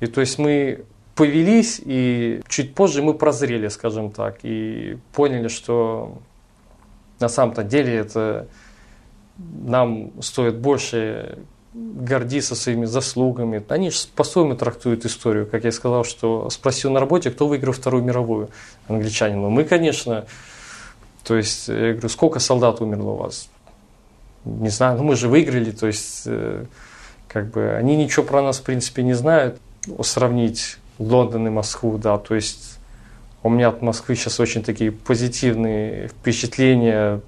И 0.00 0.06
то 0.06 0.20
есть 0.20 0.38
мы 0.38 0.84
повелись, 1.14 1.80
и 1.84 2.40
чуть 2.48 2.74
позже 2.74 3.02
мы 3.02 3.14
прозрели, 3.14 3.68
скажем 3.68 4.10
так, 4.10 4.38
и 4.42 4.98
поняли, 5.12 5.48
что 5.48 6.18
на 7.20 7.28
самом-то 7.28 7.62
деле 7.62 7.94
это 7.94 8.48
нам 9.38 10.10
стоит 10.22 10.56
больше 10.58 11.38
гордиться 11.74 12.54
своими 12.54 12.84
заслугами. 12.84 13.62
Они 13.68 13.90
же 13.90 13.98
по-своему 14.14 14.54
трактуют 14.54 15.04
историю. 15.04 15.46
Как 15.46 15.64
я 15.64 15.72
сказал, 15.72 16.04
что 16.04 16.48
спросил 16.50 16.92
на 16.92 17.00
работе, 17.00 17.30
кто 17.30 17.48
выиграл 17.48 17.72
Вторую 17.72 18.04
мировую, 18.04 18.50
англичанин. 18.86 19.40
Ну, 19.40 19.50
мы, 19.50 19.64
конечно, 19.64 20.24
то 21.24 21.36
есть, 21.36 21.68
я 21.68 21.92
говорю, 21.92 22.08
сколько 22.08 22.38
солдат 22.38 22.80
умерло 22.80 23.10
у 23.10 23.16
вас? 23.16 23.48
Не 24.44 24.68
знаю, 24.68 24.98
ну 24.98 25.04
мы 25.04 25.16
же 25.16 25.28
выиграли, 25.28 25.70
то 25.70 25.86
есть, 25.86 26.24
э, 26.26 26.66
как 27.28 27.50
бы, 27.50 27.70
они 27.70 27.96
ничего 27.96 28.24
про 28.24 28.42
нас, 28.42 28.58
в 28.58 28.62
принципе, 28.62 29.02
не 29.02 29.14
знают. 29.14 29.58
Сравнить 30.02 30.78
Лондон 30.98 31.46
и 31.46 31.50
Москву, 31.50 31.98
да, 31.98 32.18
то 32.18 32.34
есть, 32.34 32.78
у 33.42 33.50
меня 33.50 33.68
от 33.68 33.82
Москвы 33.82 34.14
сейчас 34.14 34.40
очень 34.40 34.62
такие 34.62 34.92
позитивные 34.92 36.08
впечатления, 36.08 37.20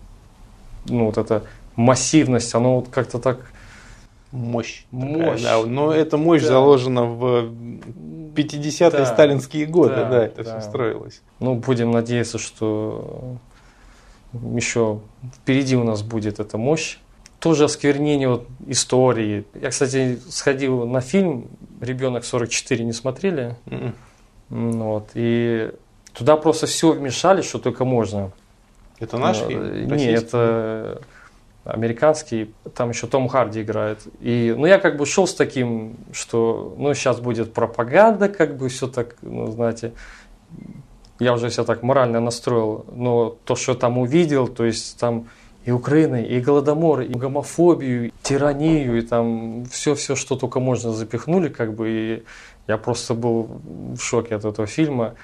ну, 0.86 1.06
вот 1.06 1.18
эта 1.18 1.44
массивность, 1.76 2.55
оно 2.55 2.76
вот 2.76 2.88
как-то 2.88 3.18
так 3.18 3.51
мощь. 4.32 4.84
Мощь. 4.90 5.43
Такая, 5.43 5.62
да. 5.62 5.68
Но 5.68 5.93
эта 5.93 6.16
мощь 6.16 6.43
да. 6.43 6.48
заложена 6.48 7.05
в 7.05 7.52
50-е 8.34 8.90
да. 8.90 9.06
сталинские 9.06 9.66
годы, 9.66 9.97
да, 9.97 10.09
да 10.09 10.24
это 10.26 10.44
да. 10.44 10.60
все 10.60 10.68
строилось. 10.68 11.22
Ну, 11.40 11.55
будем 11.55 11.90
надеяться, 11.90 12.38
что 12.38 13.36
еще 14.32 15.01
впереди 15.43 15.76
у 15.76 15.84
нас 15.84 16.02
будет 16.02 16.40
эта 16.40 16.59
мощь. 16.59 16.98
Тоже 17.38 17.64
осквернение 17.64 18.28
вот 18.28 18.47
истории. 18.66 19.44
Я, 19.60 19.70
кстати, 19.70 20.18
сходил 20.28 20.86
на 20.86 21.01
фильм 21.01 21.48
«Ребенок 21.81 22.24
44» 22.24 22.82
не 22.82 22.93
смотрели? 22.93 23.57
Mm-mm. 23.66 23.93
Вот, 24.48 25.11
и 25.15 25.73
туда 26.12 26.36
просто 26.36 26.66
все 26.66 26.93
вмешали, 26.93 27.43
что 27.43 27.59
только 27.59 27.85
можно. 27.85 28.31
Это 29.01 29.19
наш 29.19 29.39
фильм? 29.39 29.89
Нет, 29.89 30.24
это 30.24 31.01
американский, 31.65 32.55
там 32.74 32.90
еще 32.90 33.07
Том 33.07 33.28
Харди 33.28 33.62
играет. 33.62 34.07
И, 34.20 34.55
ну, 34.57 34.66
я 34.66 34.78
как 34.78 34.97
бы 34.97 35.05
шел 35.05 35.27
с 35.27 35.35
таким, 35.35 35.97
что, 36.12 36.74
ну, 36.78 36.94
сейчас 36.94 37.20
будет 37.20 37.53
пропаганда, 37.53 38.28
как 38.28 38.57
бы 38.57 38.69
все 38.69 38.86
так, 38.86 39.16
ну, 39.23 39.51
знаете, 39.51 39.93
я 41.19 41.32
уже 41.35 41.51
себя 41.51 41.65
так 41.65 41.82
морально 41.82 42.20
настроил, 42.20 42.86
но 42.93 43.36
то, 43.44 43.57
что 43.57 43.74
там 43.74 43.98
увидел, 43.98 44.48
то 44.48 44.65
есть 44.65 44.98
там 44.98 45.28
и 45.66 45.72
Украина, 45.72 46.22
и 46.22 46.40
Голодомор, 46.40 47.01
и 47.01 47.12
гомофобию, 47.12 48.06
и 48.06 48.12
тиранию, 48.22 48.98
и 48.98 49.02
там 49.02 49.64
все-все, 49.64 50.14
что 50.14 50.36
только 50.36 50.60
можно 50.60 50.93
запихнули, 50.93 51.48
как 51.48 51.74
бы, 51.74 51.90
и 51.90 52.22
я 52.68 52.78
просто 52.78 53.14
был 53.14 53.48
в 53.97 53.98
шоке 53.98 54.36
от 54.36 54.44
этого 54.44 54.68
фильма. 54.68 55.14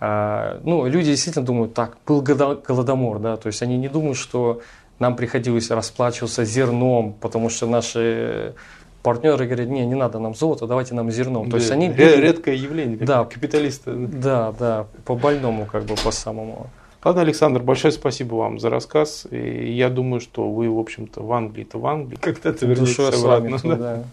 А, 0.00 0.60
ну, 0.64 0.86
люди 0.86 1.10
действительно 1.10 1.44
думают, 1.44 1.74
так, 1.74 1.98
был 2.06 2.22
Голодомор, 2.22 3.18
да, 3.18 3.36
то 3.36 3.48
есть 3.48 3.62
они 3.62 3.76
не 3.76 3.88
думают, 3.88 4.16
что 4.16 4.62
нам 4.98 5.14
приходилось 5.14 5.70
расплачиваться 5.70 6.46
зерном, 6.46 7.12
потому 7.20 7.50
что 7.50 7.66
наши 7.66 8.54
партнеры 9.02 9.44
говорят, 9.44 9.68
не, 9.68 9.84
не 9.84 9.94
надо 9.94 10.18
нам 10.20 10.34
золото, 10.34 10.66
давайте 10.66 10.94
нам 10.94 11.10
зерном. 11.10 11.50
То 11.50 11.58
есть 11.58 11.70
они 11.70 11.92
редкое 11.92 12.56
явление, 12.56 12.96
да, 12.96 13.24
капиталисты. 13.26 13.92
Да, 13.92 14.54
да, 14.58 14.86
по 15.04 15.16
больному 15.16 15.66
как 15.66 15.84
бы 15.84 15.96
по 16.02 16.10
самому. 16.10 16.70
Ладно, 17.04 17.22
Александр, 17.22 17.62
большое 17.62 17.92
спасибо 17.92 18.36
вам 18.36 18.58
за 18.58 18.70
рассказ. 18.70 19.26
И 19.30 19.72
я 19.72 19.90
думаю, 19.90 20.20
что 20.20 20.50
вы, 20.50 20.70
в 20.70 20.78
общем-то, 20.78 21.22
в 21.22 21.32
Англии-то 21.32 21.78
в 21.78 21.86
Англии 21.86 22.16
когда-то 22.16 22.64
вернетесь 22.66 22.98
обратно. 22.98 23.76
Да. 23.76 24.04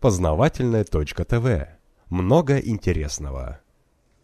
Познавательная 0.00 0.84
точка 0.84 1.24
ТВ. 1.24 1.68
Много 2.10 2.58
интересного. 2.58 3.60